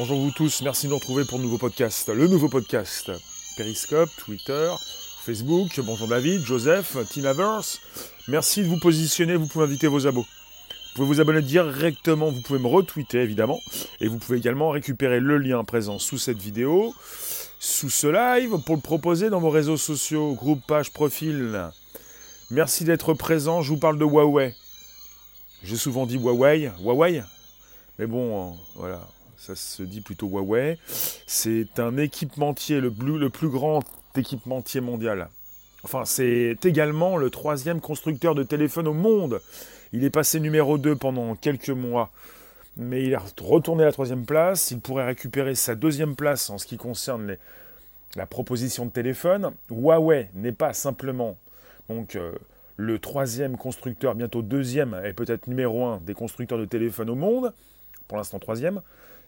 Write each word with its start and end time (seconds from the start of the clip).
Bonjour 0.00 0.18
vous 0.18 0.30
tous, 0.30 0.62
merci 0.62 0.86
de 0.86 0.92
nous 0.92 0.96
retrouver 0.96 1.26
pour 1.26 1.36
le 1.36 1.44
nouveau 1.44 1.58
podcast. 1.58 2.08
Le 2.08 2.26
nouveau 2.26 2.48
podcast 2.48 3.12
Periscope, 3.58 4.08
Twitter, 4.16 4.70
Facebook. 5.22 5.78
Bonjour 5.84 6.08
David, 6.08 6.40
Joseph, 6.40 6.96
Tinaverse. 7.10 7.78
Merci 8.26 8.62
de 8.62 8.68
vous 8.68 8.78
positionner, 8.78 9.36
vous 9.36 9.46
pouvez 9.46 9.66
inviter 9.66 9.88
vos 9.88 10.06
abos. 10.06 10.22
Vous 10.22 10.94
pouvez 10.94 11.06
vous 11.06 11.20
abonner 11.20 11.42
directement, 11.42 12.30
vous 12.30 12.40
pouvez 12.40 12.58
me 12.58 12.66
retweeter 12.66 13.18
évidemment. 13.18 13.60
Et 14.00 14.08
vous 14.08 14.16
pouvez 14.16 14.38
également 14.38 14.70
récupérer 14.70 15.20
le 15.20 15.36
lien 15.36 15.64
présent 15.64 15.98
sous 15.98 16.16
cette 16.16 16.38
vidéo, 16.38 16.94
sous 17.58 17.90
ce 17.90 18.06
live, 18.06 18.56
pour 18.64 18.76
le 18.76 18.80
proposer 18.80 19.28
dans 19.28 19.40
vos 19.40 19.50
réseaux 19.50 19.76
sociaux, 19.76 20.32
groupe, 20.32 20.62
page, 20.66 20.94
profil. 20.94 21.68
Merci 22.50 22.84
d'être 22.84 23.12
présent, 23.12 23.60
je 23.60 23.68
vous 23.68 23.78
parle 23.78 23.98
de 23.98 24.06
Huawei. 24.06 24.54
J'ai 25.62 25.76
souvent 25.76 26.06
dit 26.06 26.16
Huawei, 26.16 26.70
Huawei, 26.82 27.22
mais 27.98 28.06
bon, 28.06 28.56
voilà, 28.76 29.06
ça 29.40 29.56
se 29.56 29.82
dit 29.82 30.02
plutôt 30.02 30.28
Huawei. 30.28 30.78
C'est 31.26 31.78
un 31.78 31.96
équipementier, 31.96 32.78
le 32.80 32.90
plus, 32.90 33.48
grand 33.48 33.80
équipementier 34.14 34.82
mondial. 34.82 35.28
Enfin, 35.82 36.04
c'est 36.04 36.58
également 36.64 37.16
le 37.16 37.30
troisième 37.30 37.80
constructeur 37.80 38.34
de 38.34 38.42
téléphone 38.42 38.86
au 38.86 38.92
monde. 38.92 39.40
Il 39.92 40.04
est 40.04 40.10
passé 40.10 40.40
numéro 40.40 40.76
2 40.76 40.94
pendant 40.94 41.34
quelques 41.36 41.70
mois, 41.70 42.10
mais 42.76 43.02
il 43.02 43.12
est 43.12 43.18
retourné 43.40 43.82
à 43.82 43.86
la 43.86 43.92
troisième 43.92 44.26
place. 44.26 44.70
Il 44.72 44.80
pourrait 44.80 45.06
récupérer 45.06 45.54
sa 45.54 45.74
deuxième 45.74 46.16
place 46.16 46.50
en 46.50 46.58
ce 46.58 46.66
qui 46.66 46.76
concerne 46.76 47.36
la 48.16 48.26
proposition 48.26 48.84
de 48.84 48.90
téléphone. 48.90 49.52
Huawei 49.70 50.28
n'est 50.34 50.52
pas 50.52 50.74
simplement 50.74 51.38
donc, 51.88 52.14
euh, 52.14 52.32
le 52.76 53.00
troisième 53.00 53.56
constructeur, 53.56 54.14
bientôt 54.14 54.42
deuxième 54.42 55.00
et 55.04 55.12
peut-être 55.12 55.48
numéro 55.48 55.86
un 55.86 55.98
des 55.98 56.14
constructeurs 56.14 56.58
de 56.58 56.66
téléphone 56.66 57.10
au 57.10 57.16
monde 57.16 57.52
pour 58.06 58.16
l'instant 58.16 58.38
troisième, 58.38 58.80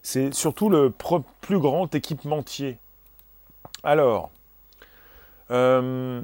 c'est 0.03 0.33
surtout 0.33 0.69
le 0.69 0.93
plus 1.41 1.59
grand 1.59 1.93
équipementier. 1.95 2.77
Alors, 3.83 4.29
euh, 5.49 6.21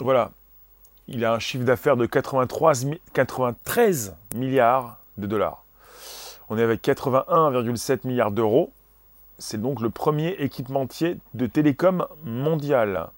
voilà, 0.00 0.30
il 1.08 1.24
a 1.24 1.34
un 1.34 1.40
chiffre 1.40 1.64
d'affaires 1.64 1.96
de 1.96 2.06
93 2.06 4.14
milliards 4.34 5.00
de 5.18 5.26
dollars. 5.26 5.64
On 6.48 6.56
est 6.56 6.62
avec 6.62 6.82
81,7 6.82 8.06
milliards 8.06 8.30
d'euros. 8.30 8.70
C'est 9.38 9.60
donc 9.60 9.80
le 9.80 9.90
premier 9.90 10.28
équipementier 10.38 11.18
de 11.34 11.46
télécom 11.46 12.06
mondial. 12.24 13.08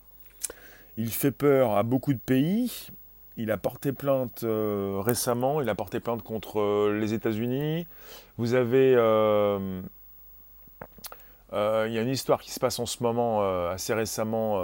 Il 0.96 1.12
fait 1.12 1.30
peur 1.30 1.76
à 1.76 1.82
beaucoup 1.82 2.14
de 2.14 2.18
pays. 2.18 2.88
Il 3.36 3.50
a 3.52 3.58
porté 3.58 3.92
plainte 3.92 4.42
euh, 4.42 5.00
récemment, 5.04 5.60
il 5.60 5.68
a 5.68 5.76
porté 5.76 6.00
plainte 6.00 6.22
contre 6.22 6.60
euh, 6.60 6.98
les 6.98 7.14
États-Unis. 7.14 7.86
Vous 8.36 8.54
avez. 8.54 8.96
Euh, 11.52 11.86
il 11.88 11.94
y 11.94 11.98
a 11.98 12.02
une 12.02 12.08
histoire 12.08 12.40
qui 12.40 12.50
se 12.50 12.60
passe 12.60 12.78
en 12.78 12.86
ce 12.86 13.02
moment, 13.02 13.42
assez 13.68 13.94
récemment, 13.94 14.62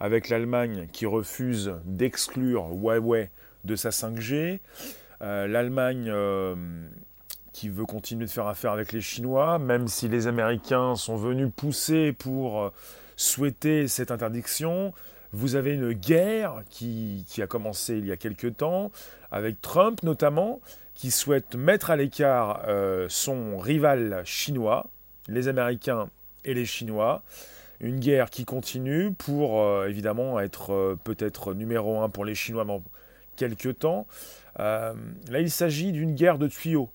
avec 0.00 0.28
l'Allemagne 0.28 0.88
qui 0.92 1.06
refuse 1.06 1.74
d'exclure 1.84 2.68
Huawei 2.72 3.30
de 3.64 3.76
sa 3.76 3.90
5G. 3.90 4.60
L'Allemagne 5.20 6.12
qui 7.52 7.68
veut 7.68 7.86
continuer 7.86 8.26
de 8.26 8.30
faire 8.30 8.48
affaire 8.48 8.72
avec 8.72 8.92
les 8.92 9.00
Chinois, 9.00 9.58
même 9.58 9.86
si 9.88 10.08
les 10.08 10.26
Américains 10.26 10.96
sont 10.96 11.16
venus 11.16 11.50
pousser 11.54 12.12
pour 12.12 12.72
souhaiter 13.16 13.88
cette 13.88 14.10
interdiction. 14.10 14.92
Vous 15.34 15.56
avez 15.56 15.72
une 15.72 15.92
guerre 15.92 16.62
qui, 16.70 17.24
a 17.38 17.46
commencé 17.48 17.98
il 17.98 18.06
y 18.06 18.12
a 18.12 18.16
quelque 18.16 18.46
temps, 18.46 18.92
avec 19.32 19.60
Trump 19.60 20.02
notamment, 20.04 20.60
qui 20.94 21.10
souhaite 21.10 21.56
mettre 21.56 21.90
à 21.90 21.96
l'écart 21.96 22.62
euh, 22.68 23.06
son 23.08 23.58
rival 23.58 24.22
chinois, 24.24 24.86
les 25.28 25.48
Américains 25.48 26.08
et 26.44 26.54
les 26.54 26.66
Chinois. 26.66 27.22
Une 27.80 27.98
guerre 27.98 28.30
qui 28.30 28.44
continue 28.44 29.12
pour 29.12 29.60
euh, 29.60 29.88
évidemment 29.88 30.40
être 30.40 30.72
euh, 30.72 30.98
peut-être 31.02 31.54
numéro 31.54 32.00
un 32.00 32.08
pour 32.08 32.24
les 32.24 32.34
Chinois 32.34 32.64
dans 32.64 32.82
quelques 33.36 33.78
temps. 33.80 34.06
là, 34.58 34.94
il 35.32 35.50
s'agit 35.50 35.92
d'une 35.92 36.14
guerre 36.14 36.38
de 36.38 36.46
tuyaux. 36.46 36.88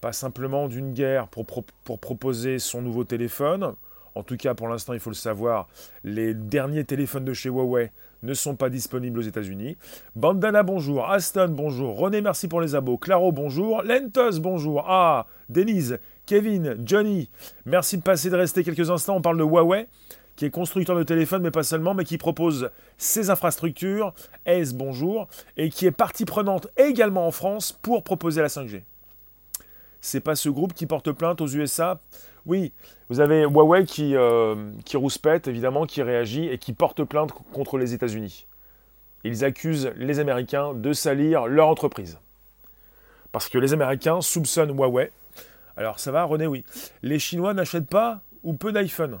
Pas 0.00 0.12
simplement 0.12 0.68
d'une 0.68 0.92
guerre 0.92 1.28
pour, 1.28 1.46
pour 1.84 1.98
proposer 1.98 2.58
son 2.58 2.82
nouveau 2.82 3.04
téléphone, 3.04 3.74
en 4.14 4.22
tout 4.22 4.36
cas, 4.36 4.54
pour 4.54 4.68
l'instant, 4.68 4.92
il 4.92 5.00
faut 5.00 5.10
le 5.10 5.14
savoir, 5.14 5.68
les 6.04 6.34
derniers 6.34 6.84
téléphones 6.84 7.24
de 7.24 7.32
chez 7.32 7.48
Huawei 7.48 7.90
ne 8.22 8.34
sont 8.34 8.56
pas 8.56 8.68
disponibles 8.68 9.18
aux 9.18 9.22
États-Unis. 9.22 9.76
Bandana, 10.14 10.62
bonjour. 10.62 11.10
Aston, 11.10 11.48
bonjour. 11.48 11.98
René, 11.98 12.20
merci 12.20 12.46
pour 12.46 12.60
les 12.60 12.74
abos. 12.74 12.98
Claro, 12.98 13.32
bonjour. 13.32 13.82
Lentos, 13.82 14.38
bonjour. 14.40 14.84
Ah, 14.86 15.26
Denise, 15.48 15.98
Kevin, 16.32 16.78
Johnny, 16.82 17.28
merci 17.66 17.98
de 17.98 18.02
passer, 18.02 18.30
de 18.30 18.36
rester 18.36 18.64
quelques 18.64 18.88
instants. 18.88 19.16
On 19.16 19.20
parle 19.20 19.36
de 19.36 19.42
Huawei, 19.42 19.86
qui 20.34 20.46
est 20.46 20.50
constructeur 20.50 20.96
de 20.96 21.02
téléphones, 21.02 21.42
mais 21.42 21.50
pas 21.50 21.62
seulement, 21.62 21.92
mais 21.92 22.04
qui 22.04 22.16
propose 22.16 22.70
ses 22.96 23.28
infrastructures. 23.28 24.14
Ace, 24.46 24.72
bonjour. 24.72 25.28
Et 25.58 25.68
qui 25.68 25.84
est 25.84 25.90
partie 25.90 26.24
prenante 26.24 26.68
également 26.78 27.26
en 27.26 27.32
France 27.32 27.72
pour 27.72 28.02
proposer 28.02 28.40
la 28.40 28.48
5G. 28.48 28.80
C'est 30.00 30.20
pas 30.20 30.34
ce 30.34 30.48
groupe 30.48 30.72
qui 30.72 30.86
porte 30.86 31.12
plainte 31.12 31.42
aux 31.42 31.48
USA 31.48 32.00
oui, 32.46 32.72
vous 33.10 33.20
avez 33.20 33.42
Huawei 33.42 33.84
qui, 33.84 34.16
euh, 34.16 34.72
qui 34.86 34.96
rouspète, 34.96 35.48
évidemment, 35.48 35.84
qui 35.84 36.00
réagit 36.00 36.48
et 36.48 36.56
qui 36.56 36.72
porte 36.72 37.04
plainte 37.04 37.30
contre 37.52 37.76
les 37.76 37.92
États-Unis. 37.92 38.46
Ils 39.22 39.44
accusent 39.44 39.92
les 39.96 40.18
Américains 40.18 40.72
de 40.72 40.94
salir 40.94 41.46
leur 41.46 41.68
entreprise. 41.68 42.18
Parce 43.32 43.50
que 43.50 43.58
les 43.58 43.74
Américains 43.74 44.22
soupçonnent 44.22 44.74
Huawei. 44.74 45.12
Alors 45.76 45.98
ça 46.00 46.12
va, 46.12 46.24
René, 46.24 46.46
oui. 46.46 46.64
Les 47.02 47.18
Chinois 47.18 47.54
n'achètent 47.54 47.88
pas 47.88 48.22
ou 48.42 48.54
peu 48.54 48.72
d'iPhone. 48.72 49.18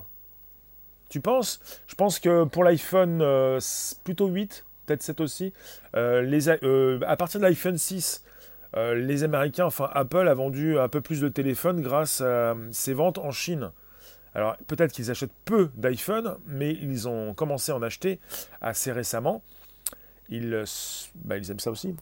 Tu 1.08 1.20
penses? 1.20 1.60
Je 1.86 1.94
pense 1.94 2.18
que 2.18 2.44
pour 2.44 2.64
l'iPhone, 2.64 3.20
euh, 3.20 3.60
plutôt 4.02 4.28
8, 4.28 4.64
peut-être 4.86 5.02
7 5.02 5.20
aussi, 5.20 5.52
euh, 5.94 6.22
les, 6.22 6.48
à 6.48 7.16
partir 7.16 7.38
de 7.38 7.44
l'iPhone 7.44 7.76
6, 7.76 8.24
euh, 8.76 8.94
les 8.94 9.22
Américains, 9.22 9.66
enfin 9.66 9.90
Apple 9.92 10.26
a 10.26 10.34
vendu 10.34 10.78
un 10.78 10.88
peu 10.88 11.02
plus 11.02 11.20
de 11.20 11.28
téléphones 11.28 11.82
grâce 11.82 12.22
à 12.22 12.56
ses 12.70 12.94
ventes 12.94 13.18
en 13.18 13.30
Chine. 13.30 13.72
Alors 14.34 14.56
peut-être 14.66 14.92
qu'ils 14.92 15.10
achètent 15.10 15.34
peu 15.44 15.68
d'iPhone, 15.74 16.36
mais 16.46 16.72
ils 16.72 17.06
ont 17.06 17.34
commencé 17.34 17.72
à 17.72 17.76
en 17.76 17.82
acheter 17.82 18.18
assez 18.62 18.90
récemment. 18.90 19.42
Ils, 20.30 20.64
bah, 21.16 21.36
ils 21.36 21.50
aiment 21.50 21.60
ça 21.60 21.70
aussi. 21.70 21.94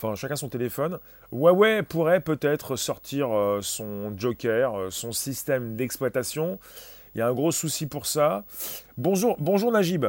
Enfin, 0.00 0.14
chacun 0.14 0.36
son 0.36 0.48
téléphone. 0.48 1.00
Huawei 1.32 1.82
pourrait 1.82 2.20
peut-être 2.20 2.76
sortir 2.76 3.36
euh, 3.36 3.58
son 3.62 4.16
Joker, 4.16 4.78
euh, 4.78 4.90
son 4.90 5.10
système 5.10 5.74
d'exploitation. 5.74 6.60
Il 7.14 7.18
y 7.18 7.20
a 7.20 7.26
un 7.26 7.34
gros 7.34 7.50
souci 7.50 7.86
pour 7.86 8.06
ça. 8.06 8.44
Bonjour, 8.96 9.36
bonjour 9.40 9.72
Najib. 9.72 10.06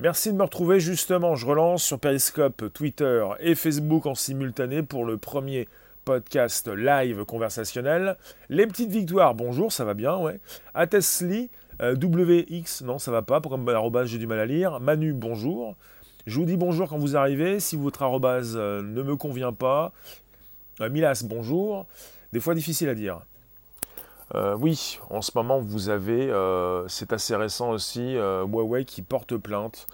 Merci 0.00 0.32
de 0.32 0.36
me 0.36 0.42
retrouver 0.42 0.80
justement. 0.80 1.34
Je 1.34 1.46
relance 1.46 1.82
sur 1.82 1.98
Periscope, 1.98 2.70
Twitter 2.74 3.26
et 3.40 3.54
Facebook 3.54 4.04
en 4.04 4.14
simultané 4.14 4.82
pour 4.82 5.06
le 5.06 5.16
premier 5.16 5.66
podcast 6.04 6.68
live 6.68 7.24
conversationnel. 7.24 8.18
Les 8.50 8.66
petites 8.66 8.90
victoires, 8.90 9.34
bonjour, 9.34 9.72
ça 9.72 9.86
va 9.86 9.94
bien, 9.94 10.18
ouais. 10.18 10.40
Atesli, 10.74 11.48
euh, 11.80 11.94
WX, 11.94 12.82
non, 12.84 12.98
ça 12.98 13.10
va 13.10 13.22
pas, 13.22 13.40
pour 13.40 13.58
arrobase, 13.70 14.08
j'ai 14.08 14.18
du 14.18 14.26
mal 14.26 14.40
à 14.40 14.46
lire. 14.46 14.78
Manu, 14.78 15.14
bonjour. 15.14 15.74
Je 16.24 16.38
vous 16.38 16.44
dis 16.44 16.56
bonjour 16.56 16.88
quand 16.88 16.98
vous 16.98 17.16
arrivez. 17.16 17.58
Si 17.58 17.74
votre 17.74 18.02
arrobase 18.02 18.54
euh, 18.56 18.80
ne 18.80 19.02
me 19.02 19.16
convient 19.16 19.52
pas, 19.52 19.92
euh, 20.80 20.88
Milas, 20.88 21.24
bonjour. 21.26 21.86
Des 22.32 22.38
fois 22.38 22.54
difficile 22.54 22.88
à 22.88 22.94
dire. 22.94 23.20
Euh, 24.36 24.56
oui, 24.56 25.00
en 25.10 25.20
ce 25.20 25.32
moment, 25.34 25.58
vous 25.58 25.88
avez, 25.88 26.32
c'est 26.88 27.12
assez 27.12 27.34
récent 27.34 27.70
aussi, 27.70 28.14
Huawei 28.14 28.84
qui 28.84 29.02
porte 29.02 29.36
plainte 29.36 29.88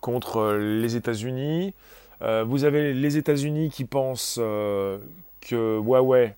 contre 0.00 0.54
les 0.54 0.96
États-Unis. 0.96 1.74
vous 2.20 2.64
avez 2.64 2.94
les 2.94 3.16
États-Unis 3.16 3.70
qui 3.70 3.84
pensent 3.84 4.36
que 4.36 5.78
Huawei 5.78 6.34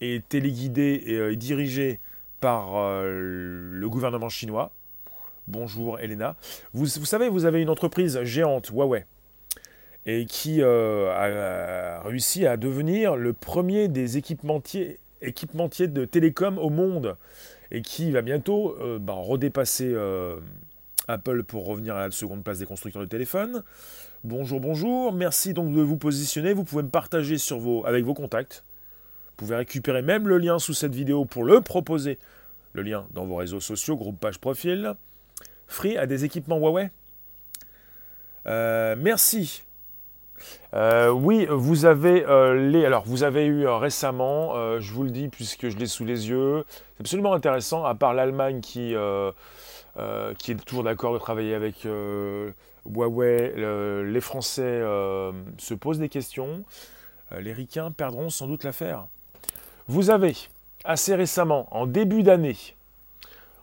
est 0.00 0.28
téléguidé 0.28 1.02
et 1.06 1.36
dirigé 1.36 1.98
par 2.40 2.74
le 3.02 3.86
gouvernement 3.88 4.28
chinois. 4.28 4.70
Bonjour 5.50 5.98
Elena. 5.98 6.36
Vous, 6.72 6.86
savez, 6.86 7.28
vous 7.28 7.44
avez 7.44 7.60
une 7.60 7.70
entreprise 7.70 8.22
géante, 8.22 8.68
Huawei, 8.68 9.04
et 10.06 10.24
qui 10.26 10.62
a 10.62 12.00
réussi 12.04 12.46
à 12.46 12.56
devenir 12.56 13.16
le 13.16 13.32
premier 13.32 13.88
des 13.88 14.16
équipementiers 14.16 14.98
équipementier 15.22 15.88
de 15.88 16.04
télécom 16.04 16.58
au 16.58 16.70
monde 16.70 17.16
et 17.70 17.82
qui 17.82 18.10
va 18.10 18.22
bientôt 18.22 18.76
euh, 18.80 18.98
bah, 18.98 19.14
redépasser 19.14 19.92
euh, 19.92 20.40
Apple 21.08 21.44
pour 21.44 21.66
revenir 21.66 21.96
à 21.96 22.06
la 22.06 22.10
seconde 22.10 22.42
place 22.42 22.58
des 22.58 22.66
constructeurs 22.66 23.02
de 23.02 23.08
téléphones. 23.08 23.62
Bonjour, 24.24 24.60
bonjour, 24.60 25.12
merci 25.12 25.54
donc 25.54 25.74
de 25.74 25.80
vous 25.80 25.96
positionner. 25.96 26.52
Vous 26.52 26.64
pouvez 26.64 26.82
me 26.82 26.90
partager 26.90 27.36
avec 27.84 28.04
vos 28.04 28.14
contacts. 28.14 28.64
Vous 29.28 29.46
pouvez 29.46 29.56
récupérer 29.56 30.02
même 30.02 30.28
le 30.28 30.38
lien 30.38 30.58
sous 30.58 30.74
cette 30.74 30.94
vidéo 30.94 31.24
pour 31.24 31.44
le 31.44 31.60
proposer. 31.60 32.18
Le 32.72 32.82
lien 32.82 33.06
dans 33.12 33.24
vos 33.24 33.36
réseaux 33.36 33.60
sociaux, 33.60 33.96
groupe, 33.96 34.20
page, 34.20 34.38
profil. 34.38 34.94
Free 35.70 35.96
a 35.96 36.06
des 36.06 36.24
équipements 36.24 36.58
Huawei. 36.58 36.90
Euh, 38.46 38.96
merci. 38.98 39.62
Euh, 40.74 41.10
oui, 41.10 41.46
vous 41.48 41.84
avez 41.84 42.24
les. 42.56 42.84
Alors, 42.84 43.04
vous 43.06 43.22
avez 43.22 43.46
eu 43.46 43.68
récemment, 43.68 44.80
je 44.80 44.92
vous 44.92 45.04
le 45.04 45.10
dis 45.10 45.28
puisque 45.28 45.68
je 45.68 45.76
l'ai 45.76 45.86
sous 45.86 46.04
les 46.04 46.28
yeux, 46.28 46.64
c'est 46.68 47.02
absolument 47.02 47.34
intéressant, 47.34 47.84
à 47.84 47.94
part 47.94 48.14
l'Allemagne 48.14 48.60
qui, 48.60 48.94
qui 50.38 50.50
est 50.50 50.64
toujours 50.66 50.82
d'accord 50.82 51.12
de 51.12 51.18
travailler 51.18 51.54
avec 51.54 51.86
Huawei, 52.86 53.52
les 54.04 54.20
Français 54.20 54.80
se 55.58 55.74
posent 55.74 55.98
des 56.00 56.08
questions. 56.08 56.64
les 57.38 57.52
Ricains 57.52 57.92
perdront 57.92 58.30
sans 58.30 58.48
doute 58.48 58.64
l'affaire. 58.64 59.06
Vous 59.86 60.10
avez 60.10 60.34
assez 60.84 61.14
récemment, 61.14 61.68
en 61.70 61.86
début 61.86 62.22
d'année, 62.22 62.56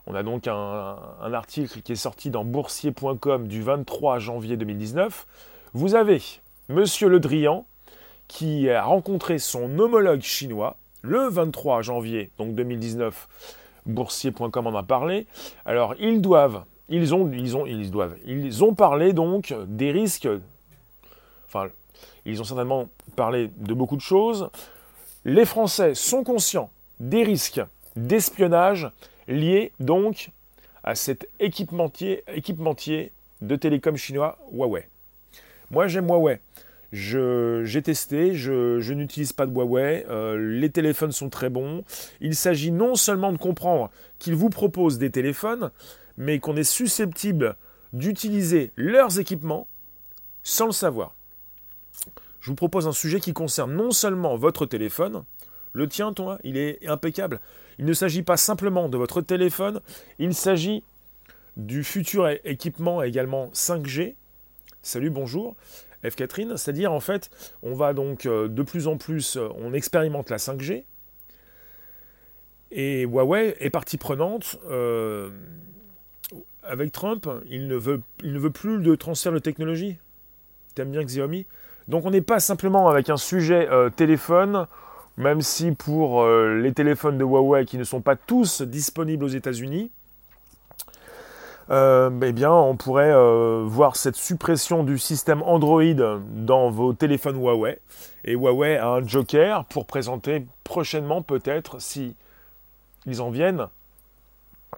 on 0.08 0.14
a 0.14 0.22
donc 0.22 0.48
un, 0.48 0.96
article 1.34 1.82
qui 1.82 1.92
est 1.92 1.96
sorti 1.96 2.30
dans 2.30 2.42
boursier.com 2.42 3.46
du 3.46 3.62
23 3.62 4.18
janvier 4.18 4.56
2019. 4.56 5.26
Vous 5.74 5.94
avez 5.94 6.22
Monsieur 6.70 7.08
Le 7.08 7.20
Drian 7.20 7.66
qui 8.26 8.70
a 8.70 8.82
rencontré 8.82 9.38
son 9.38 9.78
homologue 9.78 10.22
chinois 10.22 10.76
le 11.02 11.28
23 11.28 11.82
janvier 11.82 12.30
donc 12.38 12.54
2019. 12.54 13.28
Boursier.com 13.84 14.66
en 14.66 14.76
a 14.76 14.82
parlé. 14.82 15.26
Alors 15.66 15.94
ils 16.00 16.22
doivent, 16.22 16.64
ils 16.88 17.14
ont, 17.14 17.30
ils 17.30 17.54
ont, 17.56 17.66
ils 17.66 17.90
doivent, 17.90 18.16
ils 18.24 18.64
ont 18.64 18.74
parlé 18.74 19.12
donc 19.12 19.54
des 19.66 19.90
risques. 19.90 20.28
Enfin, 21.46 21.68
ils 22.24 22.40
ont 22.40 22.44
certainement 22.44 22.88
parlé 23.14 23.50
de 23.58 23.74
beaucoup 23.74 23.96
de 23.96 24.02
choses. 24.02 24.48
Les 25.26 25.44
Français 25.44 25.94
sont 25.94 26.24
conscients 26.24 26.70
des 26.98 27.24
risques 27.24 27.60
d'espionnage 27.94 28.90
liés 29.28 29.72
donc 29.78 30.30
à 30.82 30.94
cet 30.94 31.28
équipementier, 31.38 32.24
équipementier 32.34 33.12
de 33.40 33.54
télécom 33.54 33.96
chinois 33.96 34.38
Huawei. 34.52 34.88
Moi 35.70 35.86
j'aime 35.86 36.08
Huawei. 36.08 36.40
J'ai 36.90 37.82
testé, 37.82 38.34
je, 38.34 38.92
n'utilise 38.92 39.34
pas 39.34 39.44
de 39.44 39.52
Huawei, 39.52 40.06
euh, 40.08 40.38
les 40.58 40.70
téléphones 40.70 41.12
sont 41.12 41.28
très 41.28 41.50
bons. 41.50 41.84
Il 42.20 42.34
s'agit 42.34 42.72
non 42.72 42.94
seulement 42.94 43.30
de 43.30 43.36
comprendre 43.36 43.90
qu'ils 44.18 44.34
vous 44.34 44.48
proposent 44.48 44.98
des 44.98 45.10
téléphones, 45.10 45.70
mais 46.16 46.38
qu'on 46.38 46.56
est 46.56 46.64
susceptible 46.64 47.56
d'utiliser 47.92 48.72
leurs 48.76 49.20
équipements 49.20 49.66
sans 50.42 50.66
le 50.66 50.72
savoir. 50.72 51.14
Je 52.40 52.50
vous 52.50 52.56
propose 52.56 52.86
un 52.86 52.92
sujet 52.92 53.20
qui 53.20 53.34
concerne 53.34 53.74
non 53.74 53.90
seulement 53.90 54.36
votre 54.36 54.64
téléphone, 54.64 55.24
le 55.72 55.86
tien, 55.86 56.12
toi, 56.12 56.38
il 56.44 56.56
est 56.56 56.86
impeccable. 56.88 57.40
Il 57.78 57.84
ne 57.84 57.92
s'agit 57.92 58.22
pas 58.22 58.36
simplement 58.36 58.88
de 58.88 58.96
votre 58.98 59.20
téléphone, 59.20 59.80
il 60.18 60.34
s'agit 60.34 60.82
du 61.56 61.84
futur 61.84 62.28
équipement 62.44 63.02
également 63.02 63.50
5G. 63.52 64.14
Salut, 64.82 65.10
bonjour. 65.10 65.56
F. 66.08 66.14
Catherine, 66.14 66.56
c'est-à-dire 66.56 66.92
en 66.92 67.00
fait, 67.00 67.30
on 67.62 67.74
va 67.74 67.92
donc 67.92 68.26
euh, 68.26 68.48
de 68.48 68.62
plus 68.62 68.86
en 68.86 68.96
plus, 68.96 69.36
euh, 69.36 69.48
on 69.56 69.72
expérimente 69.72 70.30
la 70.30 70.36
5G, 70.36 70.84
et 72.70 73.02
Huawei 73.02 73.56
est 73.58 73.70
partie 73.70 73.96
prenante. 73.96 74.58
Euh, 74.68 75.30
avec 76.62 76.92
Trump, 76.92 77.28
il 77.48 77.66
ne, 77.66 77.76
veut, 77.76 78.02
il 78.22 78.32
ne 78.32 78.38
veut 78.38 78.50
plus 78.50 78.82
de 78.82 78.94
transfert 78.94 79.32
de 79.32 79.38
technologie. 79.38 79.96
T'aimes 80.74 80.90
bien 80.90 81.02
Xiaomi? 81.02 81.46
Donc 81.88 82.04
on 82.04 82.10
n'est 82.10 82.20
pas 82.20 82.40
simplement 82.40 82.88
avec 82.88 83.08
un 83.08 83.16
sujet 83.16 83.66
téléphone 83.96 84.66
même 85.18 85.42
si 85.42 85.72
pour 85.72 86.22
euh, 86.22 86.60
les 86.60 86.72
téléphones 86.72 87.18
de 87.18 87.24
Huawei 87.24 87.66
qui 87.66 87.76
ne 87.76 87.84
sont 87.84 88.00
pas 88.00 88.14
tous 88.14 88.62
disponibles 88.62 89.24
aux 89.24 89.28
États-Unis, 89.28 89.90
euh, 91.70 92.08
eh 92.22 92.46
on 92.46 92.76
pourrait 92.76 93.12
euh, 93.12 93.64
voir 93.66 93.96
cette 93.96 94.14
suppression 94.14 94.84
du 94.84 94.96
système 94.96 95.42
Android 95.42 95.82
dans 95.92 96.70
vos 96.70 96.92
téléphones 96.92 97.36
Huawei. 97.36 97.80
Et 98.24 98.34
Huawei 98.34 98.76
a 98.76 98.88
un 98.88 99.06
joker 99.06 99.64
pour 99.64 99.86
présenter 99.86 100.46
prochainement, 100.62 101.20
peut-être, 101.20 101.80
si 101.80 102.14
ils 103.04 103.20
en 103.20 103.30
viennent 103.30 103.66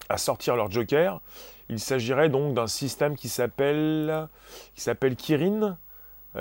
à 0.09 0.17
sortir 0.17 0.57
leur 0.57 0.71
joker. 0.71 1.21
Il 1.69 1.81
s'agirait 1.81 2.31
donc 2.31 2.55
d'un 2.55 2.67
système 2.67 3.15
qui 3.15 3.29
s'appelle 3.29 4.29
qui 4.75 4.81
s'appelle 4.81 5.17
Kirin. 5.17 5.77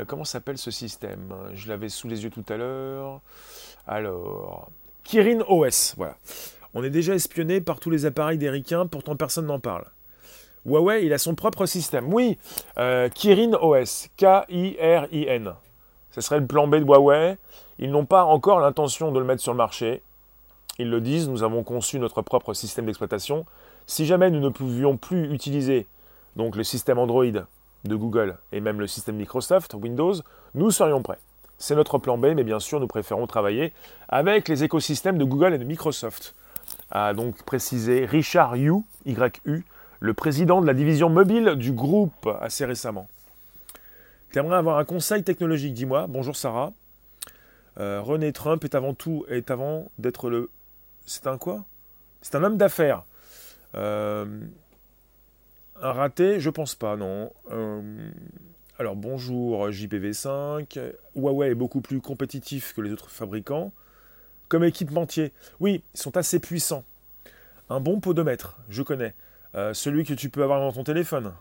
comment 0.08 0.24
s'appelle 0.24 0.58
ce 0.58 0.72
système? 0.72 1.34
Je 1.54 1.68
l'avais 1.68 1.90
sous 1.90 2.08
les 2.08 2.24
yeux 2.24 2.32
tout 2.32 2.46
à 2.48 2.58
l'heure. 2.58 3.22
Alors, 3.92 4.70
Kirin 5.04 5.40
OS, 5.48 5.96
voilà. 5.98 6.16
On 6.76 6.84
est 6.84 6.92
déjà 6.92 7.16
espionné 7.16 7.60
par 7.60 7.80
tous 7.80 7.90
les 7.90 8.06
appareils 8.06 8.38
d'Ericain, 8.38 8.86
pourtant 8.86 9.16
personne 9.16 9.48
n'en 9.48 9.60
parle. 9.60 9.84
Huawei, 10.64 11.08
il 11.08 11.14
a 11.14 11.18
son 11.18 11.34
propre 11.34 11.66
système. 11.66 12.14
Oui, 12.14 12.38
euh, 12.78 13.10
Kirin 13.10 13.54
OS, 13.54 14.10
K-I-R-I-N. 14.16 15.56
Ce 16.12 16.22
serait 16.22 16.40
le 16.40 16.46
plan 16.46 16.68
B 16.68 16.76
de 16.76 16.84
Huawei. 16.84 17.38
Ils 17.80 17.90
n'ont 17.90 18.06
pas 18.06 18.26
encore 18.26 18.60
l'intention 18.60 19.12
de 19.12 19.18
le 19.18 19.26
mettre 19.26 19.42
sur 19.42 19.54
le 19.54 19.58
marché. 19.58 20.04
Ils 20.78 20.92
le 20.92 21.02
disent, 21.02 21.28
nous 21.28 21.42
avons 21.42 21.64
conçu 21.64 21.98
notre 21.98 22.22
propre 22.22 22.54
système 22.54 22.86
d'exploitation. 22.86 23.48
Si 23.88 24.06
jamais 24.06 24.30
nous 24.30 24.40
ne 24.40 24.50
pouvions 24.50 24.98
plus 24.98 25.34
utiliser 25.34 25.88
donc 26.36 26.56
le 26.56 26.64
système 26.64 27.00
Android 27.00 27.26
de 27.26 27.96
Google 27.96 28.38
et 28.52 28.60
même 28.60 28.80
le 28.80 28.86
système 28.86 29.16
Microsoft, 29.16 29.74
Windows, 29.74 30.14
nous 30.54 30.70
serions 30.70 31.02
prêts. 31.02 31.18
C'est 31.60 31.76
notre 31.76 31.98
plan 31.98 32.18
B, 32.18 32.28
mais 32.36 32.46
bien 32.46 32.60
sûr, 32.60 32.80
nous 32.80 32.88
préférons 32.88 33.28
travailler 33.28 33.74
avec 34.08 34.48
les 34.48 34.64
écosystèmes 34.64 35.18
de 35.18 35.26
Google 35.26 35.54
et 35.54 35.58
de 35.58 35.66
Microsoft. 35.66 36.34
A 36.90 37.14
donc 37.14 37.44
précisé 37.44 38.06
Richard 38.06 38.56
Yu, 38.56 38.76
YU, 39.06 39.66
le 40.00 40.14
président 40.14 40.62
de 40.62 40.66
la 40.66 40.74
division 40.74 41.10
mobile 41.10 41.56
du 41.58 41.74
groupe 41.74 42.30
assez 42.40 42.64
récemment. 42.64 43.10
Tu 44.32 44.40
aimerais 44.40 44.58
avoir 44.58 44.78
un 44.78 44.86
conseil 44.86 45.24
technologique, 45.24 45.74
dis-moi. 45.74 46.08
Bonjour 46.08 46.36
Sarah. 46.36 46.72
Euh, 47.78 48.02
René 48.02 48.32
Trump 48.32 48.64
est 48.64 48.74
avant 48.74 48.94
tout, 48.94 49.26
est 49.28 49.52
avant 49.52 49.92
d'être 50.00 50.30
le. 50.30 50.50
C'est 51.06 51.28
un 51.28 51.38
quoi? 51.38 51.66
C'est 52.22 52.36
un 52.36 52.44
homme 52.44 52.58
d'affaires. 52.58 53.04
Euh, 53.76 54.26
un 55.82 55.92
raté? 55.92 56.40
Je 56.40 56.50
pense 56.50 56.76
pas, 56.76 56.96
non. 56.96 57.34
Euh, 57.52 58.12
alors 58.80 58.96
bonjour 58.96 59.70
JPV5, 59.70 60.94
Huawei 61.14 61.50
est 61.50 61.56
beaucoup 61.56 61.82
plus 61.82 62.00
compétitif 62.00 62.74
que 62.74 62.80
les 62.80 62.94
autres 62.94 63.10
fabricants. 63.10 63.74
Comme 64.48 64.64
équipementier, 64.64 65.34
oui, 65.60 65.84
ils 65.94 66.00
sont 66.00 66.16
assez 66.16 66.40
puissants. 66.40 66.86
Un 67.70 67.82
bon 67.82 68.00
podomètre, 68.00 68.58
je 68.70 68.82
connais. 68.82 69.14
Euh, 69.54 69.74
celui 69.74 70.06
que 70.06 70.14
tu 70.14 70.30
peux 70.30 70.44
avoir 70.44 70.62
dans 70.62 70.72
ton 70.72 70.86
téléphone. 70.86 71.34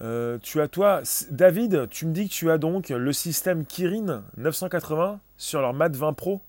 Euh, 0.00 0.38
tu 0.38 0.62
as 0.62 0.68
toi, 0.68 1.02
David, 1.30 1.88
tu 1.90 2.06
me 2.06 2.12
dis 2.14 2.28
que 2.28 2.32
tu 2.32 2.50
as 2.50 2.56
donc 2.56 2.88
le 2.88 3.12
système 3.12 3.66
Kirin 3.66 4.24
980 4.38 5.20
sur 5.36 5.60
leur 5.60 5.74
Mate 5.74 5.96
20 5.96 6.14
Pro 6.14 6.40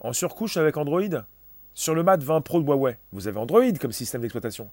en 0.00 0.12
surcouche 0.12 0.56
avec 0.56 0.76
Android 0.76 1.22
sur 1.74 1.94
le 1.94 2.02
Mate 2.02 2.24
20 2.24 2.40
Pro 2.40 2.60
de 2.60 2.66
Huawei. 2.66 2.98
Vous 3.12 3.28
avez 3.28 3.38
Android 3.38 3.72
comme 3.80 3.92
système 3.92 4.20
d'exploitation. 4.20 4.68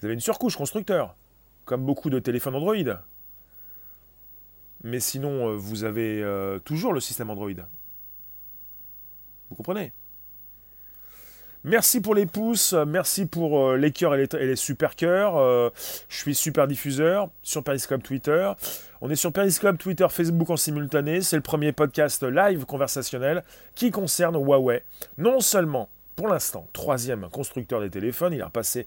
Vous 0.00 0.06
avez 0.06 0.14
une 0.14 0.20
surcouche 0.20 0.56
constructeur, 0.56 1.14
comme 1.66 1.84
beaucoup 1.84 2.08
de 2.08 2.18
téléphones 2.18 2.54
Android. 2.54 2.74
Mais 4.82 5.00
sinon, 5.00 5.50
euh, 5.50 5.56
vous 5.56 5.84
avez 5.84 6.22
euh, 6.22 6.58
toujours 6.58 6.94
le 6.94 7.00
système 7.00 7.28
Android. 7.28 7.50
Vous 9.50 9.56
comprenez? 9.56 9.92
Merci 11.62 12.00
pour 12.00 12.14
les 12.14 12.24
pouces, 12.24 12.72
merci 12.72 13.26
pour 13.26 13.60
euh, 13.60 13.76
les 13.76 13.92
cœurs 13.92 14.14
et 14.14 14.26
les, 14.32 14.56
super 14.56 14.96
cœurs. 14.96 15.34
je 16.08 16.16
suis 16.16 16.34
super 16.34 16.66
diffuseur 16.66 17.28
sur 17.42 17.62
Periscope 17.62 18.02
Twitter. 18.02 18.50
On 19.02 19.10
est 19.10 19.16
sur 19.16 19.30
Periscope 19.30 19.76
Twitter, 19.76 20.06
Facebook 20.08 20.48
en 20.48 20.56
simultané. 20.56 21.20
C'est 21.20 21.36
le 21.36 21.42
premier 21.42 21.72
podcast 21.72 22.22
live 22.22 22.64
conversationnel 22.64 23.44
qui 23.74 23.90
concerne 23.90 24.36
Huawei. 24.36 24.82
Non 25.18 25.40
seulement, 25.40 25.90
pour 26.16 26.28
l'instant, 26.28 26.66
troisième 26.72 27.28
constructeur 27.30 27.82
des 27.82 27.90
téléphones, 27.90 28.32
il 28.32 28.40
a 28.40 28.46
repassé 28.46 28.86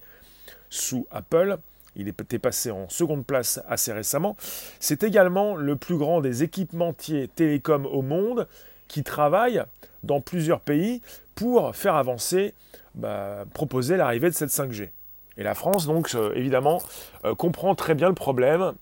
sous 0.70 1.06
Apple. 1.10 1.58
Il 1.96 2.08
était 2.08 2.38
passé 2.38 2.70
en 2.70 2.88
seconde 2.88 3.24
place 3.24 3.60
assez 3.68 3.92
récemment. 3.92 4.36
C'est 4.80 5.02
également 5.04 5.54
le 5.54 5.76
plus 5.76 5.96
grand 5.96 6.20
des 6.20 6.42
équipementiers 6.42 7.28
télécoms 7.28 7.86
au 7.86 8.02
monde 8.02 8.48
qui 8.88 9.02
travaille 9.02 9.62
dans 10.02 10.20
plusieurs 10.20 10.60
pays 10.60 11.02
pour 11.34 11.74
faire 11.74 11.94
avancer, 11.94 12.54
bah, 12.94 13.44
proposer 13.54 13.96
l'arrivée 13.96 14.30
de 14.30 14.34
cette 14.34 14.50
5G. 14.50 14.90
Et 15.36 15.42
la 15.42 15.54
France, 15.54 15.86
donc, 15.86 16.14
euh, 16.14 16.32
évidemment, 16.34 16.80
euh, 17.24 17.34
comprend 17.34 17.74
très 17.74 17.94
bien 17.94 18.08
le 18.08 18.14
problème. 18.14 18.74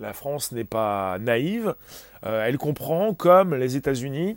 La 0.00 0.12
France 0.12 0.52
n'est 0.52 0.64
pas 0.64 1.18
naïve. 1.20 1.74
Euh, 2.24 2.44
elle 2.44 2.58
comprend, 2.58 3.14
comme 3.14 3.54
les 3.54 3.76
États-Unis, 3.76 4.36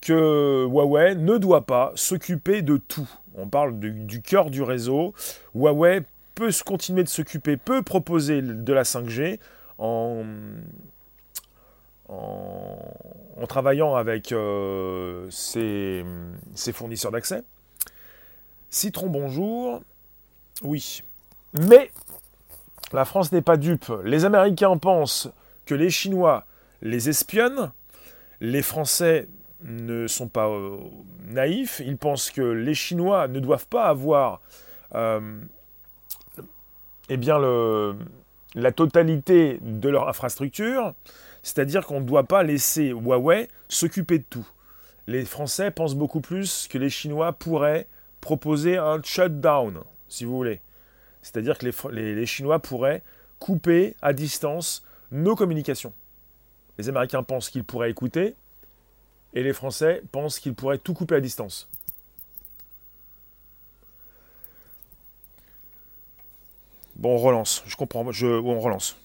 que 0.00 0.64
Huawei 0.66 1.14
ne 1.14 1.36
doit 1.36 1.66
pas 1.66 1.92
s'occuper 1.94 2.62
de 2.62 2.78
tout. 2.78 3.08
On 3.34 3.48
parle 3.48 3.78
du, 3.78 4.22
cœur 4.22 4.50
du 4.50 4.62
réseau. 4.62 5.14
Huawei 5.54 6.02
peut 6.34 6.50
continuer 6.64 7.04
de 7.04 7.08
s'occuper, 7.08 7.56
peut 7.56 7.82
proposer 7.82 8.42
de 8.42 8.72
la 8.72 8.82
5G 8.82 9.38
en, 9.78 10.24
en, 12.08 13.46
travaillant 13.48 13.94
avec 13.94 14.32
euh, 14.32 15.26
ses, 15.30 16.04
fournisseurs 16.72 17.12
d'accès. 17.12 17.42
Citron, 18.68 19.08
bonjour. 19.08 19.82
Oui. 20.62 21.02
Mais 21.68 21.90
La 22.92 23.04
France 23.04 23.32
n'est 23.32 23.42
pas 23.42 23.56
dupe. 23.56 23.92
Les 24.04 24.24
Américains 24.24 24.76
pensent 24.76 25.28
que 25.66 25.74
les 25.74 25.90
Chinois 25.90 26.44
les 26.82 27.08
espionnent. 27.08 27.70
Les 28.40 28.62
Français 28.62 29.28
ne 29.62 30.06
sont 30.06 30.28
pas 30.28 30.48
euh, 30.48 30.78
naïfs. 31.26 31.80
Ils 31.84 31.96
pensent 31.96 32.30
que 32.30 32.42
les 32.42 32.74
Chinois 32.74 33.28
ne 33.28 33.40
doivent 33.40 33.66
pas 33.66 33.84
avoir 33.84 34.40
euh, 34.94 35.40
eh 37.08 37.16
bien 37.16 37.38
le, 37.38 37.96
la 38.54 38.72
totalité 38.72 39.58
de 39.62 39.88
leur 39.88 40.08
infrastructure. 40.08 40.94
C'est-à-dire 41.42 41.86
qu'on 41.86 42.00
ne 42.00 42.06
doit 42.06 42.24
pas 42.24 42.42
laisser 42.42 42.88
Huawei 42.88 43.48
s'occuper 43.68 44.18
de 44.18 44.24
tout. 44.28 44.46
Les 45.06 45.24
Français 45.24 45.70
pensent 45.70 45.94
beaucoup 45.94 46.20
plus 46.20 46.68
que 46.68 46.78
les 46.78 46.90
Chinois 46.90 47.32
pourraient 47.32 47.86
proposer 48.20 48.76
un 48.76 49.00
shutdown, 49.02 49.80
si 50.08 50.24
vous 50.24 50.36
voulez. 50.36 50.60
C'est-à-dire 51.22 51.58
que 51.58 51.66
les, 51.90 52.26
Chinois 52.26 52.58
pourraient 52.58 53.02
couper 53.38 53.96
à 54.02 54.12
distance 54.12 54.84
nos 55.10 55.34
communications. 55.34 55.92
Les 56.78 56.88
Américains 56.88 57.22
pensent 57.22 57.50
qu'ils 57.50 57.64
pourraient 57.64 57.90
écouter, 57.90 58.34
et 59.34 59.42
les 59.42 59.52
Français 59.52 60.02
pensent 60.12 60.38
qu'ils 60.38 60.54
pourraient 60.54 60.78
tout 60.78 60.94
couper 60.94 61.14
à 61.14 61.20
distance. 61.20 61.68
Bon, 66.96 67.14
on 67.14 67.18
relance. 67.18 67.62
Je 67.66 67.76
comprends. 67.76 68.10
Je, 68.12 68.26
on 68.26 68.60
relance. 68.60 68.96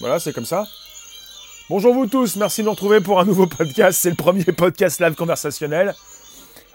Voilà, 0.00 0.18
c'est 0.18 0.34
comme 0.34 0.44
ça. 0.44 0.66
Bonjour 1.70 1.94
vous 1.94 2.06
tous, 2.06 2.36
merci 2.36 2.60
de 2.60 2.66
nous 2.66 2.72
retrouver 2.72 3.00
pour 3.00 3.18
un 3.18 3.24
nouveau 3.24 3.46
podcast. 3.46 3.98
C'est 4.02 4.10
le 4.10 4.16
premier 4.16 4.44
podcast 4.44 5.00
live 5.00 5.14
conversationnel. 5.14 5.94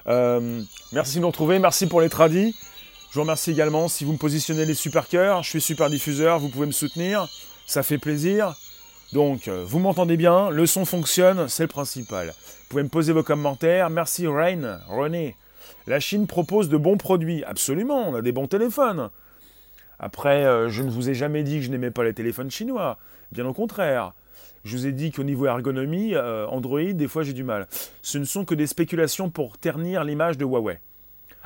Euh, 0.07 0.63
merci 0.91 1.17
de 1.17 1.21
nous 1.21 1.27
retrouver, 1.27 1.59
merci 1.59 1.85
pour 1.85 2.01
les 2.01 2.09
tradis. 2.09 2.55
Je 3.09 3.15
vous 3.15 3.21
remercie 3.21 3.49
également 3.49 3.87
si 3.87 4.05
vous 4.05 4.13
me 4.13 4.17
positionnez 4.17 4.65
les 4.65 4.75
super 4.75 5.07
cœurs. 5.07 5.41
Je 5.41 5.49
suis 5.49 5.61
super 5.61 5.89
diffuseur, 5.89 6.37
vous 6.37 6.49
pouvez 6.49 6.67
me 6.67 6.71
soutenir, 6.71 7.27
ça 7.65 7.81
fait 7.81 7.97
plaisir. 7.97 8.55
Donc, 9.13 9.47
euh, 9.47 9.63
vous 9.65 9.79
m'entendez 9.79 10.15
bien, 10.15 10.51
le 10.51 10.67
son 10.67 10.85
fonctionne, 10.85 11.47
c'est 11.47 11.63
le 11.63 11.69
principal. 11.69 12.27
Vous 12.27 12.67
pouvez 12.69 12.83
me 12.83 12.89
poser 12.89 13.11
vos 13.11 13.23
commentaires. 13.23 13.89
Merci 13.89 14.27
Rain, 14.27 14.79
René. 14.87 15.35
La 15.87 15.99
Chine 15.99 16.27
propose 16.27 16.69
de 16.69 16.77
bons 16.77 16.97
produits. 16.97 17.43
Absolument, 17.45 18.09
on 18.09 18.13
a 18.13 18.21
des 18.21 18.31
bons 18.31 18.47
téléphones. 18.47 19.09
Après, 19.97 20.45
euh, 20.45 20.69
je 20.69 20.83
ne 20.83 20.91
vous 20.91 21.09
ai 21.09 21.15
jamais 21.15 21.41
dit 21.41 21.55
que 21.55 21.61
je 21.63 21.71
n'aimais 21.71 21.89
pas 21.89 22.03
les 22.03 22.13
téléphones 22.13 22.51
chinois. 22.51 22.99
Bien 23.31 23.47
au 23.47 23.53
contraire. 23.53 24.13
Je 24.63 24.77
vous 24.77 24.85
ai 24.85 24.91
dit 24.91 25.11
qu'au 25.11 25.23
niveau 25.23 25.47
ergonomie, 25.47 26.13
euh, 26.13 26.45
Android, 26.47 26.93
des 26.93 27.07
fois 27.07 27.23
j'ai 27.23 27.33
du 27.33 27.43
mal. 27.43 27.67
Ce 28.03 28.19
ne 28.19 28.25
sont 28.25 28.45
que 28.45 28.53
des 28.53 28.67
spéculations 28.67 29.31
pour 29.31 29.57
ternir 29.57 30.03
l'image 30.03 30.37
de 30.37 30.45
Huawei. 30.45 30.79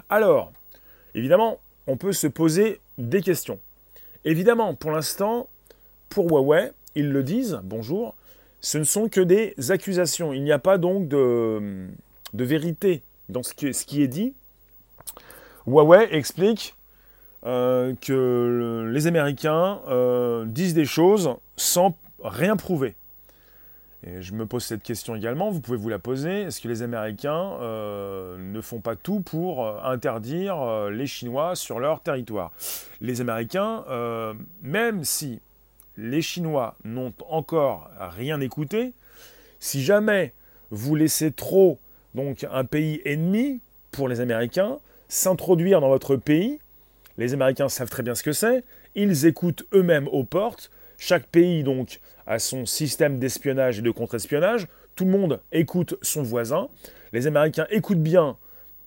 Alors, 0.09 0.51
évidemment, 1.15 1.59
on 1.87 1.97
peut 1.97 2.13
se 2.13 2.27
poser 2.27 2.79
des 2.97 3.21
questions. 3.21 3.59
Évidemment, 4.25 4.73
pour 4.73 4.91
l'instant, 4.91 5.47
pour 6.09 6.29
Huawei, 6.29 6.71
ils 6.95 7.09
le 7.09 7.23
disent, 7.23 7.59
bonjour, 7.63 8.15
ce 8.61 8.77
ne 8.77 8.83
sont 8.83 9.09
que 9.09 9.19
des 9.19 9.53
accusations. 9.69 10.33
Il 10.33 10.43
n'y 10.43 10.51
a 10.51 10.59
pas 10.59 10.77
donc 10.77 11.07
de, 11.07 11.87
vérité 12.33 13.01
dans 13.29 13.43
ce 13.43 13.53
qui, 13.53 14.01
est 14.01 14.07
dit. 14.07 14.33
Huawei 15.67 16.07
explique 16.11 16.75
euh, 17.45 17.93
que 17.99 18.89
les 18.89 19.07
Américains 19.07 19.81
euh, 19.89 20.45
disent 20.45 20.73
des 20.73 20.85
choses 20.85 21.35
sans 21.57 21.97
rien 22.23 22.55
prouver. 22.55 22.95
Je 24.05 24.33
me 24.33 24.45
pose 24.45 24.63
cette 24.63 24.83
question 24.83 25.15
également, 25.15 25.49
vous 25.49 25.61
pouvez 25.61 25.77
vous 25.77 25.87
la 25.87 25.99
poser. 25.99 26.41
Est-ce 26.41 26.59
que 26.59 26.67
les 26.67 26.81
Américains 26.81 27.53
euh, 27.61 28.37
ne 28.37 28.59
font 28.59 28.79
pas 28.79 28.97
tout 28.97 29.21
pour 29.21 29.65
euh, 29.65 29.79
interdire 29.83 30.61
euh, 30.61 30.91
les 30.91 31.07
Chinois 31.07 31.55
sur 31.55 31.79
leur 31.79 32.01
territoire? 32.01 32.51
Les 32.99 33.21
Américains, 33.21 33.85
même 34.61 35.03
si 35.03 35.39
les 35.97 36.21
Chinois 36.21 36.75
n'ont 36.83 37.13
encore 37.29 37.89
rien 37.99 38.39
écouté, 38.41 38.93
si 39.59 39.83
jamais 39.83 40.33
vous 40.71 40.95
laissez 40.95 41.31
trop 41.31 41.79
donc 42.15 42.45
un 42.51 42.65
pays 42.65 43.01
ennemi 43.05 43.61
pour 43.91 44.07
les 44.07 44.19
Américains 44.19 44.79
s'introduire 45.07 45.81
dans 45.81 45.89
votre 45.89 46.15
pays, 46.15 46.59
les 47.17 47.33
Américains 47.33 47.69
savent 47.69 47.89
très 47.89 48.03
bien 48.03 48.15
ce 48.15 48.23
que 48.23 48.31
c'est, 48.31 48.63
ils 48.95 49.25
écoutent 49.25 49.65
eux-mêmes 49.73 50.07
aux 50.07 50.23
portes, 50.23 50.71
chaque 50.97 51.25
pays 51.27 51.63
donc 51.63 51.99
a 52.27 52.39
son 52.39 52.65
système 52.65 53.19
d'espionnage 53.19 53.79
et 53.79 53.81
de 53.81 53.91
contre-espionnage. 53.91 54.67
Tout 54.95 55.05
le 55.05 55.11
monde 55.11 55.41
écoute 55.51 55.95
son 56.01 56.23
voisin. 56.23 56.69
Les 57.11 57.27
Américains 57.27 57.67
écoutent 57.69 58.01
bien 58.01 58.37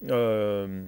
euh, 0.09 0.85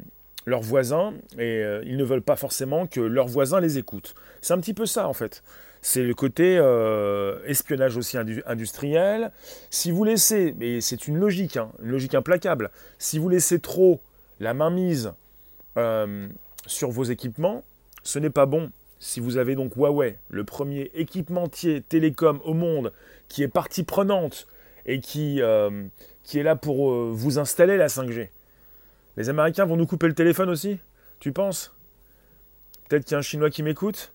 leurs 0.47 0.62
voisins 0.62 1.14
et 1.38 1.62
euh, 1.62 1.83
ils 1.85 1.97
ne 1.97 2.05
veulent 2.05 2.23
pas 2.23 2.37
forcément 2.37 2.87
que 2.87 3.00
leurs 3.00 3.28
voisins 3.28 3.61
les 3.61 3.78
écoutent. 3.78 4.14
C'est 4.40 4.55
un 4.55 4.61
petit 4.61 4.75
peu 4.75 4.87
ça 4.87 5.09
en 5.09 5.12
fait. 5.12 5.43
C'est 5.81 6.02
le 6.02 6.14
côté 6.14 6.59
euh, 6.59 7.38
espionnage 7.47 7.97
aussi 7.97 8.17
industriel. 8.47 9.31
Si 9.71 9.93
vous 9.93 10.02
laissez, 10.02 10.55
et 10.61 10.81
c'est 10.81 11.07
une 11.07 11.19
logique, 11.19 11.57
hein, 11.57 11.71
une 11.83 11.90
logique 11.90 12.14
implacable, 12.14 12.71
si 12.99 13.19
vous 13.19 13.28
laissez 13.28 13.61
trop 13.61 14.00
la 14.40 14.55
mainmise 14.55 15.12
sur 16.67 16.90
vos 16.90 17.05
équipements, 17.05 17.62
ce 18.02 18.19
n'est 18.19 18.31
pas 18.31 18.47
bon 18.47 18.73
si 19.00 19.21
vous 19.21 19.37
avez 19.37 19.55
donc 19.55 19.76
Huawei, 19.76 20.19
le 20.28 20.45
premier 20.45 20.90
équipementier 20.95 21.83
télécom 21.83 22.40
au 22.45 22.55
monde 22.55 22.93
qui 23.28 23.43
est 23.43 23.49
partie 23.49 23.85
prenante 23.85 24.47
et 24.87 25.00
qui, 25.00 25.40
euh, 25.43 25.85
est 26.35 26.43
là 26.43 26.57
pour 26.57 26.90
euh, 26.90 27.11
vous 27.12 27.38
installer 27.38 27.76
la 27.76 27.88
5G, 27.88 28.28
les 29.17 29.28
Américains 29.28 29.64
vont 29.64 29.76
nous 29.76 29.87
couper 29.87 30.07
le 30.07 30.14
téléphone 30.14 30.50
aussi 30.50 30.78
Tu 31.21 31.33
penses? 31.33 31.75
Peut-être 32.88 33.05
qu'il 33.05 33.12
y 33.12 33.14
a 33.17 33.19
un 33.19 33.23
Chinois 33.23 33.50
qui 33.50 33.62
m'écoute? 33.62 34.12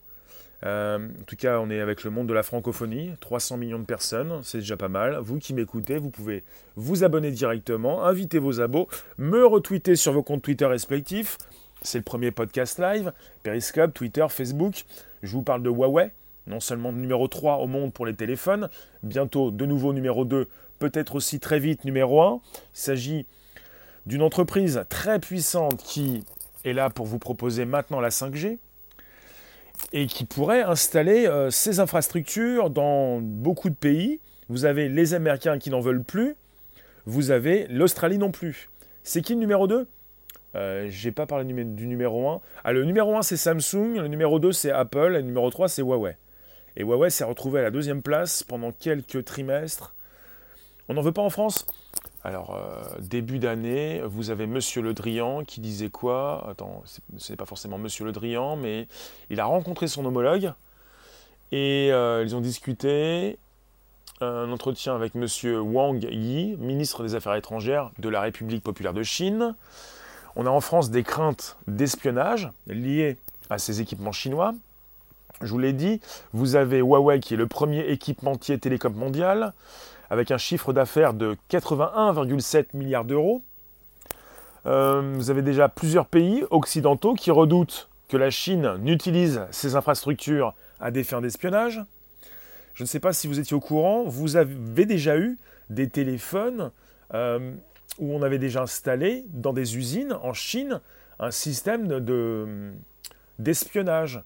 Euh, 0.65 0.97
en 0.97 1.23
tout 1.25 1.35
cas, 1.35 1.59
on 1.59 1.69
est 1.69 1.81
avec 1.81 2.03
le 2.03 2.09
monde 2.09 2.27
de 2.27 2.33
la 2.33 2.43
francophonie, 2.43 3.11
300 3.19 3.57
millions 3.57 3.79
de 3.79 3.85
personnes, 3.85 4.39
c'est 4.43 4.59
déjà 4.59 4.77
pas 4.77 4.87
mal. 4.87 5.17
Vous 5.21 5.37
qui 5.37 5.53
m'écoutez, 5.53 5.97
vous 5.97 6.09
pouvez 6.09 6.43
vous 6.75 7.03
abonner 7.03 7.31
directement, 7.31 8.05
inviter 8.05 8.39
vos 8.39 8.61
abos, 8.61 8.87
me 9.17 9.45
retweeter 9.45 9.95
sur 9.95 10.13
vos 10.13 10.23
comptes 10.23 10.41
Twitter 10.41 10.65
respectifs, 10.65 11.37
c'est 11.83 11.97
le 11.97 12.03
premier 12.03 12.31
podcast 12.31 12.79
live, 12.79 13.11
Periscope, 13.43 13.93
Twitter, 13.93 14.25
Facebook. 14.29 14.85
Je 15.21 15.31
vous 15.31 15.43
parle 15.43 15.61
de 15.61 15.69
Huawei, 15.69 16.11
non 16.47 16.59
seulement 16.59 16.91
numéro 16.91 17.27
3 17.27 17.57
au 17.57 17.67
monde 17.67 17.93
pour 17.93 18.05
les 18.05 18.15
téléphones, 18.15 18.69
bientôt 19.03 19.51
de 19.51 19.65
nouveau 19.65 19.93
numéro 19.93 20.25
2, 20.25 20.47
peut-être 20.79 21.15
aussi 21.15 21.39
très 21.39 21.59
vite 21.59 21.85
numéro 21.85 22.21
1. 22.21 22.41
Il 22.53 22.59
s'agit 22.73 23.25
d'une 24.05 24.21
entreprise 24.21 24.83
très 24.89 25.19
puissante 25.19 25.77
qui 25.83 26.23
est 26.65 26.73
là 26.73 26.89
pour 26.89 27.05
vous 27.05 27.19
proposer 27.19 27.65
maintenant 27.65 27.99
la 27.99 28.09
5G 28.09 28.57
et 29.91 30.07
qui 30.07 30.25
pourrait 30.25 30.63
installer 30.63 31.27
euh, 31.27 31.49
ses 31.51 31.79
infrastructures 31.79 32.69
dans 32.69 33.19
beaucoup 33.21 33.69
de 33.69 33.75
pays. 33.75 34.19
Vous 34.49 34.65
avez 34.65 34.87
les 34.87 35.13
Américains 35.13 35.59
qui 35.59 35.69
n'en 35.69 35.81
veulent 35.81 36.03
plus, 36.03 36.35
vous 37.05 37.31
avez 37.31 37.67
l'Australie 37.67 38.17
non 38.17 38.31
plus. 38.31 38.69
C'est 39.03 39.21
qui 39.21 39.33
le 39.33 39.39
numéro 39.39 39.67
2 39.67 39.87
euh, 40.55 40.87
j'ai 40.89 41.11
pas 41.11 41.25
parlé 41.25 41.45
du 41.45 41.87
numéro 41.87 42.29
1. 42.29 42.41
Ah, 42.63 42.73
le 42.73 42.83
numéro 42.85 43.15
1 43.15 43.21
c'est 43.21 43.37
Samsung, 43.37 43.99
le 43.99 44.07
numéro 44.07 44.39
2 44.39 44.51
c'est 44.51 44.71
Apple, 44.71 45.13
et 45.15 45.17
le 45.17 45.21
numéro 45.21 45.49
3 45.49 45.67
c'est 45.67 45.81
Huawei. 45.81 46.17
Et 46.75 46.83
Huawei 46.83 47.09
s'est 47.09 47.23
retrouvé 47.23 47.59
à 47.59 47.63
la 47.63 47.71
deuxième 47.71 48.01
place 48.01 48.43
pendant 48.43 48.71
quelques 48.71 49.25
trimestres. 49.25 49.93
On 50.89 50.95
n'en 50.95 51.01
veut 51.01 51.11
pas 51.11 51.21
en 51.21 51.29
France? 51.29 51.65
Alors, 52.23 52.55
euh, 52.55 52.81
début 52.99 53.39
d'année, 53.39 54.01
vous 54.05 54.29
avez 54.29 54.47
Monsieur 54.47 54.81
Le 54.81 54.93
Drian 54.93 55.43
qui 55.43 55.59
disait 55.59 55.89
quoi? 55.89 56.47
Attends, 56.49 56.83
c'est 57.17 57.35
pas 57.35 57.45
forcément 57.45 57.77
Monsieur 57.77 58.05
Le 58.05 58.11
Drian, 58.11 58.55
mais 58.55 58.87
il 59.29 59.39
a 59.39 59.45
rencontré 59.45 59.87
son 59.87 60.05
homologue 60.05 60.53
et 61.51 61.89
euh, 61.91 62.23
ils 62.23 62.35
ont 62.35 62.41
discuté 62.41 63.37
un 64.21 64.51
entretien 64.51 64.95
avec 64.95 65.15
Monsieur 65.15 65.59
Wang 65.59 66.01
Yi, 66.03 66.55
ministre 66.57 67.03
des 67.03 67.15
Affaires 67.15 67.35
étrangères 67.35 67.91
de 67.99 68.09
la 68.09 68.21
République 68.21 68.63
populaire 68.63 68.93
de 68.93 69.03
Chine. 69.03 69.55
On 70.35 70.45
a 70.45 70.49
en 70.49 70.61
France 70.61 70.89
des 70.89 71.03
craintes 71.03 71.57
d'espionnage 71.67 72.49
liées 72.67 73.17
à 73.49 73.57
ces 73.57 73.81
équipements 73.81 74.11
chinois. 74.11 74.53
Je 75.41 75.51
vous 75.51 75.59
l'ai 75.59 75.73
dit, 75.73 75.99
vous 76.31 76.55
avez 76.55 76.79
Huawei 76.79 77.19
qui 77.19 77.33
est 77.33 77.37
le 77.37 77.47
premier 77.47 77.89
équipementier 77.89 78.57
télécom 78.57 78.93
mondial, 78.93 79.53
avec 80.09 80.31
un 80.31 80.37
chiffre 80.37 80.73
d'affaires 80.73 81.13
de 81.13 81.35
81,7 81.49 82.67
milliards 82.73 83.05
d'euros. 83.05 83.41
Euh, 84.65 85.13
vous 85.15 85.29
avez 85.29 85.41
déjà 85.41 85.67
plusieurs 85.69 86.05
pays 86.05 86.43
occidentaux 86.49 87.13
qui 87.13 87.31
redoutent 87.31 87.89
que 88.07 88.17
la 88.17 88.29
Chine 88.29 88.77
n'utilise 88.79 89.41
ses 89.51 89.75
infrastructures 89.75 90.53
à 90.79 90.91
des 90.91 91.03
fins 91.03 91.21
d'espionnage. 91.21 91.83
Je 92.73 92.83
ne 92.83 92.87
sais 92.87 92.99
pas 92.99 93.13
si 93.13 93.27
vous 93.27 93.39
étiez 93.39 93.55
au 93.55 93.59
courant, 93.59 94.03
vous 94.05 94.35
avez 94.35 94.85
déjà 94.85 95.17
eu 95.17 95.37
des 95.69 95.89
téléphones 95.89 96.71
euh, 97.13 97.51
où 97.99 98.13
on 98.13 98.21
avait 98.21 98.39
déjà 98.39 98.63
installé 98.63 99.25
dans 99.29 99.53
des 99.53 99.77
usines 99.77 100.13
en 100.21 100.33
Chine 100.33 100.81
un 101.19 101.31
système 101.31 102.03
d'espionnage, 103.39 104.23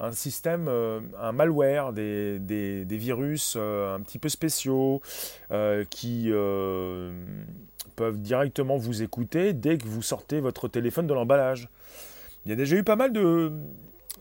un 0.00 0.12
système, 0.12 0.66
euh, 0.68 1.00
un 1.20 1.32
malware, 1.32 1.92
des, 1.92 2.86
virus 2.88 3.54
euh, 3.56 3.94
un 3.94 4.00
petit 4.00 4.18
peu 4.18 4.28
spéciaux 4.28 5.02
euh, 5.50 5.84
qui 5.90 6.30
peuvent 7.96 8.18
directement 8.18 8.76
vous 8.76 9.02
écouter 9.02 9.52
dès 9.52 9.76
que 9.78 9.86
vous 9.86 10.02
sortez 10.02 10.40
votre 10.40 10.68
téléphone 10.68 11.06
de 11.06 11.14
l'emballage. 11.14 11.68
Il 12.44 12.50
y 12.50 12.52
a 12.52 12.56
déjà 12.56 12.76
eu 12.76 12.84
pas 12.84 12.96
mal 12.96 13.12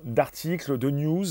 d'articles, 0.03 0.77
de 0.77 0.89
news, 0.89 1.25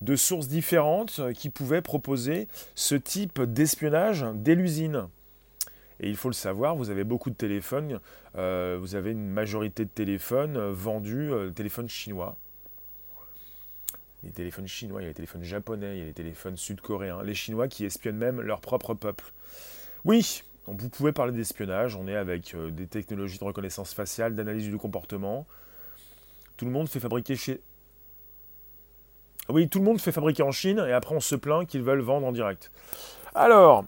de 0.00 0.16
sources 0.16 0.48
différentes 0.48 1.20
qui 1.34 1.50
pouvaient 1.50 1.82
proposer 1.82 2.48
ce 2.74 2.94
type 2.94 3.42
d'espionnage 3.42 4.24
dès 4.34 4.54
l'usine. 4.54 5.06
Et 6.02 6.10
il 6.10 6.16
faut 6.16 6.28
le 6.28 6.34
savoir, 6.34 6.74
vous 6.74 6.90
avez 6.90 7.04
beaucoup 7.04 7.30
de 7.30 7.36
téléphones, 7.36 8.00
euh, 8.36 8.76
vous 8.80 8.96
avez 8.96 9.12
une 9.12 9.28
majorité 9.28 9.84
de 9.84 9.90
téléphones 9.90 10.58
vendus, 10.70 11.30
euh, 11.30 11.50
téléphones 11.50 11.88
chinois. 11.88 12.36
Les 14.24 14.32
téléphones 14.32 14.66
chinois, 14.66 15.00
il 15.00 15.04
y 15.04 15.06
a 15.06 15.08
les 15.08 15.14
téléphones 15.14 15.44
japonais, 15.44 15.96
il 15.96 15.98
y 16.00 16.02
a 16.02 16.06
les 16.06 16.12
téléphones 16.12 16.56
sud-coréens, 16.56 17.22
les 17.22 17.34
Chinois 17.34 17.68
qui 17.68 17.84
espionnent 17.84 18.16
même 18.16 18.40
leur 18.40 18.60
propre 18.60 18.94
peuple. 18.94 19.32
Oui, 20.04 20.42
vous 20.66 20.88
pouvez 20.88 21.12
parler 21.12 21.32
d'espionnage, 21.32 21.96
on 21.96 22.08
est 22.08 22.16
avec 22.16 22.54
euh, 22.54 22.70
des 22.70 22.88
technologies 22.88 23.38
de 23.38 23.44
reconnaissance 23.44 23.94
faciale, 23.94 24.34
d'analyse 24.34 24.68
du 24.68 24.78
comportement. 24.78 25.46
Tout 26.56 26.64
le 26.64 26.72
monde 26.72 26.88
fait 26.88 27.00
fabriquer 27.00 27.36
chez... 27.36 27.60
Oui, 29.48 29.68
tout 29.68 29.78
le 29.78 29.84
monde 29.84 30.00
fait 30.00 30.12
fabriquer 30.12 30.42
en 30.42 30.52
Chine 30.52 30.84
et 30.86 30.92
après 30.92 31.14
on 31.14 31.20
se 31.20 31.34
plaint 31.34 31.66
qu'ils 31.66 31.82
veulent 31.82 32.00
vendre 32.00 32.26
en 32.26 32.32
direct. 32.32 32.70
Alors, 33.34 33.84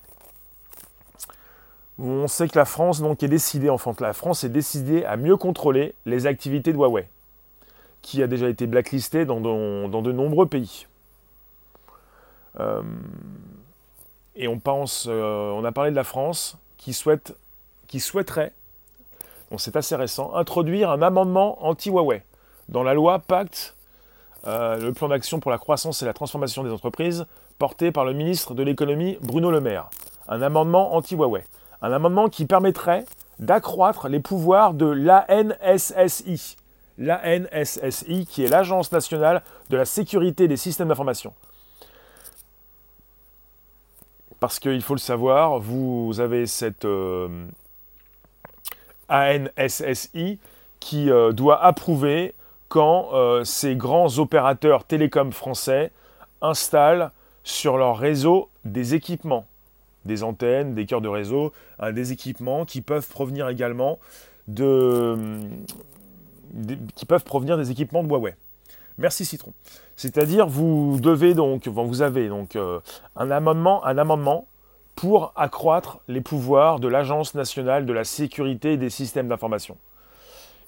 on 1.99 2.27
sait 2.27 2.49
que 2.49 2.59
la 2.59 2.65
France 2.65 3.01
donc 3.01 3.23
est 3.23 3.29
décidée, 3.29 3.71
enfin 3.71 3.95
la 4.01 4.13
France 4.13 4.45
est 4.45 4.49
décidée 4.49 5.05
à 5.05 5.17
mieux 5.17 5.37
contrôler 5.37 5.95
les 6.07 6.27
activités 6.27 6.73
de 6.73 6.79
Huawei, 6.79 7.09
qui 8.03 8.23
a 8.23 8.27
déjà 8.27 8.49
été 8.49 8.67
blacklisté 8.67 9.25
dans 9.25 9.41
de, 9.41 10.13
nombreux 10.13 10.47
pays. 10.47 10.87
Euh, 12.61 12.83
et 14.37 14.49
on 14.49 14.59
pense, 14.59 15.07
euh, 15.09 15.51
on 15.51 15.65
a 15.65 15.73
parlé 15.73 15.91
de 15.91 15.97
la 15.97 16.05
France 16.05 16.57
qui, 16.77 16.93
souhaite, 16.93 17.37
qui 17.87 18.01
souhaiterait, 18.01 18.53
bon 19.51 19.59
c'est 19.59 19.77
assez 19.77 19.95
récent, 19.95 20.35
introduire 20.35 20.91
un 20.91 21.03
amendement 21.03 21.65
anti-Huawei 21.65 22.23
dans 22.69 22.83
la 22.83 22.95
loi 22.95 23.21
Pacte, 23.21 23.77
euh, 24.47 24.79
le 24.79 24.93
plan 24.93 25.09
d'action 25.09 25.41
pour 25.41 25.51
la 25.51 25.59
croissance 25.59 26.03
et 26.03 26.07
la 26.07 26.13
transformation 26.13 26.65
des 26.65 26.71
entreprises, 26.71 27.27
porté 27.59 27.93
par 27.93 28.05
le 28.05 28.13
ministre 28.13 28.55
de 28.55 28.63
l'économie 28.63 29.17
Bruno 29.23 29.51
Le 29.51 29.61
Maire. 29.61 29.89
Un 30.29 30.43
amendement 30.43 30.95
anti-Huawei. 30.95 31.45
Un 31.85 31.93
amendement 31.93 32.31
qui 32.31 32.47
permettrait 32.47 33.05
d'accroître 33.39 34.09
les 34.09 34.19
pouvoirs 34.19 34.73
de 34.73 34.87
l'ANSSI. 34.87 36.57
L'ANSSI, 36.97 38.25
qui 38.25 38.43
est 38.43 38.49
l'Agence 38.49 38.91
nationale 38.91 39.43
de 39.69 39.77
la 39.77 39.85
sécurité 39.85 40.49
des 40.49 40.57
systèmes 40.57 40.89
d'information. 40.89 41.35
Parce 44.41 44.59
qu'il 44.59 44.81
faut 44.81 44.95
le 44.95 44.99
savoir, 44.99 45.59
vous 45.59 46.21
avez 46.21 46.47
cette 46.47 46.87
euh, 46.87 47.29
ANSSI 49.11 50.39
qui 50.81 51.11
euh, 51.11 51.33
doit 51.33 51.63
approuver 51.63 52.33
quand 52.69 53.11
euh, 53.13 53.45
ces 53.45 53.77
grands 53.77 54.19
opérateurs 54.19 54.85
télécoms 54.85 55.33
français 55.33 55.93
installent 56.41 57.11
sur 57.43 57.77
leur 57.77 57.99
réseau 57.99 58.49
des 58.65 58.95
équipements, 58.95 59.47
des 60.05 60.23
antennes, 60.23 60.75
des 60.75 60.87
cœurs 60.87 61.01
de 61.01 61.09
réseau, 61.09 61.53
hein, 61.79 61.93
des 61.93 62.13
équipements 62.13 62.65
qui 62.65 62.81
peuvent 62.81 63.09
provenir 63.09 63.49
également 63.49 63.99
de, 64.49 65.17
des 66.53 67.71
équipements 67.71 68.03
de 68.03 68.09
Huawei. 68.09 68.35
Merci 68.99 69.25
Citron. 69.25 69.53
C'est-à-dire 69.97 70.47
vous 70.47 70.99
devez 71.01 71.35
donc, 71.35 71.67
vous 71.69 72.03
avez 72.03 72.29
donc 72.29 72.57
euh, 72.57 72.81
un 73.17 73.31
amendement 73.31 74.47
pour 74.95 75.33
accroître 75.35 75.99
les 76.07 76.21
pouvoirs 76.21 76.79
de 76.79 76.89
l'Agence 76.89 77.35
nationale 77.35 77.87
de 77.87 77.93
la 77.93 78.05
sécurité 78.05 78.77
des 78.77 78.91
systèmes 78.91 79.29
d'information. 79.29 79.77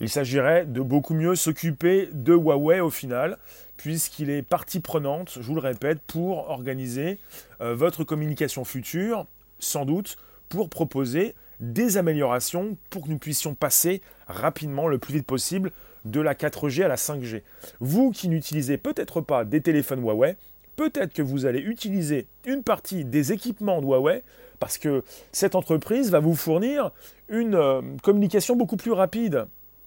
Il 0.00 0.10
s'agirait 0.10 0.66
de 0.66 0.80
beaucoup 0.80 1.14
mieux 1.14 1.36
s'occuper 1.36 2.10
de 2.12 2.34
Huawei 2.34 2.80
au 2.80 2.90
final, 2.90 3.38
puisqu'il 3.76 4.28
est 4.30 4.42
partie 4.42 4.80
prenante, 4.80 5.38
je 5.40 5.42
vous 5.42 5.54
le 5.54 5.60
répète, 5.60 6.00
pour 6.06 6.50
organiser 6.50 7.18
euh, 7.60 7.74
votre 7.74 8.04
communication 8.04 8.64
future, 8.64 9.26
sans 9.58 9.86
doute 9.86 10.16
pour 10.48 10.68
proposer 10.68 11.34
des 11.60 11.96
améliorations 11.96 12.76
pour 12.90 13.04
que 13.04 13.08
nous 13.08 13.18
puissions 13.18 13.54
passer 13.54 14.02
rapidement, 14.28 14.88
le 14.88 14.98
plus 14.98 15.14
vite 15.14 15.26
possible, 15.26 15.72
de 16.04 16.20
la 16.20 16.34
4G 16.34 16.84
à 16.84 16.88
la 16.88 16.96
5G. 16.96 17.42
Vous 17.80 18.10
qui 18.10 18.28
n'utilisez 18.28 18.76
peut-être 18.76 19.22
pas 19.22 19.44
des 19.44 19.62
téléphones 19.62 20.02
Huawei, 20.02 20.36
peut-être 20.76 21.14
que 21.14 21.22
vous 21.22 21.46
allez 21.46 21.60
utiliser 21.60 22.26
une 22.44 22.62
partie 22.62 23.04
des 23.04 23.32
équipements 23.32 23.80
de 23.80 23.86
Huawei 23.86 24.22
parce 24.60 24.78
que 24.78 25.02
cette 25.32 25.54
entreprise 25.54 26.10
va 26.10 26.20
vous 26.20 26.34
fournir 26.34 26.92
une 27.28 27.54
euh, 27.54 27.82
communication 28.02 28.56
beaucoup 28.56 28.76
plus 28.76 28.92
rapide 28.92 29.46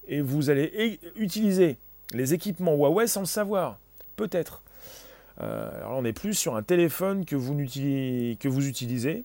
et 0.09 0.21
vous 0.21 0.49
allez 0.49 0.99
utiliser 1.15 1.77
les 2.11 2.33
équipements 2.33 2.73
Huawei 2.73 3.07
sans 3.07 3.21
le 3.21 3.25
savoir. 3.27 3.77
Peut-être. 4.15 4.61
Euh, 5.39 5.69
alors 5.77 5.99
on 5.99 6.01
n'est 6.01 6.13
plus 6.13 6.33
sur 6.33 6.55
un 6.55 6.63
téléphone 6.63 7.23
que 7.25 7.35
vous, 7.35 7.55
que 7.55 8.47
vous 8.47 8.67
utilisez, 8.67 9.23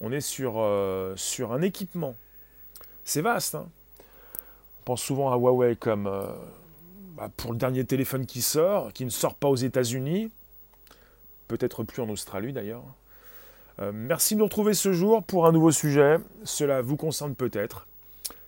on 0.00 0.10
est 0.10 0.20
sur, 0.20 0.54
euh, 0.56 1.14
sur 1.16 1.52
un 1.52 1.62
équipement. 1.62 2.16
C'est 3.04 3.20
vaste. 3.20 3.54
Hein 3.54 3.68
on 4.80 4.84
pense 4.84 5.02
souvent 5.02 5.30
à 5.30 5.36
Huawei 5.36 5.76
comme 5.76 6.06
euh, 6.06 6.26
bah, 7.16 7.30
pour 7.36 7.52
le 7.52 7.58
dernier 7.58 7.84
téléphone 7.84 8.26
qui 8.26 8.42
sort, 8.42 8.92
qui 8.92 9.04
ne 9.04 9.10
sort 9.10 9.34
pas 9.34 9.48
aux 9.48 9.56
États-Unis, 9.56 10.30
peut-être 11.46 11.84
plus 11.84 12.02
en 12.02 12.08
Australie 12.08 12.52
d'ailleurs. 12.54 12.84
merci 13.92 14.34
de 14.34 14.40
nous 14.40 14.46
retrouver 14.46 14.74
ce 14.74 14.92
jour 14.92 15.22
pour 15.22 15.46
un 15.46 15.52
nouveau 15.52 15.70
sujet. 15.70 16.16
Cela 16.42 16.80
vous 16.80 16.96
concerne 16.96 17.34
peut-être. 17.34 17.87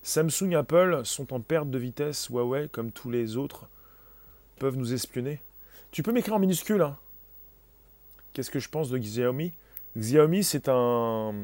Samsung 0.02 0.54
Apple 0.54 1.02
sont 1.04 1.32
en 1.32 1.40
perte 1.40 1.70
de 1.70 1.78
vitesse. 1.78 2.28
Huawei, 2.28 2.68
comme 2.68 2.90
tous 2.90 3.10
les 3.10 3.36
autres, 3.36 3.68
peuvent 4.58 4.76
nous 4.76 4.94
espionner. 4.94 5.40
Tu 5.90 6.02
peux 6.02 6.12
m'écrire 6.12 6.34
en 6.34 6.38
minuscule. 6.38 6.82
Hein. 6.82 6.96
Qu'est-ce 8.32 8.50
que 8.50 8.60
je 8.60 8.68
pense 8.68 8.90
de 8.90 8.98
Xiaomi? 8.98 9.52
Xiaomi, 9.96 10.44
c'est 10.44 10.68
un, 10.68 11.34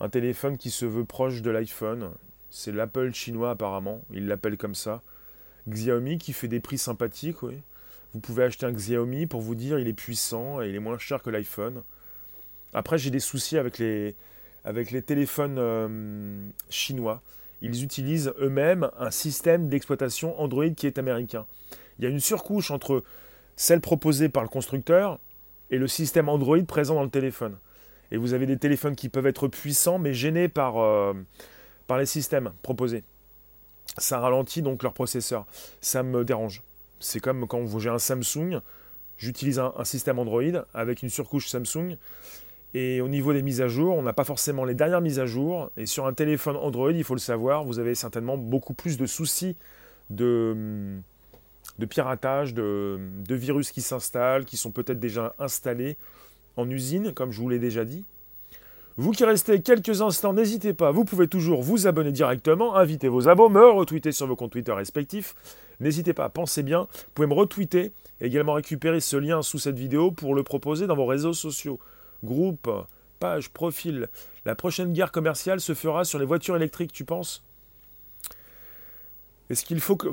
un 0.00 0.08
téléphone 0.08 0.56
qui 0.56 0.70
se 0.70 0.86
veut 0.86 1.04
proche 1.04 1.42
de 1.42 1.50
l'iPhone. 1.50 2.12
C'est 2.50 2.72
l'Apple 2.72 3.12
chinois 3.12 3.50
apparemment. 3.50 4.02
Ils 4.10 4.26
l'appellent 4.26 4.56
comme 4.58 4.74
ça. 4.74 5.02
Xiaomi 5.68 6.18
qui 6.18 6.32
fait 6.32 6.48
des 6.48 6.60
prix 6.60 6.78
sympathiques, 6.78 7.42
oui. 7.42 7.62
Vous 8.14 8.20
pouvez 8.20 8.44
acheter 8.44 8.66
un 8.66 8.72
Xiaomi 8.72 9.26
pour 9.26 9.40
vous 9.40 9.54
dire 9.54 9.78
il 9.78 9.88
est 9.88 9.94
puissant 9.94 10.60
et 10.60 10.68
il 10.68 10.74
est 10.74 10.80
moins 10.80 10.98
cher 10.98 11.22
que 11.22 11.30
l'iPhone. 11.30 11.82
Après, 12.74 12.98
j'ai 12.98 13.10
des 13.10 13.20
soucis 13.20 13.56
avec 13.56 13.78
les, 13.78 14.16
avec 14.64 14.90
les 14.90 15.02
téléphones 15.02 15.56
euh, 15.58 16.48
chinois 16.68 17.22
ils 17.62 17.84
utilisent 17.84 18.32
eux-mêmes 18.40 18.90
un 18.98 19.10
système 19.10 19.68
d'exploitation 19.68 20.38
Android 20.40 20.70
qui 20.70 20.86
est 20.86 20.98
américain. 20.98 21.46
Il 21.98 22.04
y 22.04 22.06
a 22.08 22.10
une 22.10 22.20
surcouche 22.20 22.70
entre 22.70 23.02
celle 23.56 23.80
proposée 23.80 24.28
par 24.28 24.42
le 24.42 24.48
constructeur 24.48 25.18
et 25.70 25.78
le 25.78 25.86
système 25.86 26.28
Android 26.28 26.62
présent 26.66 26.96
dans 26.96 27.04
le 27.04 27.10
téléphone. 27.10 27.56
Et 28.10 28.16
vous 28.16 28.34
avez 28.34 28.46
des 28.46 28.58
téléphones 28.58 28.96
qui 28.96 29.08
peuvent 29.08 29.26
être 29.26 29.48
puissants 29.48 29.98
mais 29.98 30.12
gênés 30.12 30.48
par, 30.48 30.78
euh, 30.78 31.14
par 31.86 31.98
les 31.98 32.06
systèmes 32.06 32.52
proposés. 32.62 33.04
Ça 33.96 34.18
ralentit 34.18 34.62
donc 34.62 34.82
leur 34.82 34.92
processeur. 34.92 35.46
Ça 35.80 36.02
me 36.02 36.24
dérange. 36.24 36.62
C'est 37.00 37.20
comme 37.20 37.46
quand 37.46 37.78
j'ai 37.78 37.90
un 37.90 37.98
Samsung, 37.98 38.60
j'utilise 39.16 39.58
un, 39.58 39.72
système 39.84 40.18
Android 40.18 40.42
avec 40.74 41.02
une 41.02 41.10
surcouche 41.10 41.48
Samsung 41.48 41.96
et 42.74 43.00
au 43.00 43.08
niveau 43.08 43.32
des 43.32 43.42
mises 43.42 43.60
à 43.60 43.68
jour, 43.68 43.96
on 43.96 44.02
n'a 44.02 44.12
pas 44.12 44.24
forcément 44.24 44.64
les 44.64 44.74
dernières 44.74 45.02
mises 45.02 45.18
à 45.18 45.26
jour. 45.26 45.70
Et 45.76 45.86
sur 45.86 46.06
un 46.06 46.14
téléphone 46.14 46.56
Android, 46.56 46.92
il 46.92 47.04
faut 47.04 47.14
le 47.14 47.20
savoir, 47.20 47.64
vous 47.64 47.78
avez 47.78 47.94
certainement 47.94 48.38
beaucoup 48.38 48.72
plus 48.72 48.96
de 48.96 49.06
soucis 49.06 49.56
de, 50.08 50.96
de 51.78 51.86
piratage, 51.86 52.54
de, 52.54 52.98
de 53.28 53.34
virus 53.34 53.72
qui 53.72 53.82
s'installent, 53.82 54.44
qui 54.44 54.56
sont 54.56 54.70
peut-être 54.70 55.00
déjà 55.00 55.34
installés 55.38 55.96
en 56.56 56.68
usine, 56.68 57.12
comme 57.12 57.30
je 57.30 57.40
vous 57.40 57.48
l'ai 57.48 57.58
déjà 57.58 57.84
dit. 57.84 58.04
Vous 58.96 59.12
qui 59.12 59.24
restez 59.24 59.62
quelques 59.62 60.02
instants, 60.02 60.34
n'hésitez 60.34 60.74
pas, 60.74 60.90
vous 60.90 61.04
pouvez 61.06 61.26
toujours 61.26 61.62
vous 61.62 61.86
abonner 61.86 62.12
directement, 62.12 62.76
inviter 62.76 63.08
vos 63.08 63.26
abos, 63.26 63.48
me 63.48 63.70
retweeter 63.70 64.12
sur 64.12 64.26
vos 64.26 64.36
comptes 64.36 64.52
Twitter 64.52 64.72
respectifs. 64.72 65.34
N'hésitez 65.80 66.12
pas, 66.12 66.28
pensez 66.28 66.62
bien, 66.62 66.80
vous 66.92 67.10
pouvez 67.14 67.28
me 67.28 67.32
retweeter 67.32 67.92
et 68.20 68.26
également 68.26 68.52
récupérer 68.52 69.00
ce 69.00 69.16
lien 69.16 69.40
sous 69.40 69.58
cette 69.58 69.78
vidéo 69.78 70.10
pour 70.10 70.34
le 70.34 70.42
proposer 70.42 70.86
dans 70.86 70.94
vos 70.94 71.06
réseaux 71.06 71.32
sociaux 71.32 71.78
groupe, 72.24 72.70
page, 73.18 73.50
profil. 73.50 74.08
La 74.44 74.54
prochaine 74.54 74.92
guerre 74.92 75.12
commerciale 75.12 75.60
se 75.60 75.74
fera 75.74 76.04
sur 76.04 76.18
les 76.18 76.24
voitures 76.24 76.56
électriques, 76.56 76.92
tu 76.92 77.04
penses? 77.04 77.44
Est-ce 79.48 79.64
qu'il 79.64 79.80
faut 79.80 79.96
que... 79.96 80.08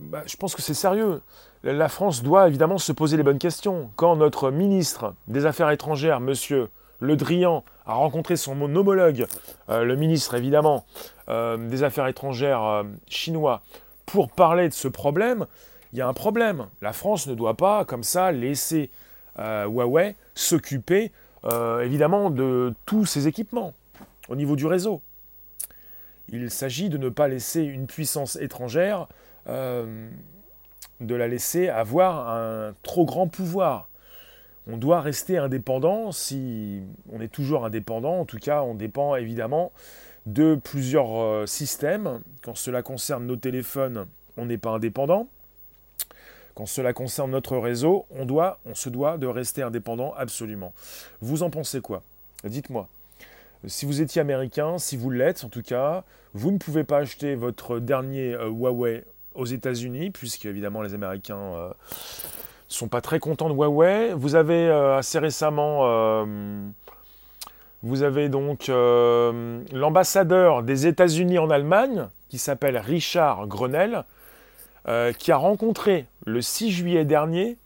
Bah, 0.00 0.22
je 0.26 0.36
pense 0.36 0.54
que 0.54 0.62
c'est 0.62 0.74
sérieux. 0.74 1.22
La 1.62 1.88
France 1.88 2.22
doit 2.22 2.48
évidemment 2.48 2.78
se 2.78 2.90
poser 2.90 3.16
les 3.16 3.22
bonnes 3.22 3.38
questions. 3.38 3.90
Quand 3.94 4.16
notre 4.16 4.50
ministre 4.50 5.14
des 5.28 5.46
Affaires 5.46 5.70
étrangères, 5.70 6.20
monsieur 6.20 6.68
Le 6.98 7.16
Drian, 7.16 7.64
a 7.86 7.94
rencontré 7.94 8.36
son 8.36 8.60
homologue, 8.60 9.26
euh, 9.68 9.84
le 9.84 9.94
ministre 9.96 10.34
évidemment 10.34 10.84
euh, 11.28 11.56
des 11.56 11.84
Affaires 11.84 12.08
étrangères 12.08 12.64
euh, 12.64 12.82
chinois, 13.06 13.62
pour 14.04 14.30
parler 14.30 14.68
de 14.68 14.74
ce 14.74 14.88
problème, 14.88 15.46
il 15.92 15.98
y 15.98 16.02
a 16.02 16.08
un 16.08 16.14
problème. 16.14 16.66
La 16.80 16.92
France 16.92 17.28
ne 17.28 17.34
doit 17.34 17.56
pas, 17.56 17.84
comme 17.84 18.02
ça, 18.02 18.32
laisser 18.32 18.90
Huawei 19.38 20.16
s'occuper 20.34 21.12
évidemment 21.82 22.30
de 22.30 22.74
tous 22.86 23.04
ces 23.04 23.26
équipements 23.28 23.74
au 24.28 24.36
niveau 24.36 24.56
du 24.56 24.66
réseau. 24.66 25.02
il 26.28 26.50
s'agit 26.50 26.88
de 26.88 26.98
ne 26.98 27.08
pas 27.08 27.28
laisser 27.28 27.62
une 27.62 27.86
puissance 27.86 28.36
étrangère, 28.36 29.08
euh, 29.48 30.08
de 31.00 31.14
la 31.14 31.28
laisser 31.28 31.68
avoir 31.68 32.28
un 32.28 32.74
trop 32.82 33.04
grand 33.04 33.28
pouvoir. 33.28 33.88
On 34.68 34.76
doit 34.76 35.00
rester 35.00 35.38
indépendant 35.38 36.12
si 36.12 36.82
on 37.10 37.20
est 37.20 37.32
toujours 37.32 37.64
indépendant. 37.64 38.20
En 38.20 38.24
tout 38.24 38.38
cas, 38.38 38.62
on 38.62 38.74
dépend 38.74 39.16
évidemment 39.16 39.72
de 40.26 40.54
plusieurs 40.54 41.20
euh, 41.20 41.46
systèmes. 41.46 42.22
Quand 42.42 42.54
cela 42.56 42.82
concerne 42.82 43.26
nos 43.26 43.36
téléphones, 43.36 44.06
on 44.36 44.46
n'est 44.46 44.58
pas 44.58 44.70
indépendant. 44.70 45.28
Quand 46.54 46.66
cela 46.66 46.92
concerne 46.92 47.30
notre 47.30 47.56
réseau, 47.56 48.06
on, 48.10 48.26
doit, 48.26 48.58
on 48.66 48.74
se 48.74 48.88
doit 48.88 49.16
de 49.18 49.26
rester 49.26 49.62
indépendant 49.62 50.12
absolument. 50.16 50.74
Vous 51.20 51.42
en 51.42 51.50
pensez 51.50 51.80
quoi? 51.80 52.02
Dites-moi. 52.44 52.88
Si 53.66 53.86
vous 53.86 54.00
étiez 54.00 54.20
américain, 54.20 54.78
si 54.78 54.96
vous 54.96 55.10
l'êtes 55.10 55.44
en 55.44 55.48
tout 55.48 55.62
cas, 55.62 56.02
vous 56.34 56.50
ne 56.50 56.58
pouvez 56.58 56.82
pas 56.82 56.98
acheter 56.98 57.36
votre 57.36 57.78
dernier 57.78 58.34
euh, 58.34 58.48
Huawei 58.48 59.04
aux 59.34 59.44
États-Unis, 59.44 60.10
puisque 60.10 60.46
évidemment 60.46 60.82
les 60.82 60.94
Américains 60.94 61.36
euh, 61.36 61.70
sont 62.68 62.88
pas 62.88 63.00
très 63.00 63.20
contents 63.20 63.48
de 63.48 63.54
Huawei. 63.54 64.12
Vous 64.14 64.34
avez 64.34 64.68
euh, 64.68 64.98
assez 64.98 65.18
récemment, 65.18 66.26
vous 67.82 68.02
avez 68.02 68.28
donc 68.28 68.68
l'ambassadeur 68.68 70.62
des 70.62 70.86
États-Unis 70.86 71.38
en 71.38 71.50
Allemagne, 71.50 72.08
qui 72.28 72.38
s'appelle 72.38 72.78
Richard 72.78 73.46
Grenell, 73.46 74.04
qui 75.18 75.32
a 75.32 75.36
rencontré 75.36 76.06
le 76.26 76.42
6 76.42 76.70
juillet 76.72 77.04
dernier 77.04 77.56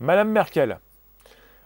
Madame 0.00 0.30
Merkel. 0.30 0.78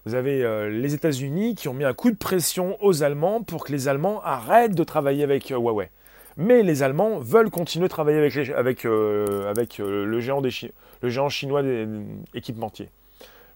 Vous 0.07 0.15
avez 0.15 0.43
euh, 0.43 0.69
les 0.69 0.93
États-Unis 0.93 1.55
qui 1.55 1.69
ont 1.69 1.73
mis 1.73 1.85
un 1.85 1.95
coup 1.95 2.11
de 2.11 2.17
pression 2.17 2.77
aux 2.85 3.03
Allemands 3.03 3.43
pour 3.43 3.65
que 3.65 3.73
les 3.73 3.89
Allemands 3.89 4.21
arrêtent 4.23 4.75
de 4.75 4.85
travailler 4.85 5.23
avec 5.23 5.51
euh, 5.51 5.57
Huawei. 5.57 5.89
Mais 6.37 6.63
les 6.63 6.83
Allemands 6.83 7.19
veulent 7.21 7.49
continuer 7.49 7.87
de 7.87 7.91
travailler 7.91 8.19
avec, 8.19 8.85
euh, 8.85 9.55
le, 9.55 10.21
géant 11.09 11.29
chinois 11.31 11.63
des, 11.63 11.87
équipementiers. 12.35 12.91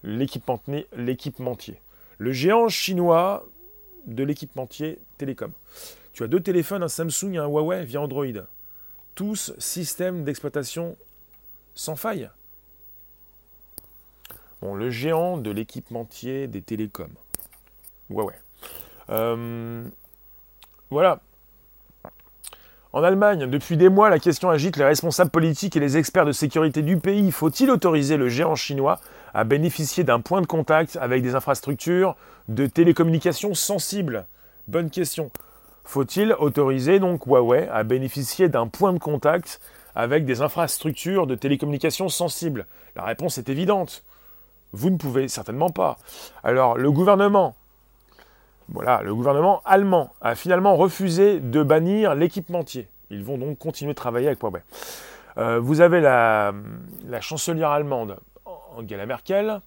L'équipementier. 0.04 0.86
Le 2.16 2.32
géant 2.32 2.68
chinois 2.68 3.44
de 4.06 4.22
l'équipementier 4.22 5.00
télécom. 5.18 5.50
Tu 6.14 6.22
as 6.22 6.28
deux 6.28 6.40
téléphones, 6.40 6.82
un 6.82 6.88
Samsung 6.88 7.34
et 7.34 7.38
un 7.38 7.46
Huawei 7.46 7.84
via 7.84 8.00
Android. 8.00 8.26
Tous 9.18 9.52
systèmes 9.58 10.22
d'exploitation 10.22 10.94
sans 11.74 11.96
faille 11.96 12.30
le 14.62 14.90
géant 14.90 15.38
de 15.38 15.50
l'équipementier 15.50 16.46
des 16.46 16.62
télécoms. 16.62 17.10
Ouais, 18.10 18.22
ouais. 18.22 18.38
Euh, 19.10 19.82
voilà. 20.88 21.18
En 22.92 23.02
Allemagne, 23.02 23.50
depuis 23.50 23.76
des 23.76 23.88
mois, 23.88 24.08
la 24.08 24.20
question 24.20 24.50
agite 24.50 24.76
les 24.76 24.84
responsables 24.84 25.32
politiques 25.32 25.74
et 25.74 25.80
les 25.80 25.96
experts 25.96 26.24
de 26.24 26.30
sécurité 26.30 26.82
du 26.82 26.98
pays. 26.98 27.32
Faut-il 27.32 27.72
autoriser 27.72 28.16
le 28.18 28.28
géant 28.28 28.54
chinois 28.54 29.00
à 29.34 29.42
bénéficier 29.42 30.04
d'un 30.04 30.20
point 30.20 30.42
de 30.42 30.46
contact 30.46 30.96
avec 31.00 31.24
des 31.24 31.34
infrastructures 31.34 32.14
de 32.46 32.68
télécommunications 32.68 33.54
sensibles? 33.54 34.28
Bonne 34.68 34.90
question. 34.90 35.32
Faut-il 35.88 36.34
autoriser 36.38 36.98
donc 36.98 37.24
Huawei 37.24 37.66
à 37.72 37.82
bénéficier 37.82 38.50
d'un 38.50 38.66
point 38.66 38.92
de 38.92 38.98
contact 38.98 39.58
avec 39.94 40.26
des 40.26 40.42
infrastructures 40.42 41.26
de 41.26 41.34
télécommunications 41.34 42.10
sensibles? 42.10 42.66
La 42.94 43.04
réponse 43.04 43.38
est 43.38 43.48
évidente. 43.48 44.04
Vous 44.74 44.90
ne 44.90 44.98
pouvez 44.98 45.28
certainement 45.28 45.70
pas. 45.70 45.96
Alors 46.44 46.76
le 46.76 46.92
gouvernement, 46.92 47.56
voilà, 48.68 49.00
le 49.02 49.14
gouvernement 49.14 49.62
allemand 49.64 50.12
a 50.20 50.34
finalement 50.34 50.76
refusé 50.76 51.40
de 51.40 51.62
bannir 51.62 52.14
l'équipementier. 52.14 52.86
Ils 53.08 53.24
vont 53.24 53.38
donc 53.38 53.56
continuer 53.56 53.92
de 53.92 53.96
travailler 53.96 54.26
avec 54.26 54.42
Huawei. 54.42 54.60
Euh, 55.38 55.58
vous 55.58 55.80
avez 55.80 56.02
la, 56.02 56.52
chancelière 57.22 57.70
allemande 57.70 58.18
Angela 58.76 59.06
Merkel. 59.06 59.62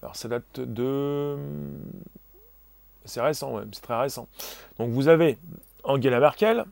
Alors 0.00 0.16
ça 0.16 0.28
date 0.28 0.60
de... 0.60 1.36
C'est 3.04 3.20
récent, 3.20 3.60
c'est 3.72 3.82
très 3.82 3.98
récent. 3.98 4.28
Donc 4.78 4.90
vous 4.90 5.08
avez 5.08 5.38
Angela 5.84 6.20
Merkel 6.20 6.64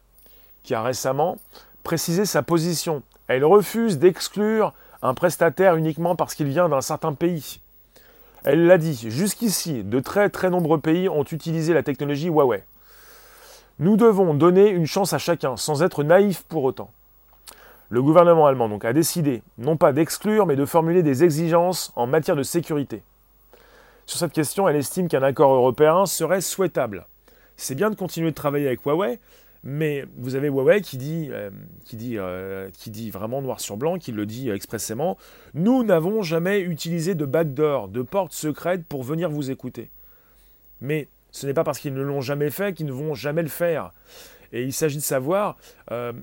qui 0.62 0.74
a 0.74 0.82
récemment 0.82 1.36
précisé 1.82 2.26
sa 2.26 2.42
position. 2.42 3.02
Elle 3.28 3.44
refuse 3.44 3.98
d'exclure 3.98 4.72
un 5.02 5.14
prestataire 5.14 5.76
uniquement 5.76 6.16
parce 6.16 6.34
qu'il 6.34 6.48
vient 6.48 6.68
d'un 6.68 6.80
certain 6.80 7.12
pays. 7.12 7.60
Elle 8.44 8.66
l'a 8.66 8.78
dit, 8.78 9.10
jusqu'ici, 9.10 9.82
de 9.82 10.00
très 10.00 10.28
très 10.30 10.50
nombreux 10.50 10.78
pays 10.80 11.08
ont 11.08 11.24
utilisé 11.24 11.74
la 11.74 11.82
technologie 11.82 12.28
Huawei. 12.28 12.64
Nous 13.78 13.96
devons 13.96 14.34
donner 14.34 14.68
une 14.68 14.86
chance 14.86 15.12
à 15.12 15.18
chacun, 15.18 15.56
sans 15.56 15.82
être 15.82 16.02
naïfs 16.02 16.42
pour 16.42 16.64
autant. 16.64 16.90
Le 17.90 18.02
gouvernement 18.02 18.46
allemand 18.46 18.68
donc 18.68 18.84
a 18.84 18.92
décidé, 18.92 19.42
non 19.56 19.76
pas 19.76 19.92
d'exclure, 19.92 20.46
mais 20.46 20.56
de 20.56 20.64
formuler 20.66 21.02
des 21.02 21.24
exigences 21.24 21.92
en 21.96 22.06
matière 22.06 22.36
de 22.36 22.42
sécurité. 22.42 23.02
Sur 24.08 24.20
cette 24.20 24.32
question, 24.32 24.66
elle 24.66 24.76
estime 24.76 25.06
qu'un 25.06 25.22
accord 25.22 25.52
européen 25.52 26.06
serait 26.06 26.40
souhaitable. 26.40 27.06
C'est 27.58 27.74
bien 27.74 27.90
de 27.90 27.94
continuer 27.94 28.30
de 28.30 28.34
travailler 28.34 28.66
avec 28.66 28.80
Huawei, 28.86 29.20
mais 29.64 30.06
vous 30.16 30.34
avez 30.34 30.48
Huawei 30.48 30.80
qui 30.80 30.96
dit, 30.96 31.28
euh, 31.30 31.50
qui, 31.84 31.96
dit, 31.96 32.16
euh, 32.16 32.70
qui 32.72 32.88
dit 32.88 33.10
vraiment 33.10 33.42
noir 33.42 33.60
sur 33.60 33.76
blanc, 33.76 33.98
qui 33.98 34.12
le 34.12 34.24
dit 34.24 34.48
expressément, 34.48 35.18
nous 35.52 35.84
n'avons 35.84 36.22
jamais 36.22 36.60
utilisé 36.60 37.14
de 37.14 37.26
backdoor, 37.26 37.88
de 37.88 38.00
porte 38.00 38.32
secrète 38.32 38.86
pour 38.86 39.02
venir 39.02 39.28
vous 39.28 39.50
écouter. 39.50 39.90
Mais 40.80 41.08
ce 41.30 41.46
n'est 41.46 41.52
pas 41.52 41.64
parce 41.64 41.78
qu'ils 41.78 41.92
ne 41.92 42.00
l'ont 42.00 42.22
jamais 42.22 42.48
fait 42.48 42.72
qu'ils 42.72 42.86
ne 42.86 42.92
vont 42.92 43.12
jamais 43.12 43.42
le 43.42 43.48
faire. 43.48 43.92
Et 44.54 44.62
il 44.62 44.72
s'agit 44.72 44.96
de 44.96 45.02
savoir, 45.02 45.58
euh, 45.90 46.14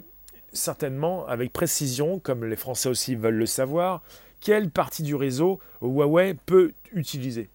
certainement 0.53 1.27
avec 1.27 1.53
précision, 1.53 2.17
comme 2.17 2.45
les 2.45 2.55
Français 2.55 2.89
aussi 2.89 3.13
veulent 3.13 3.35
le 3.35 3.45
savoir, 3.45 4.01
quelle 4.41 4.71
partie 4.71 5.03
du 5.03 5.13
réseau 5.13 5.59
Huawei 5.83 6.33
peut 6.47 6.73
utiliser. 6.91 7.47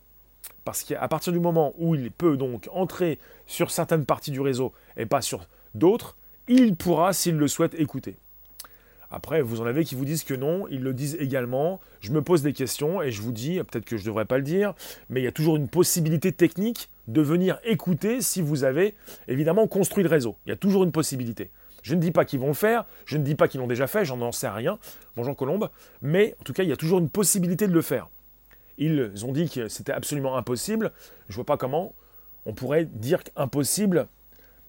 Parce 0.71 0.85
qu'à 0.85 1.09
partir 1.09 1.33
du 1.33 1.41
moment 1.41 1.75
où 1.81 1.97
il 1.97 2.13
peut 2.13 2.37
donc 2.37 2.69
entrer 2.73 3.19
sur 3.49 3.73
certaines 3.73 4.05
parties 4.05 4.31
du 4.31 4.41
réseau 4.41 4.73
et 4.97 5.05
pas 5.05 5.21
sur 5.21 5.49
D'autres, 5.75 6.15
il 6.47 6.77
pourra, 6.77 7.13
s'il 7.13 7.35
le 7.35 7.49
souhaite, 7.49 7.75
écouter. 7.75 8.15
Après, 9.11 9.43
vous 9.43 9.61
en 9.61 9.67
avez 9.67 9.83
qui 9.83 9.97
vous 9.97 10.05
disent 10.05 10.23
que 10.23 10.35
non, 10.35 10.69
ils 10.71 10.81
le 10.81 10.95
disent 10.95 11.17
également. 11.19 11.81
Je 12.01 12.13
me 12.13 12.23
pose 12.23 12.43
des 12.43 12.53
questions 12.53 13.03
et 13.03 13.11
je 13.11 13.21
vous 13.21 13.33
dis, 13.33 13.59
peut-être 13.65 13.85
que 13.85 13.97
je 13.97 14.03
ne 14.03 14.07
devrais 14.07 14.27
pas 14.27 14.37
le 14.37 14.45
dire, 14.45 14.75
mais 15.09 15.21
il 15.21 15.25
y 15.25 15.27
a 15.27 15.33
toujours 15.33 15.57
une 15.57 15.67
possibilité 15.67 16.31
technique 16.31 16.89
de 17.09 17.21
venir 17.21 17.59
écouter 17.65 18.21
si 18.21 18.41
vous 18.41 18.63
avez 18.63 18.95
évidemment 19.27 19.67
construit 19.67 20.05
le 20.05 20.09
réseau. 20.09 20.37
Il 20.47 20.51
y 20.51 20.53
a 20.53 20.57
toujours 20.57 20.85
une 20.85 20.93
possibilité. 20.93 21.51
Je 21.83 21.97
ne 21.97 22.01
dis 22.01 22.13
pas 22.13 22.25
qu'ils 22.25 22.39
vont 22.39 22.47
le 22.47 22.55
faire, 22.55 22.85
je 23.07 23.17
ne 23.17 23.25
dis 23.25 23.35
pas 23.35 23.49
qu'ils 23.49 23.59
l'ont 23.59 23.67
déjà 23.67 23.89
fait, 23.89 24.05
j'en 24.05 24.31
sais 24.31 24.49
rien, 24.49 24.79
bonjour 25.17 25.35
Colombe, 25.35 25.69
mais 26.01 26.37
en 26.41 26.45
tout 26.45 26.53
cas, 26.53 26.63
il 26.63 26.69
y 26.69 26.73
a 26.73 26.77
toujours 26.77 27.01
une 27.01 27.09
possibilité 27.09 27.67
de 27.67 27.73
le 27.73 27.83
faire. 27.83 28.09
Ils 28.81 29.25
ont 29.25 29.33
dit 29.33 29.49
que 29.49 29.69
c'était 29.69 29.93
absolument 29.93 30.37
impossible. 30.37 30.91
Je 31.29 31.37
vois 31.37 31.45
pas 31.45 31.57
comment 31.57 31.95
on 32.47 32.55
pourrait 32.55 32.87
dire 32.87 33.21
impossible 33.37 34.09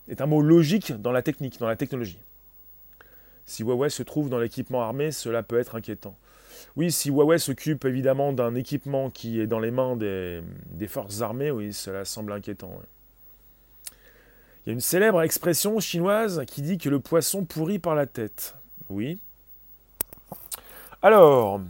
est 0.07 0.21
un 0.21 0.25
mot 0.25 0.41
logique 0.41 0.91
dans 1.01 1.11
la 1.11 1.21
technique, 1.21 1.59
dans 1.59 1.67
la 1.67 1.77
technologie. 1.77 2.19
Si 3.45 3.63
Huawei 3.63 3.89
se 3.89 4.03
trouve 4.03 4.29
dans 4.29 4.39
l'équipement 4.39 4.81
armé, 4.81 5.11
cela 5.11 5.41
peut 5.43 5.59
être 5.59 5.75
inquiétant. 5.75 6.15
Oui, 6.75 6.91
si 6.91 7.09
Huawei 7.09 7.39
s'occupe 7.39 7.85
évidemment 7.85 8.33
d'un 8.33 8.55
équipement 8.55 9.09
qui 9.09 9.39
est 9.39 9.47
dans 9.47 9.59
les 9.59 9.71
mains 9.71 9.95
des, 9.95 10.41
forces 10.87 11.21
armées, 11.21 11.51
oui, 11.51 11.73
cela 11.73 12.05
semble 12.05 12.33
inquiétant. 12.33 12.71
Il 14.65 14.69
y 14.69 14.71
a 14.71 14.73
une 14.73 14.81
célèbre 14.81 15.21
expression 15.21 15.79
chinoise 15.79 16.43
qui 16.45 16.61
dit 16.61 16.77
que 16.77 16.89
le 16.89 16.99
poisson 16.99 17.45
pourrit 17.45 17.79
par 17.79 17.95
la 17.95 18.05
tête. 18.05 18.55
Oui. 18.89 19.19
Alors, 21.01 21.61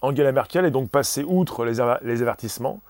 Angela 0.00 0.32
Merkel 0.32 0.64
est 0.64 0.70
donc 0.70 0.90
passée 0.90 1.24
outre 1.24 1.64
les, 1.64 1.80
avertissements 1.80 2.80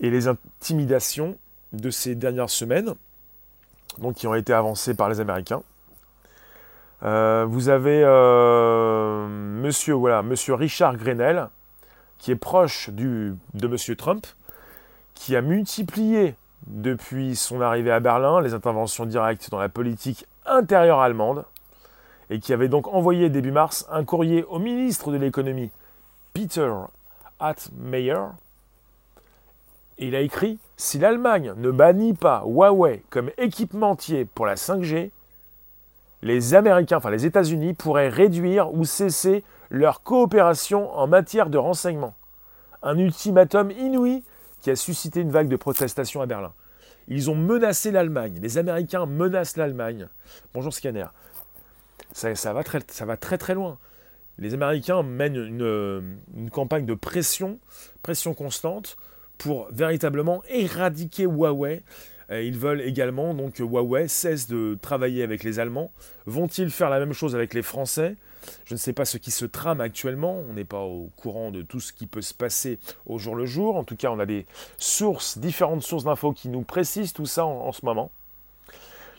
et 0.00 0.10
les 0.10 0.28
intimidations 0.28 1.36
de 1.72 1.90
ces 1.90 2.14
dernières 2.14 2.50
semaines 2.50 2.94
donc 3.98 4.14
qui 4.14 4.26
ont 4.26 4.34
été 4.34 4.52
avancés 4.52 4.94
par 4.94 5.08
les 5.08 5.20
Américains. 5.20 5.62
Euh, 7.02 7.44
vous 7.48 7.68
avez 7.68 8.02
euh, 8.04 9.26
monsieur, 9.28 9.94
voilà, 9.94 10.22
monsieur 10.22 10.54
Richard 10.54 10.96
Grenell, 10.96 11.48
qui 12.18 12.30
est 12.30 12.36
proche 12.36 12.90
de 12.90 13.36
monsieur 13.68 13.96
Trump, 13.96 14.26
qui 15.14 15.36
a 15.36 15.42
multiplié 15.42 16.34
depuis 16.66 17.36
son 17.36 17.60
arrivée 17.60 17.92
à 17.92 18.00
Berlin 18.00 18.40
les 18.40 18.54
interventions 18.54 19.04
directes 19.04 19.50
dans 19.50 19.58
la 19.58 19.68
politique 19.68 20.26
intérieure 20.46 21.00
allemande, 21.00 21.44
et 22.30 22.40
qui 22.40 22.52
avait 22.52 22.68
donc 22.68 22.88
envoyé 22.88 23.28
début 23.28 23.52
mars 23.52 23.86
un 23.90 24.04
courrier 24.04 24.44
au 24.44 24.58
ministre 24.58 25.12
de 25.12 25.18
l'économie, 25.18 25.70
Peter 26.34 26.72
Atmeyer, 27.38 28.18
il 29.98 30.16
a 30.16 30.20
écrit 30.20 30.58
Si 30.76 30.98
l'Allemagne 30.98 31.54
ne 31.56 31.70
bannit 31.70 32.14
pas 32.14 32.42
Huawei 32.44 33.04
comme 33.08 33.30
équipementier 33.38 34.24
pour 34.24 34.44
la 34.44 34.56
5G, 34.56 35.12
les 36.22 36.54
Américains, 36.54 36.96
enfin 36.96 37.12
les 37.12 37.24
États-Unis, 37.24 37.74
pourraient 37.74 38.08
réduire 38.08 38.74
ou 38.74 38.84
cesser 38.84 39.44
leur 39.70 40.02
coopération 40.02 40.92
en 40.98 41.06
matière 41.06 41.50
de 41.50 41.58
renseignement. 41.58 42.14
Un 42.82 42.98
ultimatum 42.98 43.70
inouï 43.70 44.24
qui 44.60 44.72
a 44.72 44.76
suscité 44.76 45.20
une 45.20 45.30
vague 45.30 45.48
de 45.48 45.56
protestations 45.56 46.20
à 46.20 46.26
Berlin. 46.26 46.52
Ils 47.06 47.30
ont 47.30 47.36
menacé 47.36 47.92
l'Allemagne. 47.92 48.40
Les 48.42 48.58
Américains 48.58 49.06
menacent 49.06 49.56
l'Allemagne. 49.56 50.08
Bonjour 50.52 50.74
Scanner. 50.74 51.06
Ça, 52.12 52.52
va 52.52 52.64
très, 52.64 52.80
ça 52.88 53.04
va 53.04 53.16
très 53.16 53.38
très 53.38 53.54
loin. 53.54 53.78
Les 54.38 54.54
Américains 54.54 55.02
mènent 55.02 55.36
une, 55.36 56.18
une 56.36 56.50
campagne 56.50 56.86
de 56.86 56.94
pression, 56.94 57.58
pression 58.02 58.34
constante, 58.34 58.96
pour 59.38 59.68
véritablement 59.70 60.42
éradiquer 60.48 61.24
Huawei. 61.24 61.82
Ils 62.30 62.58
veulent 62.58 62.80
également 62.80 63.34
donc 63.34 63.54
que 63.54 63.62
Huawei 63.62 64.08
cesse 64.08 64.48
de 64.48 64.78
travailler 64.80 65.22
avec 65.22 65.44
les 65.44 65.58
Allemands. 65.58 65.92
Vont-ils 66.26 66.70
faire 66.70 66.90
la 66.90 66.98
même 66.98 67.12
chose 67.12 67.34
avec 67.34 67.54
les 67.54 67.62
Français? 67.62 68.16
Je 68.64 68.74
ne 68.74 68.78
sais 68.78 68.92
pas 68.92 69.04
ce 69.04 69.18
qui 69.18 69.30
se 69.30 69.44
trame 69.44 69.80
actuellement. 69.80 70.42
On 70.48 70.54
n'est 70.54 70.64
pas 70.64 70.80
au 70.80 71.10
courant 71.16 71.50
de 71.50 71.62
tout 71.62 71.80
ce 71.80 71.92
qui 71.92 72.06
peut 72.06 72.22
se 72.22 72.34
passer 72.34 72.78
au 73.06 73.18
jour 73.18 73.34
le 73.34 73.46
jour. 73.46 73.76
En 73.76 73.84
tout 73.84 73.96
cas, 73.96 74.10
on 74.10 74.18
a 74.18 74.26
des 74.26 74.46
sources, 74.78 75.38
différentes 75.38 75.82
sources 75.82 76.04
d'infos 76.04 76.32
qui 76.32 76.48
nous 76.48 76.62
précisent 76.62 77.12
tout 77.12 77.26
ça 77.26 77.44
en, 77.44 77.72
ce 77.72 77.84
moment. 77.84 78.10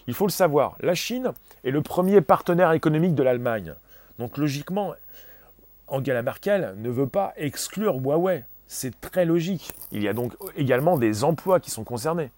Il 0.08 0.13
faut 0.13 0.28
le 0.28 0.32
savoir, 0.32 0.78
la 0.82 0.93
Chine 0.93 1.32
est 1.63 1.71
le 1.71 1.82
premier 1.82 2.21
partenaire 2.21 2.71
économique 2.73 3.15
de 3.15 3.23
l'Allemagne. 3.23 3.73
Donc 4.19 4.38
logiquement, 4.38 4.93
Angela 5.87 6.21
Merkel 6.21 6.73
ne 6.77 6.89
veut 6.89 7.07
pas 7.07 7.33
exclure 7.37 7.95
Huawei. 7.95 8.43
C'est 8.67 8.99
très 8.99 9.25
logique. 9.25 9.73
Il 9.91 10.01
y 10.01 10.07
a 10.07 10.13
donc 10.13 10.33
également 10.55 10.97
des 10.97 11.23
emplois 11.23 11.59
qui 11.59 11.69
sont 11.69 11.83
concernés. 11.83 12.31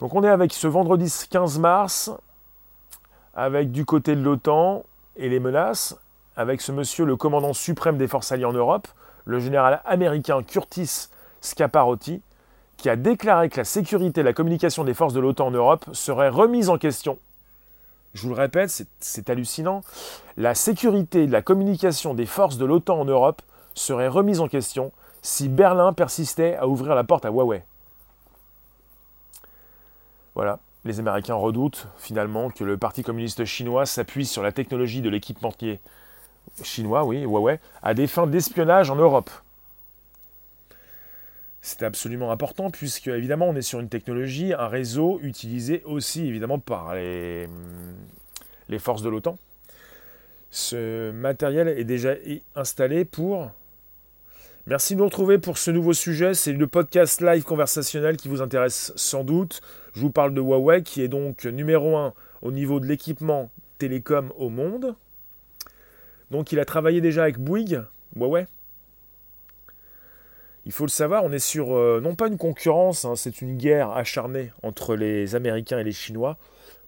Donc 0.00 0.14
on 0.14 0.22
est 0.22 0.28
avec 0.28 0.52
ce 0.52 0.66
vendredi 0.66 1.12
15 1.30 1.58
mars, 1.58 2.10
avec 3.34 3.70
du 3.70 3.84
côté 3.84 4.16
de 4.16 4.22
l'OTAN 4.22 4.84
et 5.16 5.28
les 5.28 5.40
menaces, 5.40 5.96
avec 6.36 6.60
ce 6.60 6.72
monsieur 6.72 7.04
le 7.04 7.16
commandant 7.16 7.52
suprême 7.52 7.98
des 7.98 8.08
forces 8.08 8.32
alliées 8.32 8.44
en 8.44 8.52
Europe, 8.52 8.88
le 9.24 9.40
général 9.40 9.82
américain 9.84 10.42
Curtis 10.42 11.08
Scaparotti, 11.40 12.22
qui 12.76 12.88
a 12.88 12.96
déclaré 12.96 13.50
que 13.50 13.58
la 13.58 13.64
sécurité 13.64 14.20
et 14.22 14.24
la 14.24 14.32
communication 14.32 14.84
des 14.84 14.94
forces 14.94 15.12
de 15.12 15.20
l'OTAN 15.20 15.48
en 15.48 15.50
Europe 15.50 15.84
seraient 15.92 16.30
remises 16.30 16.70
en 16.70 16.78
question. 16.78 17.18
Je 18.14 18.22
vous 18.22 18.30
le 18.30 18.40
répète, 18.40 18.84
c'est 18.98 19.30
hallucinant. 19.30 19.82
La 20.36 20.54
sécurité 20.54 21.24
et 21.24 21.26
la 21.26 21.42
communication 21.42 22.14
des 22.14 22.26
forces 22.26 22.58
de 22.58 22.64
l'OTAN 22.64 23.00
en 23.00 23.04
Europe 23.04 23.42
seraient 23.74 24.08
remises 24.08 24.40
en 24.40 24.48
question 24.48 24.92
si 25.22 25.48
Berlin 25.48 25.92
persistait 25.92 26.56
à 26.56 26.66
ouvrir 26.66 26.94
la 26.94 27.04
porte 27.04 27.24
à 27.24 27.30
Huawei. 27.30 27.62
Voilà, 30.34 30.58
les 30.84 30.98
Américains 30.98 31.34
redoutent 31.34 31.86
finalement 31.98 32.50
que 32.50 32.64
le 32.64 32.76
Parti 32.78 33.02
communiste 33.02 33.44
chinois 33.44 33.86
s'appuie 33.86 34.26
sur 34.26 34.42
la 34.42 34.52
technologie 34.52 35.02
de 35.02 35.10
l'équipementier 35.10 35.80
chinois, 36.62 37.04
oui, 37.04 37.22
Huawei, 37.22 37.60
à 37.82 37.94
des 37.94 38.06
fins 38.06 38.26
d'espionnage 38.26 38.90
en 38.90 38.96
Europe. 38.96 39.30
C'est 41.62 41.82
absolument 41.82 42.32
important 42.32 42.70
puisque 42.70 43.08
évidemment 43.08 43.48
on 43.48 43.54
est 43.54 43.62
sur 43.62 43.80
une 43.80 43.88
technologie, 43.88 44.54
un 44.54 44.68
réseau 44.68 45.20
utilisé 45.22 45.82
aussi 45.84 46.26
évidemment 46.26 46.58
par 46.58 46.94
les, 46.94 47.48
forces 48.78 49.02
de 49.02 49.10
l'OTAN. 49.10 49.38
Ce 50.50 51.10
matériel 51.10 51.68
est 51.68 51.84
déjà 51.84 52.14
installé 52.56 53.04
pour 53.04 53.50
Merci 54.66 54.94
de 54.94 55.00
nous 55.00 55.06
retrouver 55.06 55.38
pour 55.38 55.58
ce 55.58 55.70
nouveau 55.70 55.92
sujet. 55.92 56.34
C'est 56.34 56.52
le 56.52 56.66
podcast 56.66 57.20
live 57.22 57.42
conversationnel 57.44 58.16
qui 58.16 58.28
vous 58.28 58.42
intéresse 58.42 58.92
sans 58.94 59.24
doute. 59.24 59.62
Je 59.94 60.00
vous 60.00 60.10
parle 60.10 60.34
de 60.34 60.40
Huawei 60.40 60.82
qui 60.82 61.02
est 61.02 61.08
donc 61.08 61.44
numéro 61.44 61.96
1 61.96 62.14
au 62.42 62.52
niveau 62.52 62.78
de 62.78 62.86
l'équipement 62.86 63.50
télécom 63.78 64.32
au 64.36 64.48
monde. 64.48 64.94
Donc 66.30 66.52
il 66.52 66.60
a 66.60 66.64
travaillé 66.64 67.00
déjà 67.00 67.22
avec 67.22 67.38
Bouygues, 67.38 67.82
Huawei. 68.16 68.46
Il 70.66 70.72
faut 70.72 70.84
le 70.84 70.90
savoir, 70.90 71.24
on 71.24 71.32
est 71.32 71.38
sur 71.38 71.74
euh, 71.74 72.00
non 72.02 72.14
pas 72.14 72.28
une 72.28 72.36
concurrence, 72.36 73.04
hein, 73.04 73.14
c'est 73.16 73.40
une 73.40 73.56
guerre 73.56 73.90
acharnée 73.90 74.52
entre 74.62 74.94
les 74.94 75.34
Américains 75.34 75.78
et 75.78 75.84
les 75.84 75.92
Chinois 75.92 76.36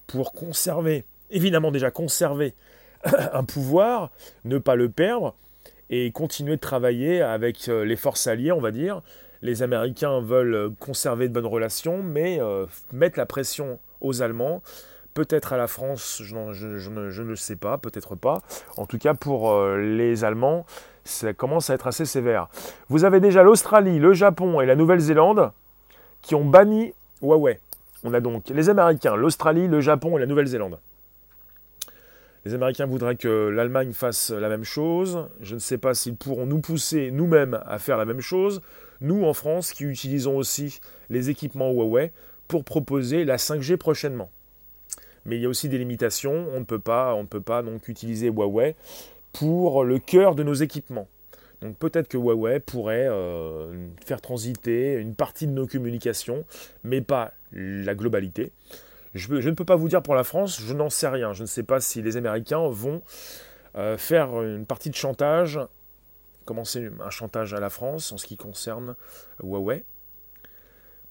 pour 0.06 0.32
conserver, 0.32 1.04
évidemment 1.30 1.70
déjà 1.70 1.90
conserver 1.90 2.54
un 3.04 3.44
pouvoir, 3.44 4.10
ne 4.44 4.58
pas 4.58 4.76
le 4.76 4.90
perdre, 4.90 5.34
et 5.90 6.10
continuer 6.10 6.56
de 6.56 6.60
travailler 6.60 7.22
avec 7.22 7.68
euh, 7.68 7.84
les 7.84 7.96
forces 7.96 8.26
alliées, 8.26 8.52
on 8.52 8.60
va 8.60 8.70
dire. 8.70 9.02
Les 9.42 9.62
Américains 9.62 10.20
veulent 10.20 10.72
conserver 10.78 11.28
de 11.28 11.34
bonnes 11.34 11.46
relations, 11.46 12.02
mais 12.02 12.40
euh, 12.40 12.66
mettre 12.92 13.18
la 13.18 13.26
pression 13.26 13.78
aux 14.00 14.22
Allemands. 14.22 14.62
Peut-être 15.14 15.52
à 15.52 15.58
la 15.58 15.66
France, 15.66 16.22
je, 16.24 17.22
ne 17.22 17.34
sais 17.34 17.56
pas, 17.56 17.76
peut-être 17.76 18.14
pas. 18.14 18.40
En 18.76 18.86
tout 18.86 18.98
cas, 18.98 19.12
pour 19.12 19.50
euh, 19.50 19.76
les 19.78 20.24
Allemands, 20.24 20.64
ça 21.04 21.34
commence 21.34 21.68
à 21.68 21.74
être 21.74 21.86
assez 21.86 22.06
sévère. 22.06 22.48
Vous 22.88 23.04
avez 23.04 23.20
déjà 23.20 23.42
l'Australie, 23.42 23.98
le 23.98 24.14
Japon 24.14 24.60
et 24.60 24.66
la 24.66 24.74
Nouvelle-Zélande 24.74 25.52
qui 26.22 26.34
ont 26.34 26.44
banni 26.44 26.94
Huawei. 27.20 27.60
On 28.04 28.14
a 28.14 28.20
donc 28.20 28.48
les 28.48 28.70
Américains, 28.70 29.16
l'Australie, 29.16 29.68
le 29.68 29.80
Japon 29.80 30.16
et 30.16 30.20
la 30.20 30.26
Nouvelle-Zélande. 30.26 30.78
Les 32.44 32.54
Américains 32.54 32.86
voudraient 32.86 33.16
que 33.16 33.48
l'Allemagne 33.48 33.92
fasse 33.92 34.30
la 34.30 34.48
même 34.48 34.64
chose. 34.64 35.28
Je 35.40 35.54
ne 35.54 35.60
sais 35.60 35.78
pas 35.78 35.94
s'ils 35.94 36.16
pourront 36.16 36.46
nous 36.46 36.60
pousser 36.60 37.10
nous-mêmes 37.12 37.60
à 37.66 37.78
faire 37.78 37.96
la 37.96 38.04
même 38.04 38.20
chose. 38.20 38.62
Nous, 39.00 39.24
en 39.24 39.34
France, 39.34 39.72
qui 39.72 39.84
utilisons 39.84 40.36
aussi 40.36 40.80
les 41.08 41.30
équipements 41.30 41.70
Huawei 41.70 42.12
pour 42.48 42.64
proposer 42.64 43.24
la 43.24 43.36
5G 43.36 43.76
prochainement. 43.76 44.30
Mais 45.24 45.36
il 45.36 45.42
y 45.42 45.46
a 45.46 45.48
aussi 45.48 45.68
des 45.68 45.78
limitations. 45.78 46.48
On 46.52 46.60
ne 46.60 46.64
peut 46.64 46.78
pas, 46.78 47.14
on 47.14 47.22
ne 47.22 47.28
peut 47.28 47.40
pas 47.40 47.62
donc 47.62 47.88
utiliser 47.88 48.28
Huawei 48.28 48.74
pour 49.32 49.84
le 49.84 49.98
cœur 49.98 50.34
de 50.34 50.42
nos 50.42 50.54
équipements. 50.54 51.08
Donc 51.62 51.76
peut-être 51.76 52.08
que 52.08 52.18
Huawei 52.18 52.58
pourrait 52.58 53.06
euh, 53.08 53.72
faire 54.04 54.20
transiter 54.20 54.94
une 54.94 55.14
partie 55.14 55.46
de 55.46 55.52
nos 55.52 55.66
communications, 55.66 56.44
mais 56.82 57.00
pas 57.00 57.32
la 57.52 57.94
globalité. 57.94 58.50
Je, 59.14 59.32
ne 59.32 59.54
peux 59.54 59.64
pas 59.64 59.76
vous 59.76 59.88
dire 59.88 60.02
pour 60.02 60.14
la 60.14 60.24
France, 60.24 60.60
je 60.60 60.74
n'en 60.74 60.90
sais 60.90 61.08
rien. 61.08 61.32
Je 61.34 61.42
ne 61.42 61.46
sais 61.46 61.62
pas 61.62 61.80
si 61.80 62.02
les 62.02 62.16
Américains 62.16 62.66
vont 62.68 63.02
euh, 63.76 63.96
faire 63.96 64.42
une 64.42 64.66
partie 64.66 64.90
de 64.90 64.94
chantage, 64.94 65.60
commencer 66.46 66.90
un 67.00 67.10
chantage 67.10 67.54
à 67.54 67.60
la 67.60 67.70
France 67.70 68.10
en 68.10 68.16
ce 68.16 68.26
qui 68.26 68.36
concerne 68.36 68.96
Huawei. 69.42 69.84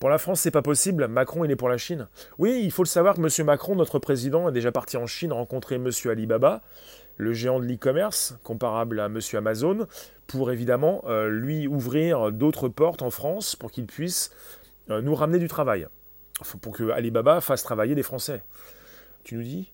Pour 0.01 0.09
la 0.09 0.17
France, 0.17 0.41
c'est 0.41 0.49
pas 0.49 0.63
possible. 0.63 1.07
Macron, 1.07 1.45
il 1.45 1.51
est 1.51 1.55
pour 1.55 1.69
la 1.69 1.77
Chine. 1.77 2.07
Oui, 2.39 2.59
il 2.63 2.71
faut 2.71 2.81
le 2.81 2.87
savoir 2.87 3.13
que 3.13 3.21
M. 3.21 3.45
Macron, 3.45 3.75
notre 3.75 3.99
président, 3.99 4.49
est 4.49 4.51
déjà 4.51 4.71
parti 4.71 4.97
en 4.97 5.05
Chine 5.05 5.31
rencontrer 5.31 5.75
M. 5.75 5.91
Alibaba, 6.05 6.63
le 7.17 7.33
géant 7.33 7.59
de 7.59 7.65
l'e-commerce, 7.65 8.35
comparable 8.43 8.99
à 8.99 9.05
M. 9.05 9.19
Amazon, 9.35 9.85
pour 10.25 10.51
évidemment 10.51 11.03
euh, 11.05 11.29
lui 11.29 11.67
ouvrir 11.67 12.31
d'autres 12.31 12.67
portes 12.67 13.03
en 13.03 13.11
France 13.11 13.55
pour 13.55 13.69
qu'il 13.69 13.85
puisse 13.85 14.31
euh, 14.89 15.03
nous 15.03 15.13
ramener 15.13 15.37
du 15.37 15.47
travail 15.47 15.87
pour 16.61 16.75
que 16.75 16.89
Alibaba 16.89 17.39
fasse 17.39 17.61
travailler 17.61 17.93
des 17.93 18.01
Français. 18.01 18.43
Tu 19.23 19.35
nous 19.35 19.43
dis 19.43 19.71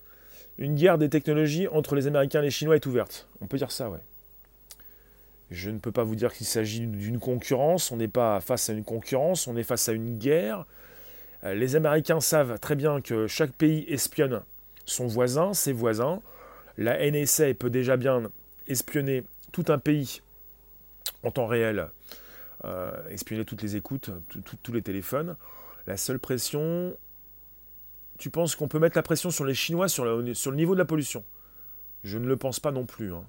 Une 0.58 0.76
guerre 0.76 0.98
des 0.98 1.08
technologies 1.08 1.70
entre 1.70 1.96
les 1.96 2.06
Américains 2.06 2.42
et 2.42 2.48
les 2.48 2.52
Chinois 2.52 2.76
est 2.76 2.86
ouverte. 2.86 3.30
On 3.40 3.48
peut 3.48 3.56
dire 3.56 3.72
ça, 3.72 3.90
ouais. 3.90 4.02
Je 5.50 5.70
ne 5.70 5.80
peux 5.80 5.92
pas 5.92 6.04
vous 6.04 6.16
dire 6.16 6.34
qu'il 6.34 6.46
s'agit 6.46 6.88
d'une 6.88 7.20
concurrence. 7.20 7.92
On 7.92 7.98
n'est 7.98 8.08
pas 8.08 8.42
face 8.42 8.70
à 8.70 8.74
une 8.74 8.84
concurrence, 8.84 9.48
on 9.48 9.56
est 9.56 9.64
face 9.64 9.88
à 9.88 9.94
une 9.94 10.18
guerre. 10.18 10.66
Euh, 11.44 11.54
les 11.54 11.76
Américains 11.76 12.20
savent 12.20 12.60
très 12.60 12.76
bien 12.76 13.02
que 13.02 13.28
chaque 13.28 13.52
pays 13.52 13.86
espionne 13.88 14.42
son 14.86 15.08
voisin, 15.08 15.54
ses 15.54 15.74
voisins. 15.74 16.22
La 16.78 17.00
NSA 17.10 17.54
peut 17.54 17.70
déjà 17.70 17.98
bien 17.98 18.30
espionner 18.68 19.24
tout 19.52 19.66
un 19.70 19.78
pays 19.78 20.22
en 21.24 21.32
temps 21.32 21.48
réel, 21.48 21.90
euh, 22.66 22.92
espionner 23.10 23.46
toutes 23.46 23.62
les 23.62 23.76
écoutes, 23.76 24.12
tous 24.64 24.72
les 24.74 24.82
téléphones. 24.82 25.36
La 25.88 25.98
seule 25.98 26.20
pression, 26.20 26.96
tu 28.18 28.30
penses 28.30 28.56
qu'on 28.56 28.68
peut 28.68 28.80
mettre 28.80 28.98
la 28.98 29.04
pression 29.04 29.32
sur 29.32 29.46
les 29.46 29.54
Chinois 29.54 29.88
sur 29.88 30.06
le, 30.06 30.22
niveau 30.54 30.74
de 30.74 30.80
la 30.80 30.86
pollution? 30.86 31.24
Je 32.04 32.18
ne 32.18 32.28
le 32.28 32.38
pense 32.38 32.60
pas 32.60 32.72
non 32.72 32.86
plus. 32.86 33.14
Hein. 33.14 33.24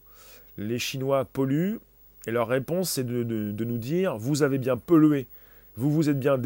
Les 0.56 0.78
Chinois 0.78 1.24
polluent 1.24 1.78
et 2.26 2.30
leur 2.30 2.48
réponse 2.48 2.90
c'est 2.90 3.04
de, 3.04 3.64
nous 3.64 3.78
dire 3.78 4.16
vous 4.16 4.42
avez 4.42 4.58
bien 4.58 4.76
pollué, 4.76 5.26
vous 5.76 5.90
vous 5.90 6.08
êtes 6.08 6.18
bien, 6.18 6.36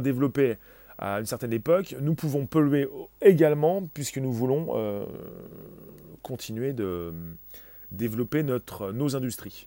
développé 0.00 0.56
à 0.98 1.18
une 1.18 1.26
certaine 1.26 1.52
époque, 1.52 1.94
nous 2.00 2.14
pouvons 2.14 2.46
polluer 2.46 2.88
également 3.20 3.86
puisque 3.92 4.18
nous 4.18 4.32
voulons 4.32 4.68
euh, 4.76 5.04
continuer 6.22 6.72
de 6.72 7.12
développer 7.92 8.42
notre, 8.42 8.92
nos 8.92 9.14
industries. 9.14 9.66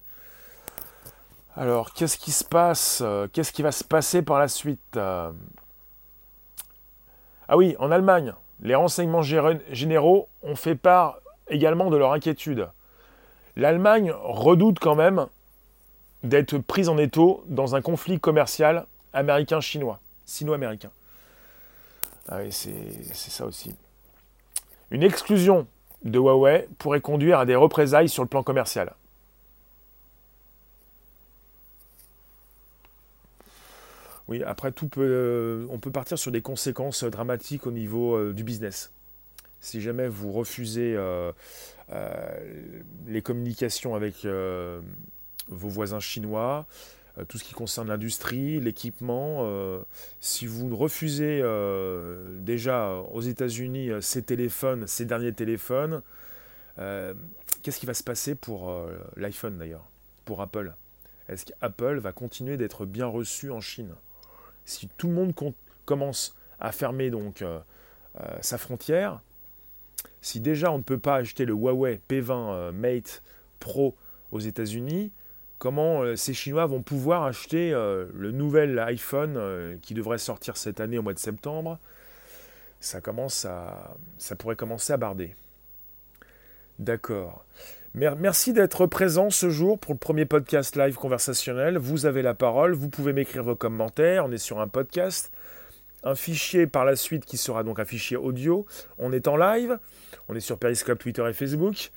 Alors, 1.55 1.93
qu'est-ce 1.93 2.17
qui 2.17 2.31
se 2.31 2.45
passe 2.45 3.01
euh, 3.03 3.27
Qu'est-ce 3.31 3.51
qui 3.51 3.61
va 3.61 3.71
se 3.71 3.83
passer 3.83 4.21
par 4.21 4.39
la 4.39 4.47
suite 4.47 4.95
euh? 4.95 5.31
Ah 7.47 7.57
oui, 7.57 7.75
en 7.79 7.91
Allemagne, 7.91 8.33
les 8.61 8.75
renseignements 8.75 9.23
généraux 9.23 10.29
ont 10.43 10.55
fait 10.55 10.75
part 10.75 11.19
également 11.49 11.89
de 11.89 11.97
leur 11.97 12.13
inquiétude. 12.13 12.69
L'Allemagne 13.59 14.13
redoute 14.15 14.79
quand 14.79 14.95
même 14.95 15.27
d'être 16.23 16.57
prise 16.59 16.87
en 16.87 16.97
étau 16.97 17.43
dans 17.47 17.75
un 17.75 17.81
conflit 17.81 18.17
commercial 18.17 18.85
américain-chinois, 19.11 19.99
sino-américain. 20.25 20.91
Ah 22.29 22.37
oui, 22.41 22.53
c'est 22.53 23.13
ça 23.13 23.45
aussi. 23.45 23.75
Une 24.91 25.03
exclusion 25.03 25.67
de 26.05 26.17
Huawei 26.17 26.69
pourrait 26.77 27.01
conduire 27.01 27.39
à 27.39 27.45
des 27.45 27.55
représailles 27.55 28.07
sur 28.07 28.23
le 28.23 28.29
plan 28.29 28.43
commercial. 28.43 28.93
Oui, 34.29 34.41
après 34.43 34.71
tout 34.71 34.87
peut, 34.87 35.67
on 35.69 35.79
peut 35.79 35.91
partir 35.91 36.17
sur 36.17 36.31
des 36.31 36.41
conséquences 36.41 37.03
dramatiques 37.03 37.67
au 37.67 37.71
niveau 37.71 38.31
du 38.31 38.45
business. 38.45 38.93
Si 39.61 39.81
jamais 39.81 40.07
vous 40.07 40.31
refusez 40.31 40.97
les 43.07 43.21
communications 43.21 43.95
avec 43.95 44.25
vos 45.47 45.69
voisins 45.69 45.99
chinois, 45.99 46.67
euh, 47.19 47.25
tout 47.25 47.37
ce 47.37 47.43
qui 47.43 47.53
concerne 47.53 47.87
l'industrie, 47.87 48.59
l'équipement. 48.59 49.39
Euh, 49.41 49.81
si 50.19 50.45
vous 50.45 50.75
refusez 50.75 51.41
euh, 51.43 52.37
déjà 52.39 52.93
aux 53.11 53.21
États-Unis 53.21 53.89
ces 54.01 54.23
téléphones, 54.23 54.87
ces 54.87 55.05
derniers 55.05 55.33
téléphones, 55.33 56.01
qu'est-ce 57.61 57.79
qui 57.79 57.85
va 57.85 57.93
se 57.93 58.03
passer 58.03 58.35
pour 58.35 58.73
l'iPhone 59.17 59.57
d'ailleurs, 59.57 59.85
pour 60.23 60.41
Apple? 60.41 60.73
Est-ce 61.27 61.45
qu'Apple 61.45 61.97
va 61.97 62.13
continuer 62.13 62.55
d'être 62.55 62.85
bien 62.85 63.05
reçu 63.05 63.51
en 63.51 63.59
Chine? 63.59 63.93
Si 64.63 64.87
tout 64.97 65.09
le 65.09 65.13
monde 65.13 65.33
commence 65.83 66.37
à 66.57 66.71
fermer 66.71 67.09
donc 67.09 67.43
sa 68.39 68.57
frontière, 68.57 69.19
si 70.21 70.39
déjà 70.39 70.71
on 70.71 70.77
ne 70.77 70.83
peut 70.83 70.99
pas 70.99 71.15
acheter 71.15 71.45
le 71.45 71.53
Huawei 71.53 71.99
P20 72.09 72.71
Mate 72.71 73.23
Pro 73.59 73.95
aux 74.31 74.39
États-Unis, 74.39 75.11
comment 75.59 76.01
euh, 76.01 76.15
ces 76.15 76.33
Chinois 76.33 76.65
vont 76.65 76.81
pouvoir 76.81 77.23
acheter 77.23 77.71
euh, 77.73 78.07
le 78.15 78.31
nouvel 78.31 78.79
iPhone 78.79 79.35
euh, 79.37 79.75
qui 79.81 79.93
devrait 79.93 80.17
sortir 80.17 80.57
cette 80.57 80.79
année 80.79 80.97
au 80.97 81.03
mois 81.03 81.13
de 81.13 81.19
septembre? 81.19 81.77
Ça, 82.79 83.01
ça 84.17 84.35
pourrait 84.37 84.55
commencer 84.55 84.93
à 84.93 84.97
barder. 84.97 85.35
D'accord. 86.79 87.43
Merci 87.93 88.53
d'être 88.53 88.85
présent 88.85 89.29
ce 89.29 89.49
jour 89.49 89.77
pour 89.77 89.93
le 89.93 89.99
premier 89.99 90.25
podcast 90.25 90.77
live 90.77 90.95
conversationnel. 90.95 91.77
Vous 91.77 92.05
avez 92.05 92.21
la 92.21 92.33
parole, 92.33 92.73
vous 92.73 92.87
pouvez 92.87 93.11
m'écrire 93.11 93.43
vos 93.43 93.55
commentaires, 93.55 94.25
on 94.25 94.31
est 94.31 94.37
sur 94.37 94.61
un 94.61 94.67
podcast. 94.69 95.31
Un 96.03 96.15
fichier 96.15 96.65
par 96.65 96.85
la 96.85 96.95
suite 96.95 97.25
qui 97.25 97.37
sera 97.37 97.63
donc 97.63 97.79
un 97.79 97.85
fichier 97.85 98.15
audio. 98.15 98.65
On 98.97 99.11
est 99.11 99.27
en 99.27 99.35
live, 99.35 99.79
on 100.29 100.35
est 100.35 100.39
sur 100.39 100.57
Periscope, 100.57 100.99
Twitter 100.99 101.25
et 101.29 101.33
Facebook. 101.33 101.91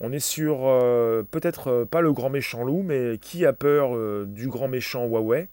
On 0.00 0.12
est 0.12 0.20
sur 0.20 0.66
euh, 0.66 1.22
peut-être 1.30 1.68
euh, 1.68 1.84
pas 1.86 2.02
le 2.02 2.12
grand 2.12 2.28
méchant 2.28 2.64
loup, 2.64 2.82
mais 2.82 3.18
qui 3.18 3.46
a 3.46 3.54
peur 3.54 3.96
euh, 3.96 4.26
du 4.28 4.48
grand 4.48 4.68
méchant 4.68 5.06
Huawei? 5.06 5.48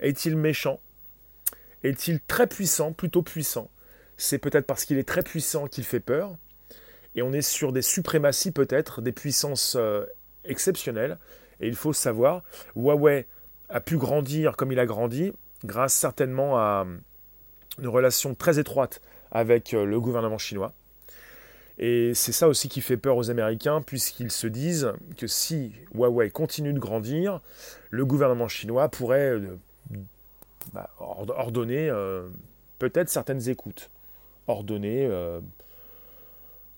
Est-il 0.00 0.36
méchant? 0.36 0.80
Est-il 1.84 2.20
très 2.20 2.48
puissant, 2.48 2.92
plutôt 2.92 3.22
puissant 3.22 3.70
C'est 4.16 4.38
peut-être 4.38 4.66
parce 4.66 4.84
qu'il 4.84 4.98
est 4.98 5.06
très 5.06 5.22
puissant 5.22 5.68
qu'il 5.68 5.84
fait 5.84 6.00
peur. 6.00 6.36
Et 7.14 7.22
on 7.22 7.32
est 7.32 7.42
sur 7.42 7.72
des 7.72 7.82
suprématies 7.82 8.50
peut-être, 8.50 9.02
des 9.02 9.12
puissances 9.12 9.78
exceptionnelles. 10.44 11.16
Et 11.60 11.68
il 11.68 11.76
faut 11.76 11.92
savoir, 11.92 12.42
Huawei 12.74 13.26
a 13.68 13.80
pu 13.80 13.96
grandir 13.96 14.56
comme 14.56 14.72
il 14.72 14.78
a 14.78 14.84
grandi, 14.84 15.32
grâce 15.64 15.94
certainement 15.94 16.58
à 16.58 16.86
une 17.78 17.88
relation 17.88 18.34
très 18.34 18.58
étroite 18.58 19.00
avec 19.30 19.72
le 19.72 20.00
gouvernement 20.00 20.38
chinois. 20.38 20.72
Et 21.78 22.12
c'est 22.14 22.32
ça 22.32 22.48
aussi 22.48 22.68
qui 22.68 22.80
fait 22.80 22.96
peur 22.96 23.16
aux 23.16 23.30
Américains, 23.30 23.82
puisqu'ils 23.82 24.30
se 24.30 24.46
disent 24.46 24.92
que 25.18 25.26
si 25.26 25.72
Huawei 25.94 26.30
continue 26.30 26.72
de 26.72 26.78
grandir, 26.78 27.40
le 27.90 28.06
gouvernement 28.06 28.48
chinois 28.48 28.88
pourrait 28.88 29.32
euh, 29.32 29.58
bah, 30.72 30.90
ordonner 30.98 31.90
euh, 31.90 32.28
peut-être 32.78 33.10
certaines 33.10 33.48
écoutes. 33.50 33.90
Ordonner, 34.46 35.06
euh, 35.06 35.40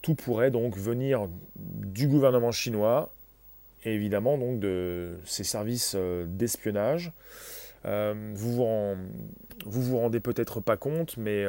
tout 0.02 0.16
pourrait 0.16 0.50
donc 0.50 0.76
venir 0.76 1.28
du 1.54 2.08
gouvernement 2.08 2.50
chinois, 2.50 3.12
et 3.84 3.94
évidemment 3.94 4.36
donc 4.36 4.58
de 4.58 5.16
ses 5.24 5.44
services 5.44 5.94
d'espionnage. 6.26 7.12
Vous, 7.84 8.54
vous, 8.54 8.96
vous 9.66 9.82
vous 9.82 9.98
rendez 9.98 10.20
peut-être 10.20 10.60
pas 10.60 10.76
compte, 10.76 11.16
mais 11.16 11.46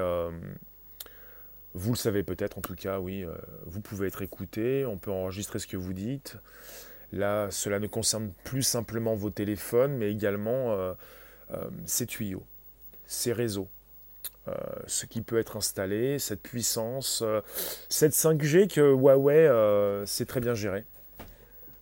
vous 1.73 1.91
le 1.91 1.97
savez 1.97 2.23
peut-être 2.23 2.57
en 2.57 2.61
tout 2.61 2.75
cas, 2.75 2.99
oui, 2.99 3.23
euh, 3.23 3.31
vous 3.65 3.79
pouvez 3.81 4.07
être 4.07 4.21
écouté, 4.21 4.85
on 4.85 4.97
peut 4.97 5.11
enregistrer 5.11 5.59
ce 5.59 5.67
que 5.67 5.77
vous 5.77 5.93
dites. 5.93 6.35
Là, 7.11 7.49
cela 7.51 7.79
ne 7.79 7.87
concerne 7.87 8.31
plus 8.43 8.63
simplement 8.63 9.15
vos 9.15 9.29
téléphones, 9.29 9.95
mais 9.97 10.11
également 10.11 10.73
euh, 10.73 10.93
euh, 11.51 11.69
ces 11.85 12.05
tuyaux, 12.05 12.43
ces 13.05 13.33
réseaux, 13.33 13.67
ce 14.87 15.05
qui 15.05 15.21
peut 15.21 15.37
être 15.37 15.57
installé, 15.57 16.17
cette 16.17 16.41
puissance, 16.41 17.23
cette 17.87 18.13
5G 18.13 18.67
que 18.67 18.81
Huawei 18.81 19.47
sait 20.07 20.25
très 20.25 20.39
bien 20.39 20.55
gérer. 20.55 20.85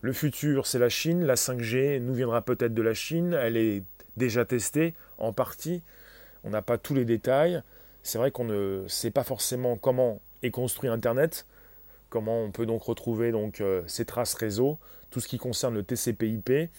Le 0.01 0.11
futur, 0.11 0.67
c'est 0.67 0.77
la 0.77 0.89
Chine. 0.89 1.23
La 1.23 1.35
5G 1.35 2.01
nous 2.01 2.13
viendra 2.13 2.41
peut-être 2.41 2.73
de 2.73 2.81
la 2.81 2.93
Chine. 2.93 3.33
Elle 3.33 3.55
est 3.55 3.83
déjà 4.17 4.43
testée 4.43 4.93
en 5.17 5.31
partie. 5.31 5.81
On 6.43 6.49
n'a 6.49 6.61
pas 6.61 6.77
tous 6.77 6.93
les 6.93 7.05
détails 7.05 7.61
c'est 8.07 8.17
vrai 8.17 8.31
qu'on 8.31 8.45
ne 8.45 8.85
sait 8.87 9.11
pas 9.11 9.25
forcément 9.25 9.75
comment 9.75 10.21
est 10.41 10.49
construit 10.49 10.89
Internet, 10.89 11.45
comment 12.09 12.41
on 12.41 12.51
peut 12.51 12.65
donc 12.65 12.83
retrouver 12.83 13.33
donc, 13.33 13.59
euh, 13.59 13.83
ces 13.85 14.05
traces 14.05 14.33
réseau, 14.33 14.77
tout 15.11 15.19
ce 15.19 15.27
qui 15.27 15.37
concerne 15.37 15.73
le 15.73 15.83
TCP/IP, 15.83 16.69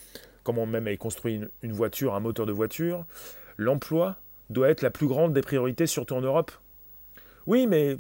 comment 0.43 0.65
même 0.65 0.89
est 0.89 0.97
construit 0.97 1.43
une, 1.61 1.73
voiture, 1.73 2.15
un 2.15 2.21
moteur 2.21 2.47
de 2.47 2.53
voiture. 2.53 3.05
L'emploi 3.59 4.17
doit 4.49 4.71
être 4.71 4.81
la 4.81 4.91
plus 4.91 5.07
grande 5.07 5.35
des 5.35 5.43
priorités, 5.43 5.87
surtout 5.87 6.15
en 6.15 6.23
Europe. 6.23 6.51
Oui, 7.47 7.67
mais 7.67 7.99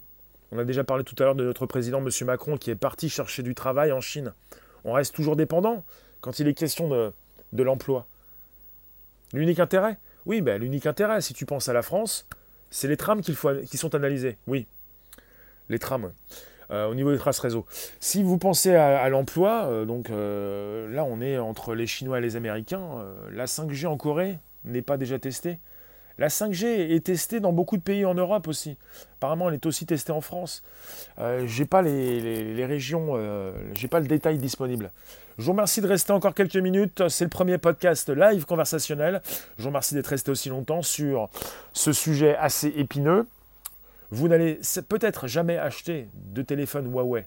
on 0.50 0.58
a 0.58 0.64
déjà 0.64 0.82
parlé 0.82 1.04
tout 1.04 1.16
à 1.18 1.24
l'heure 1.24 1.34
de 1.34 1.44
notre 1.44 1.66
président, 1.66 1.98
M. 1.98 2.08
Macron, 2.24 2.56
qui 2.56 2.70
est 2.70 2.76
parti 2.76 3.10
chercher 3.10 3.42
du 3.42 3.54
travail 3.54 3.92
en 3.92 4.00
Chine. 4.00 4.32
On 4.84 4.94
reste 4.94 5.14
toujours 5.14 5.36
dépendant 5.36 5.84
quand 6.22 6.38
il 6.38 6.48
est 6.48 6.54
question 6.54 6.88
de 6.88 7.62
l'emploi. 7.62 8.06
L'unique 9.32 9.60
intérêt? 9.60 9.98
Oui, 10.26 10.40
ben, 10.40 10.60
l'unique 10.60 10.86
intérêt, 10.86 11.20
si 11.20 11.34
tu 11.34 11.46
penses 11.46 11.68
à 11.68 11.72
la 11.72 11.82
France, 11.82 12.26
c'est 12.70 12.88
les 12.88 12.96
trams 12.96 13.22
faut, 13.22 13.54
qui 13.68 13.76
sont 13.76 13.94
analysés, 13.94 14.36
oui. 14.46 14.66
Les 15.68 15.78
trams. 15.78 16.12
Euh, 16.70 16.86
au 16.86 16.94
niveau 16.94 17.10
des 17.12 17.18
traces 17.18 17.38
réseau. 17.38 17.64
Si 17.98 18.22
vous 18.22 18.36
pensez 18.36 18.74
à, 18.74 19.08
l'emploi, 19.08 19.64
euh, 19.64 19.86
donc 19.86 20.10
euh, 20.10 20.86
là 20.94 21.02
on 21.02 21.22
est 21.22 21.38
entre 21.38 21.74
les 21.74 21.86
Chinois 21.86 22.18
et 22.18 22.20
les 22.20 22.36
Américains, 22.36 23.06
la 23.32 23.46
5G 23.46 23.86
en 23.86 23.96
Corée 23.96 24.38
n'est 24.66 24.82
pas 24.82 24.98
déjà 24.98 25.18
testée. 25.18 25.58
La 26.18 26.28
5G 26.28 26.66
est 26.66 27.04
testée 27.04 27.38
dans 27.38 27.52
beaucoup 27.52 27.76
de 27.76 27.82
pays 27.82 28.04
en 28.04 28.14
Europe 28.14 28.48
aussi. 28.48 28.76
Apparemment, 29.18 29.48
elle 29.48 29.54
est 29.54 29.66
aussi 29.66 29.86
testée 29.86 30.10
en 30.10 30.20
France. 30.20 30.64
Euh, 31.20 31.46
j'ai 31.46 31.64
pas 31.64 31.80
les, 31.80 32.66
régions, 32.66 33.10
euh, 33.12 33.52
j'ai 33.74 33.86
pas 33.86 34.00
le 34.00 34.08
détail 34.08 34.38
disponible. 34.38 34.90
Je 35.38 35.44
vous 35.44 35.52
remercie 35.52 35.80
de 35.80 35.86
rester 35.86 36.12
encore 36.12 36.34
quelques 36.34 36.56
minutes. 36.56 37.08
C'est 37.08 37.22
le 37.22 37.30
premier 37.30 37.58
podcast 37.58 38.08
live 38.10 38.44
conversationnel. 38.44 39.22
Je 39.56 39.62
vous 39.62 39.68
remercie 39.68 39.94
d'être 39.94 40.08
resté 40.08 40.32
aussi 40.32 40.48
longtemps 40.48 40.82
sur 40.82 41.30
ce 41.72 41.92
sujet 41.92 42.36
assez 42.36 42.66
épineux. 42.74 43.24
Vous 44.10 44.26
n'allez 44.26 44.58
peut-être 44.88 45.28
jamais 45.28 45.56
acheter 45.56 46.08
de 46.14 46.42
téléphone 46.42 46.90
Huawei, 46.92 47.26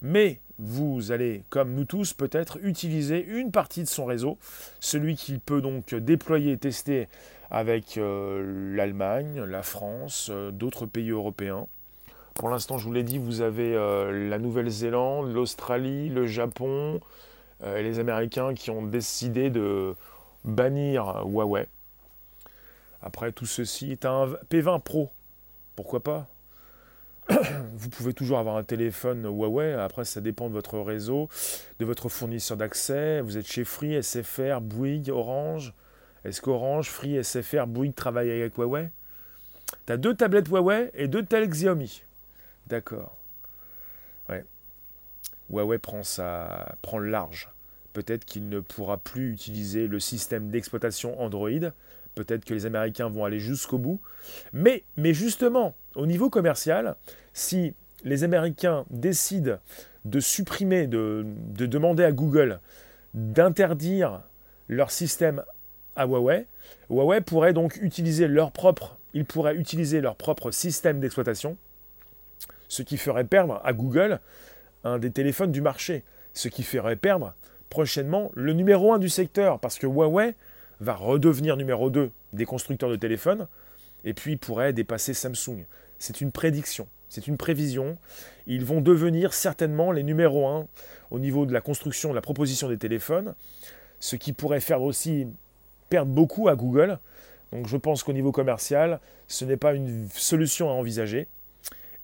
mais 0.00 0.38
vous 0.60 1.10
allez, 1.10 1.42
comme 1.48 1.74
nous 1.74 1.86
tous 1.86 2.12
peut-être, 2.12 2.58
utiliser 2.62 3.24
une 3.24 3.50
partie 3.50 3.82
de 3.82 3.88
son 3.88 4.04
réseau, 4.04 4.38
celui 4.78 5.16
qui 5.16 5.38
peut 5.38 5.60
donc 5.60 5.92
déployer 5.92 6.52
et 6.52 6.58
tester 6.58 7.08
avec 7.50 7.98
euh, 7.98 8.76
l'Allemagne, 8.76 9.42
la 9.42 9.64
France, 9.64 10.28
euh, 10.30 10.52
d'autres 10.52 10.86
pays 10.86 11.10
européens. 11.10 11.66
Pour 12.34 12.48
l'instant, 12.48 12.78
je 12.78 12.84
vous 12.84 12.92
l'ai 12.92 13.04
dit, 13.04 13.18
vous 13.18 13.40
avez 13.40 13.74
euh, 13.74 14.28
la 14.28 14.38
Nouvelle-Zélande, 14.38 15.32
l'Australie, 15.32 16.08
le 16.08 16.26
Japon 16.26 17.00
et 17.64 17.82
les 17.82 17.98
Américains 17.98 18.52
qui 18.52 18.70
ont 18.70 18.82
décidé 18.82 19.48
de 19.48 19.94
bannir 20.44 21.24
Huawei. 21.24 21.66
Après, 23.00 23.32
tout 23.32 23.46
ceci 23.46 23.92
est 23.92 24.04
un 24.04 24.26
P20 24.50 24.80
Pro. 24.80 25.10
Pourquoi 25.76 26.00
pas? 26.00 26.26
Vous 27.74 27.88
pouvez 27.90 28.14
toujours 28.14 28.38
avoir 28.38 28.56
un 28.56 28.64
téléphone 28.64 29.24
Huawei. 29.24 29.74
Après, 29.74 30.04
ça 30.04 30.20
dépend 30.20 30.48
de 30.48 30.54
votre 30.54 30.78
réseau, 30.78 31.28
de 31.78 31.84
votre 31.84 32.08
fournisseur 32.08 32.56
d'accès. 32.56 33.20
Vous 33.20 33.36
êtes 33.36 33.46
chez 33.46 33.64
Free, 33.64 34.02
SFR, 34.02 34.60
Bouygues, 34.60 35.10
Orange. 35.10 35.74
Est-ce 36.24 36.40
qu'Orange, 36.40 36.88
Free, 36.88 37.22
SFR, 37.22 37.66
Bouygues 37.66 37.94
travaillent 37.94 38.30
avec 38.30 38.56
Huawei? 38.56 38.90
Tu 39.86 39.92
as 39.92 39.96
deux 39.96 40.14
tablettes 40.14 40.48
Huawei 40.48 40.90
et 40.94 41.08
deux 41.08 41.24
tels 41.24 41.48
Xiaomi. 41.48 42.02
D'accord. 42.66 43.16
Huawei 45.50 45.78
prend, 45.78 46.02
sa... 46.02 46.74
prend 46.82 46.98
le 46.98 47.10
large. 47.10 47.50
Peut-être 47.92 48.24
qu'il 48.24 48.48
ne 48.48 48.60
pourra 48.60 48.96
plus 48.96 49.32
utiliser 49.32 49.86
le 49.86 50.00
système 50.00 50.50
d'exploitation 50.50 51.20
Android. 51.20 51.50
Peut-être 52.14 52.44
que 52.44 52.54
les 52.54 52.66
Américains 52.66 53.08
vont 53.08 53.24
aller 53.24 53.40
jusqu'au 53.40 53.78
bout. 53.78 54.00
Mais, 54.52 54.84
justement, 54.96 55.74
au 55.94 56.06
niveau 56.06 56.30
commercial, 56.30 56.96
si 57.34 57.74
les 58.04 58.24
Américains 58.24 58.84
décident 58.90 59.58
de 60.04 60.20
supprimer, 60.20 60.86
de, 60.86 61.24
de 61.26 61.66
demander 61.66 62.04
à 62.04 62.12
Google 62.12 62.60
d'interdire 63.14 64.22
leur 64.68 64.90
système 64.90 65.42
à 65.96 66.06
Huawei, 66.06 66.46
Huawei 66.90 67.20
pourrait 67.20 67.52
donc 67.52 67.78
utiliser 67.80 68.28
leur 68.28 68.50
propre, 68.50 68.98
ils 69.12 69.24
pourraient 69.24 69.54
utiliser 69.54 70.00
leur 70.00 70.16
propre 70.16 70.50
système 70.50 71.00
d'exploitation, 71.00 71.56
ce 72.74 72.82
qui 72.82 72.96
ferait 72.96 73.24
perdre 73.24 73.60
à 73.62 73.72
Google 73.72 74.18
un 74.82 74.98
des 74.98 75.12
téléphones 75.12 75.52
du 75.52 75.60
marché, 75.60 76.02
ce 76.32 76.48
qui 76.48 76.64
ferait 76.64 76.96
perdre 76.96 77.32
prochainement 77.70 78.32
le 78.34 78.52
numéro 78.52 78.92
un 78.92 78.98
du 78.98 79.08
secteur, 79.08 79.60
parce 79.60 79.78
que 79.78 79.86
Huawei 79.86 80.34
va 80.80 80.94
redevenir 80.94 81.56
numéro 81.56 81.88
2 81.88 82.10
des 82.32 82.44
constructeurs 82.44 82.90
de 82.90 82.96
téléphones, 82.96 83.46
et 84.04 84.12
puis 84.12 84.36
pourrait 84.36 84.72
dépasser 84.72 85.14
Samsung. 85.14 85.64
C'est 86.00 86.20
une 86.20 86.32
prédiction, 86.32 86.88
c'est 87.08 87.28
une 87.28 87.36
prévision. 87.36 87.96
Ils 88.48 88.64
vont 88.64 88.80
devenir 88.80 89.34
certainement 89.34 89.92
les 89.92 90.02
numéros 90.02 90.48
1 90.48 90.66
au 91.12 91.20
niveau 91.20 91.46
de 91.46 91.52
la 91.52 91.60
construction, 91.60 92.10
de 92.10 92.16
la 92.16 92.22
proposition 92.22 92.68
des 92.68 92.76
téléphones, 92.76 93.36
ce 94.00 94.16
qui 94.16 94.32
pourrait 94.32 94.60
faire 94.60 94.82
aussi 94.82 95.28
perdre 95.90 96.10
beaucoup 96.10 96.48
à 96.48 96.56
Google. 96.56 96.98
Donc 97.52 97.68
je 97.68 97.76
pense 97.76 98.02
qu'au 98.02 98.12
niveau 98.12 98.32
commercial, 98.32 98.98
ce 99.28 99.44
n'est 99.44 99.56
pas 99.56 99.74
une 99.74 100.08
solution 100.10 100.68
à 100.70 100.72
envisager. 100.72 101.28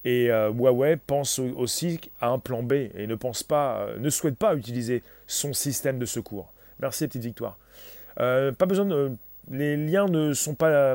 Et 0.05 0.31
euh, 0.31 0.51
Huawei 0.51 0.97
pense 0.97 1.39
aussi 1.39 2.01
à 2.21 2.31
un 2.31 2.39
plan 2.39 2.63
B 2.63 2.73
et 2.73 3.07
euh, 3.09 3.99
ne 3.99 4.11
souhaite 4.11 4.37
pas 4.37 4.55
utiliser 4.55 5.03
son 5.27 5.53
système 5.53 5.99
de 5.99 6.07
secours. 6.07 6.53
Merci 6.81 7.07
petite 7.07 7.23
victoire. 7.23 7.59
Euh, 8.19 8.53
pas 8.53 8.67
besoin 8.67 9.11
les 9.51 9.77
liens 9.77 10.07
ne 10.07 10.33
sont 10.33 10.55
pas 10.55 10.95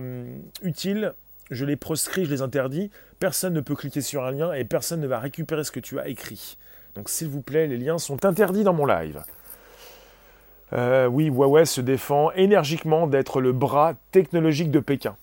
utiles. 0.63 1.13
Je 1.51 1.65
les 1.65 1.75
proscris, 1.75 2.25
je 2.25 2.31
les 2.31 2.41
interdis. 2.41 2.89
Personne 3.19 3.53
ne 3.53 3.61
peut 3.61 3.75
cliquer 3.75 4.01
sur 4.01 4.23
un 4.23 4.31
lien 4.31 4.53
et 4.53 4.63
personne 4.63 5.01
ne 5.01 5.07
va 5.07 5.19
récupérer 5.19 5.63
ce 5.63 5.71
que 5.71 5.79
tu 5.79 5.99
as 5.99 6.07
écrit. 6.07 6.57
Donc 6.95 7.09
s'il 7.09 7.27
vous 7.27 7.41
plaît, 7.41 7.67
les 7.67 7.77
liens 7.77 7.99
sont 7.99 8.25
interdits 8.25 8.63
dans 8.63 8.73
mon 8.73 8.85
live. 8.85 9.21
oui, 11.11 11.25
Huawei 11.25 11.65
se 11.65 11.81
défend 11.81 12.31
énergiquement 12.31 13.05
d'être 13.05 13.41
le 13.41 13.51
bras 13.51 13.93
technologique 14.11 14.71
de 14.71 14.79
Pékin. 14.79 15.15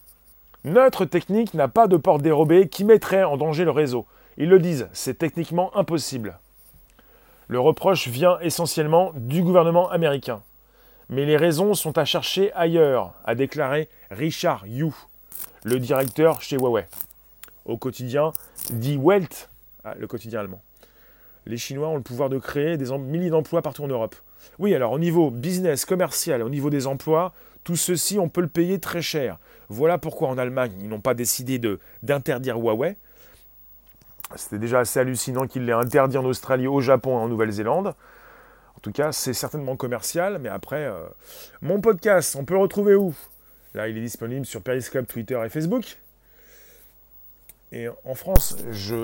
Notre 0.65 1.05
technique 1.05 1.55
n'a 1.55 1.67
pas 1.67 1.89
de 1.89 1.97
porte 1.97 2.23
dérobée 2.23 2.69
qui 2.69 2.85
mettrait 2.85 3.25
en 3.25 3.37
danger 3.37 3.65
le 3.65 3.73
réseau. 3.73 4.07
Ils 4.37 4.49
le 4.49 4.61
disent, 4.61 4.89
c'est 4.93 5.19
techniquement 5.19 5.77
impossible. 5.77 6.39
Le 7.49 7.59
reproche 7.59 8.07
vient 8.07 8.39
essentiellement 8.41 9.13
du 9.17 9.43
gouvernement 9.43 9.91
américain. 9.91 10.41
Mais 11.09 11.27
les 11.27 11.37
raisons 11.37 11.75
sont 11.75 11.99
à 11.99 12.05
chercher 12.05 12.53
ailleurs, 12.53 13.13
a 13.25 13.35
déclaré 13.35 13.89
Richard 14.13 14.65
Yu, 14.69 14.93
le 15.65 15.81
directeur 15.81 16.41
chez 16.41 16.57
Huawei. 16.57 16.87
Au 17.65 17.77
quotidien, 17.77 18.33
dit 18.71 18.97
Welt, 18.97 19.51
ah, 19.83 19.95
le 19.99 20.07
quotidien 20.07 20.41
allemand. 20.41 20.63
Les 21.45 21.57
Chinois 21.57 21.89
ont 21.89 21.97
le 21.97 22.03
pouvoir 22.03 22.29
de 22.29 22.39
créer 22.39 22.77
des 22.77 22.97
milliers 22.99 23.31
d'emplois 23.31 23.63
partout 23.63 23.83
en 23.83 23.89
Europe. 23.89 24.15
Oui, 24.61 24.75
alors 24.75 24.93
au 24.93 24.99
niveau 25.01 25.31
business, 25.31 25.85
commercial, 25.85 26.41
au 26.43 26.49
niveau 26.49 26.71
des 26.71 26.87
emplois, 26.87 27.33
tout 27.65 27.77
ceci, 27.77 28.19
on 28.19 28.29
peut 28.29 28.41
le 28.41 28.49
payer 28.49 28.79
très 28.79 29.03
cher. 29.03 29.39
Voilà 29.69 29.99
pourquoi 29.99 30.29
en 30.29 30.39
Allemagne, 30.39 30.73
ils 30.81 30.89
n'ont 30.89 31.01
pas 31.01 31.15
décidé 31.15 31.61
d'interdire 32.03 32.59
Huawei. 32.59 32.97
C'était 34.35 34.59
déjà 34.59 34.81
assez 34.81 34.99
hallucinant 34.99 35.47
qu'ils 35.47 35.65
l'aient 35.65 35.73
interdit 35.73 36.19
en 36.19 36.25
Australie, 36.25 36.67
au 36.67 36.81
Japon 36.81 37.19
et 37.19 37.23
en 37.23 37.29
Nouvelle-Zélande. 37.29 37.89
En 38.77 38.81
tout 38.81 38.93
cas, 38.93 39.13
c'est 39.13 39.35
certainement 39.35 39.77
commercial, 39.77 40.39
mais 40.41 40.49
après, 40.49 40.87
euh, 40.87 41.07
mon 41.61 41.81
podcast, 41.81 42.35
on 42.37 42.45
peut 42.45 42.55
le 42.55 42.61
retrouver 42.61 42.95
où? 42.95 43.15
Là, 43.75 43.89
il 43.89 43.97
est 43.97 44.03
disponible 44.03 44.45
sur 44.45 44.63
Periscope, 44.63 45.07
Twitter 45.07 45.41
et 45.45 45.49
Facebook. 45.49 45.99
Et 47.73 47.89
en 48.05 48.15
France, 48.15 48.57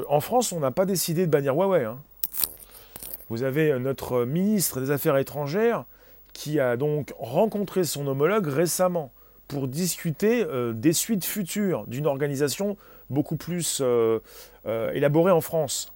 en 0.09 0.21
France 0.21 0.53
on 0.53 0.61
n'a 0.61 0.71
pas 0.71 0.85
décidé 0.85 1.25
de 1.25 1.31
bannir 1.31 1.55
Huawei. 1.55 1.85
Hein. 1.85 1.99
Vous 3.31 3.43
avez 3.43 3.79
notre 3.79 4.27
ministre 4.27 4.81
des 4.81 4.91
Affaires 4.91 5.17
étrangères 5.17 5.85
qui 6.33 6.61
a 6.61 6.77
donc 6.77 7.13
rencontré 7.19 7.85
son 7.85 8.07
homologue 8.07 8.47
récemment 8.47 9.13
pour 9.49 9.67
discuter 9.67 10.45
euh, 10.45 10.73
des 10.73 10.93
suites 10.93 11.25
futures 11.25 11.87
d'une 11.87 12.07
organisation 12.07 12.77
beaucoup 13.11 13.37
plus 13.37 13.81
euh, 13.81 14.21
euh, 14.67 14.93
élaborée 14.93 15.33
en 15.33 15.41
France. 15.41 15.93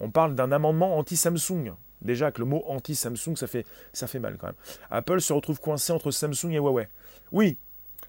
On 0.00 0.10
parle 0.10 0.34
d'un 0.34 0.50
amendement 0.50 0.98
anti-Samsung. 0.98 1.74
Déjà 2.00 2.32
que 2.32 2.40
le 2.40 2.46
mot 2.46 2.64
anti-Samsung, 2.66 3.36
ça 3.36 3.46
fait, 3.46 3.64
ça 3.92 4.08
fait 4.08 4.18
mal 4.18 4.36
quand 4.36 4.48
même. 4.48 4.56
Apple 4.90 5.20
se 5.20 5.32
retrouve 5.32 5.60
coincé 5.60 5.92
entre 5.92 6.10
Samsung 6.10 6.50
et 6.50 6.56
Huawei. 6.58 6.88
Oui, 7.30 7.56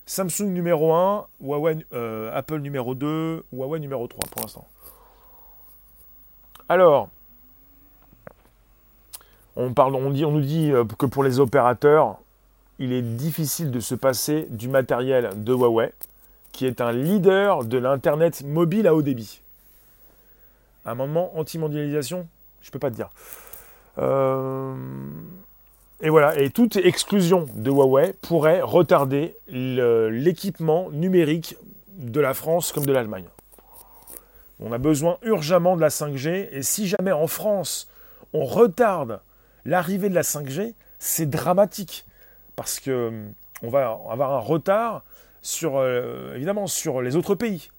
Samsung 0.08 0.48
numéro 0.48 0.94
1, 0.94 1.28
Huawei, 1.42 1.86
Apple 2.32 2.60
numéro 2.60 2.96
2, 2.96 3.46
Huawei 3.52 3.80
numéro 3.80 4.08
3 4.08 4.20
pour 4.32 4.42
l'instant. 4.42 4.68
Alors, 6.68 7.10
on, 9.56 9.70
nous 9.70 10.42
dit 10.42 10.72
que 10.98 11.06
pour 11.06 11.24
les 11.24 11.40
opérateurs, 11.40 12.18
il 12.80 12.92
est 12.92 13.02
difficile 13.02 13.72
de 13.72 13.80
se 13.80 13.96
passer 13.96 14.48
du 14.50 14.68
matériel 14.68 15.30
de 15.44 15.54
Huawei, 15.54 15.94
qui 16.52 16.66
est 16.66 16.82
un 16.82 16.92
leader 16.92 17.66
de 17.66 17.78
l'Internet 17.78 18.44
mobile 18.44 18.88
à 18.88 18.96
haut 18.96 19.02
débit. 19.02 19.42
Amendement 20.86 21.32
anti-mondialisation 21.38 22.28
Je 22.62 22.70
ne 22.70 22.72
peux 22.72 22.80
pas 22.80 22.90
te 22.90 22.96
dire. 22.96 23.10
Euh, 24.00 24.76
et 26.02 26.10
voilà, 26.10 26.38
et 26.38 26.50
toute 26.50 26.76
exclusion 26.76 27.48
de 27.54 27.70
Huawei 27.70 28.14
pourrait 28.22 28.62
retarder 28.62 29.38
l'équipement 29.48 30.90
numérique 30.92 31.56
de 31.98 32.20
la 32.20 32.34
France 32.34 32.72
comme 32.72 32.86
de 32.86 32.92
l'Allemagne. 32.92 33.28
On 34.60 34.72
a 34.72 34.78
besoin 34.78 35.18
urgemment 35.24 35.76
de 35.76 35.82
la 35.82 35.90
5G, 35.90 36.50
et 36.52 36.64
si 36.64 36.88
jamais 36.88 37.12
en 37.12 37.28
France 37.28 37.88
on 38.34 38.46
retarde 38.46 39.20
l'arrivée 39.66 40.10
de 40.10 40.16
la 40.16 40.22
5G, 40.22 40.74
c'est 41.00 41.30
dramatique 41.30 42.06
parce 42.56 42.80
que 42.80 43.12
on 43.62 43.70
va 43.70 43.98
avoir 44.10 44.34
un 44.34 44.40
retard 44.40 45.04
sur, 45.42 45.78
euh, 45.78 46.68
sur 46.68 47.02
les 47.02 47.16
autres 47.16 47.36
pays. 47.36 47.70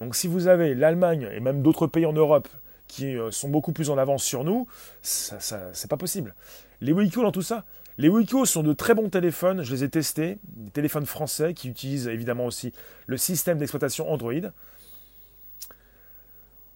Donc 0.00 0.14
si 0.14 0.28
vous 0.28 0.46
avez 0.46 0.74
l'Allemagne 0.74 1.28
et 1.32 1.40
même 1.40 1.62
d'autres 1.62 1.86
pays 1.86 2.06
en 2.06 2.12
Europe 2.12 2.48
qui 2.86 3.16
euh, 3.16 3.30
sont 3.30 3.48
beaucoup 3.48 3.72
plus 3.72 3.90
en 3.90 3.98
avance 3.98 4.22
sur 4.22 4.44
nous, 4.44 4.66
ça, 5.02 5.38
ça 5.40 5.68
c'est 5.72 5.90
pas 5.90 5.96
possible. 5.96 6.34
Les 6.80 6.92
Wiko 6.92 7.22
dans 7.22 7.32
tout 7.32 7.42
ça, 7.42 7.64
les 7.98 8.08
Wiko 8.08 8.44
sont 8.44 8.62
de 8.62 8.72
très 8.72 8.94
bons 8.94 9.08
téléphones, 9.08 9.62
je 9.62 9.74
les 9.74 9.84
ai 9.84 9.88
testés, 9.88 10.38
des 10.44 10.70
téléphones 10.70 11.04
français 11.04 11.52
qui 11.52 11.68
utilisent 11.68 12.06
évidemment 12.06 12.46
aussi 12.46 12.72
le 13.06 13.16
système 13.16 13.58
d'exploitation 13.58 14.10
Android. 14.10 14.32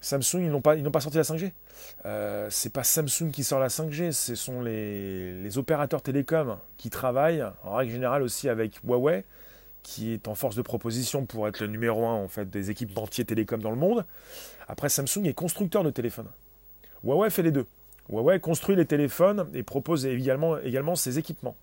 Samsung, 0.03 0.41
ils 0.41 0.51
n'ont 0.51 0.61
pas, 0.61 1.01
sorti 1.01 1.17
la 1.17 1.23
5G. 1.23 1.53
Euh, 2.05 2.49
c'est 2.51 2.73
pas 2.73 2.83
Samsung 2.83 3.31
qui 3.33 3.45
sort 3.45 3.61
la 3.61 3.69
5G, 3.69 4.11
ce 4.11 4.35
sont 4.35 4.61
les, 4.61 5.59
opérateurs 5.59 6.03
télécoms 6.03 6.59
qui 6.77 6.91
travaillent, 6.91 7.45
en 7.63 7.77
règle 7.77 7.93
générale 7.93 8.23
aussi 8.23 8.49
avec 8.49 8.81
Huawei, 8.85 9.25
qui 9.85 10.13
est 10.13 10.27
en 10.27 10.35
force 10.35 10.57
de 10.57 10.63
proposition 10.63 11.25
pour 11.25 11.47
être 11.47 11.61
le 11.61 11.69
numéro 11.69 12.05
un 12.05 12.15
en 12.15 12.27
fait 12.27 12.51
des 12.51 12.71
équipementiers 12.71 13.25
télécoms 13.25 13.63
dans 13.63 13.71
le 13.71 13.77
monde. 13.77 14.05
Après, 14.67 14.89
Samsung 14.89 15.25
est 15.25 15.35
constructeur 15.35 15.85
de 15.85 15.91
téléphones. 15.91 16.29
Huawei 17.05 17.31
fait 17.31 17.43
les 17.43 17.53
deux. 17.53 17.67
Huawei 18.09 18.41
construit 18.41 18.75
les 18.75 18.87
téléphones 18.87 19.47
et 19.55 19.63
propose 19.63 20.05
également, 20.05 20.59
également 20.59 20.97
ses 20.97 21.21
équipements. 21.21 21.55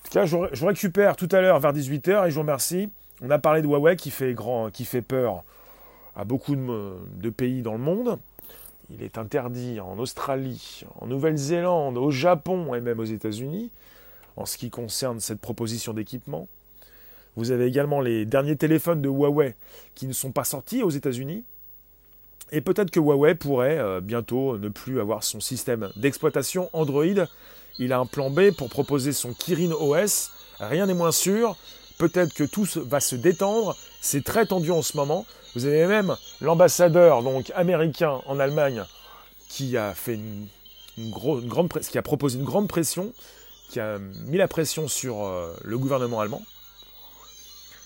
En 0.00 0.04
tout 0.04 0.12
cas, 0.12 0.26
je, 0.26 0.36
je 0.52 0.66
récupère 0.66 1.16
tout 1.16 1.28
à 1.32 1.40
l'heure 1.40 1.58
vers 1.58 1.72
18h 1.72 2.26
et 2.26 2.30
je 2.30 2.34
vous 2.34 2.42
remercie. 2.42 2.90
On 3.22 3.30
a 3.30 3.38
parlé 3.38 3.62
de 3.62 3.66
Huawei 3.66 3.96
qui 3.96 4.10
fait, 4.10 4.34
grand, 4.34 4.70
qui 4.70 4.84
fait 4.84 5.02
peur 5.02 5.44
à 6.18 6.24
beaucoup 6.24 6.56
de, 6.56 7.30
pays 7.30 7.62
dans 7.62 7.72
le 7.72 7.78
monde. 7.78 8.18
Il 8.90 9.02
est 9.02 9.18
interdit 9.18 9.78
en 9.80 9.98
Australie, 9.98 10.82
en 11.00 11.06
Nouvelle-Zélande, 11.06 11.96
au 11.96 12.10
Japon 12.10 12.74
et 12.74 12.80
même 12.80 12.98
aux 12.98 13.04
États-Unis 13.04 13.70
en 14.36 14.44
ce 14.44 14.56
qui 14.56 14.70
concerne 14.70 15.20
cette 15.20 15.40
proposition 15.40 15.92
d'équipement. 15.92 16.48
Vous 17.36 17.52
avez 17.52 17.66
également 17.66 18.00
les 18.00 18.24
derniers 18.24 18.56
téléphones 18.56 19.00
de 19.00 19.08
Huawei 19.08 19.54
qui 19.94 20.06
ne 20.06 20.12
sont 20.12 20.32
pas 20.32 20.44
sortis 20.44 20.82
aux 20.82 20.90
États-Unis. 20.90 21.44
Et 22.50 22.60
peut-être 22.60 22.90
que 22.90 22.98
Huawei 22.98 23.34
pourrait 23.34 23.78
euh, 23.78 24.00
bientôt 24.00 24.58
ne 24.58 24.68
plus 24.68 25.00
avoir 25.00 25.22
son 25.22 25.38
système 25.38 25.90
d'exploitation 25.96 26.70
Android. 26.72 27.26
Il 27.78 27.92
a 27.92 27.98
un 27.98 28.06
plan 28.06 28.30
B 28.30 28.50
pour 28.56 28.68
proposer 28.70 29.12
son 29.12 29.32
Kirin 29.34 29.72
OS. 29.72 30.30
Rien 30.58 30.86
n'est 30.86 30.94
moins 30.94 31.12
sûr. 31.12 31.56
Peut-être 31.98 32.32
que 32.32 32.44
tout 32.44 32.66
va 32.76 33.00
se 33.00 33.16
détendre. 33.16 33.76
C'est 34.00 34.24
très 34.24 34.46
tendu 34.46 34.70
en 34.70 34.82
ce 34.82 34.96
moment. 34.96 35.26
Vous 35.58 35.66
avez 35.66 35.88
même 35.88 36.16
l'ambassadeur 36.40 37.24
donc 37.24 37.50
américain 37.56 38.20
en 38.26 38.38
Allemagne 38.38 38.84
qui 39.48 39.76
a 39.76 39.92
fait 39.92 40.14
une, 40.14 40.46
grande 41.10 41.68
proposé 42.04 42.38
une 42.38 42.44
grande 42.44 42.68
pression, 42.68 43.12
qui 43.68 43.80
a 43.80 43.98
mis 44.26 44.36
la 44.36 44.46
pression 44.46 44.86
sur 44.86 45.24
euh, 45.24 45.52
le 45.64 45.76
gouvernement 45.76 46.20
allemand. 46.20 46.44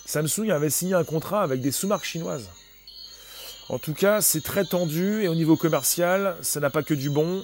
Samsung 0.05 0.51
avait 0.51 0.68
signé 0.68 0.93
un 0.93 1.03
contrat 1.03 1.43
avec 1.43 1.62
des 1.62 1.73
sous-marques 1.73 2.05
chinoises. 2.05 2.51
En 3.70 3.79
tout 3.79 3.95
cas, 3.95 4.20
c'est 4.20 4.43
très 4.43 4.66
tendu 4.66 5.23
et 5.23 5.29
au 5.29 5.35
niveau 5.35 5.57
commercial, 5.57 6.37
ça 6.43 6.61
n'a 6.61 6.68
pas 6.68 6.83
que 6.83 6.93
du 6.93 7.09
bon. 7.09 7.43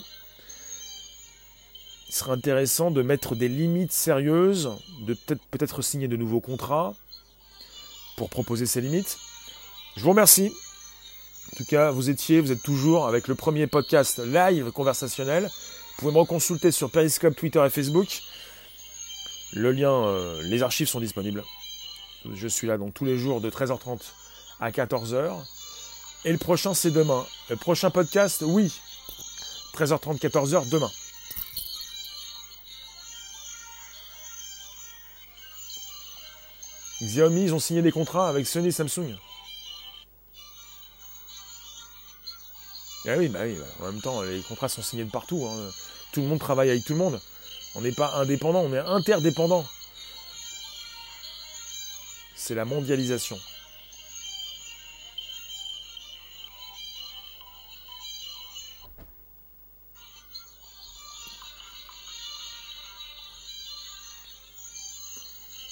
Il 2.10 2.14
serait 2.14 2.32
intéressant 2.32 2.90
de 2.90 3.00
mettre 3.00 3.34
des 3.34 3.48
limites 3.48 3.92
sérieuses, 3.92 4.72
de 5.06 5.14
peut-être 5.14 5.42
peut-être 5.50 5.80
signer 5.80 6.06
de 6.06 6.16
nouveaux 6.16 6.42
contrats 6.42 6.92
pour 8.18 8.28
proposer 8.28 8.66
ces 8.66 8.82
limites. 8.82 9.16
Je 9.98 10.04
vous 10.04 10.10
remercie. 10.10 10.52
En 11.52 11.56
tout 11.56 11.64
cas, 11.64 11.90
vous 11.90 12.08
étiez, 12.08 12.40
vous 12.40 12.52
êtes 12.52 12.62
toujours 12.62 13.08
avec 13.08 13.26
le 13.26 13.34
premier 13.34 13.66
podcast 13.66 14.20
live 14.24 14.70
conversationnel. 14.70 15.46
Vous 15.46 15.94
pouvez 15.98 16.12
me 16.12 16.18
reconsulter 16.18 16.70
sur 16.70 16.88
Periscope, 16.88 17.34
Twitter 17.34 17.60
et 17.66 17.68
Facebook. 17.68 18.06
Le 19.54 19.72
lien, 19.72 19.90
euh, 19.90 20.40
les 20.44 20.62
archives 20.62 20.86
sont 20.86 21.00
disponibles. 21.00 21.42
Je 22.32 22.46
suis 22.46 22.68
là 22.68 22.78
donc 22.78 22.94
tous 22.94 23.04
les 23.04 23.18
jours 23.18 23.40
de 23.40 23.50
13h30 23.50 23.98
à 24.60 24.70
14h. 24.70 25.32
Et 26.24 26.30
le 26.30 26.38
prochain, 26.38 26.74
c'est 26.74 26.92
demain. 26.92 27.26
Le 27.50 27.56
prochain 27.56 27.90
podcast, 27.90 28.44
oui. 28.46 28.72
13h30, 29.74 30.20
14h, 30.20 30.68
demain. 30.68 30.92
Xiaomi, 37.02 37.42
ils 37.46 37.54
ont 37.54 37.58
signé 37.58 37.82
des 37.82 37.90
contrats 37.90 38.28
avec 38.28 38.46
Sony 38.46 38.70
Samsung. 38.70 39.16
Ah 43.10 43.14
oui, 43.16 43.28
bah 43.28 43.40
oui, 43.44 43.56
bah, 43.58 43.86
en 43.86 43.92
même 43.92 44.02
temps, 44.02 44.22
les 44.22 44.40
contrats 44.40 44.68
sont 44.68 44.82
signés 44.82 45.04
de 45.04 45.10
partout. 45.10 45.46
Hein. 45.46 45.70
Tout 46.12 46.20
le 46.20 46.26
monde 46.26 46.38
travaille 46.38 46.68
avec 46.68 46.84
tout 46.84 46.92
le 46.92 46.98
monde. 46.98 47.18
On 47.74 47.80
n'est 47.80 47.92
pas 47.92 48.14
indépendant, 48.16 48.60
on 48.60 48.72
est 48.74 48.78
interdépendant. 48.78 49.64
C'est 52.36 52.54
la 52.54 52.64
mondialisation. 52.64 53.38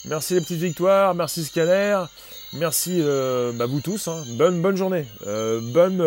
Merci 0.06 0.34
les 0.34 0.40
petites 0.40 0.58
victoires, 0.58 1.16
merci 1.16 1.44
Scanner, 1.44 1.98
merci 2.52 3.00
euh, 3.00 3.50
bah, 3.52 3.66
vous 3.66 3.80
tous. 3.80 4.06
Hein. 4.06 4.22
Bonne, 4.38 4.76
journée, 4.76 5.04
euh, 5.26 5.60
bonne 5.72 6.00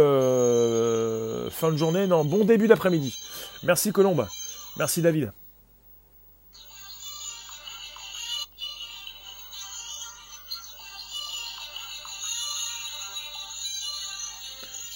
euh, 1.29 1.49
fin 1.49 1.71
de 1.71 1.77
journée, 1.77 2.07
non, 2.07 2.25
bon 2.25 2.43
début 2.43 2.67
d'après-midi. 2.67 3.15
Merci 3.63 3.91
Colombe, 3.91 4.27
merci 4.77 5.01
David. 5.01 5.31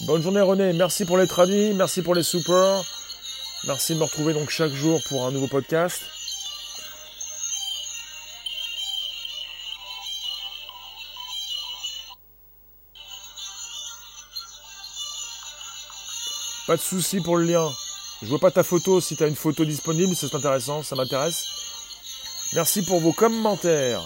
Bonne 0.05 0.21
journée 0.21 0.41
René, 0.41 0.73
merci 0.73 1.05
pour 1.05 1.17
les 1.17 1.27
traduits, 1.27 1.73
merci 1.73 2.01
pour 2.01 2.13
les 2.13 2.23
supports, 2.23 2.83
merci 3.65 3.93
de 3.93 3.99
me 3.99 4.03
retrouver 4.03 4.33
donc 4.33 4.49
chaque 4.49 4.73
jour 4.73 4.99
pour 5.07 5.25
un 5.25 5.31
nouveau 5.31 5.47
podcast. 5.47 6.01
Pas 16.73 16.77
de 16.77 16.81
souci 16.81 17.21
pour 17.21 17.37
le 17.37 17.43
lien. 17.43 17.71
Je 18.23 18.27
vois 18.29 18.39
pas 18.39 18.49
ta 18.49 18.63
photo. 18.63 18.99
Si 18.99 19.15
tu 19.15 19.23
une 19.27 19.35
photo 19.35 19.63
disponible, 19.63 20.15
c'est 20.15 20.33
intéressant, 20.33 20.81
ça 20.81 20.95
m'intéresse. 20.95 21.45
Merci 22.55 22.81
pour 22.81 22.99
vos 22.99 23.13
commentaires. 23.13 24.01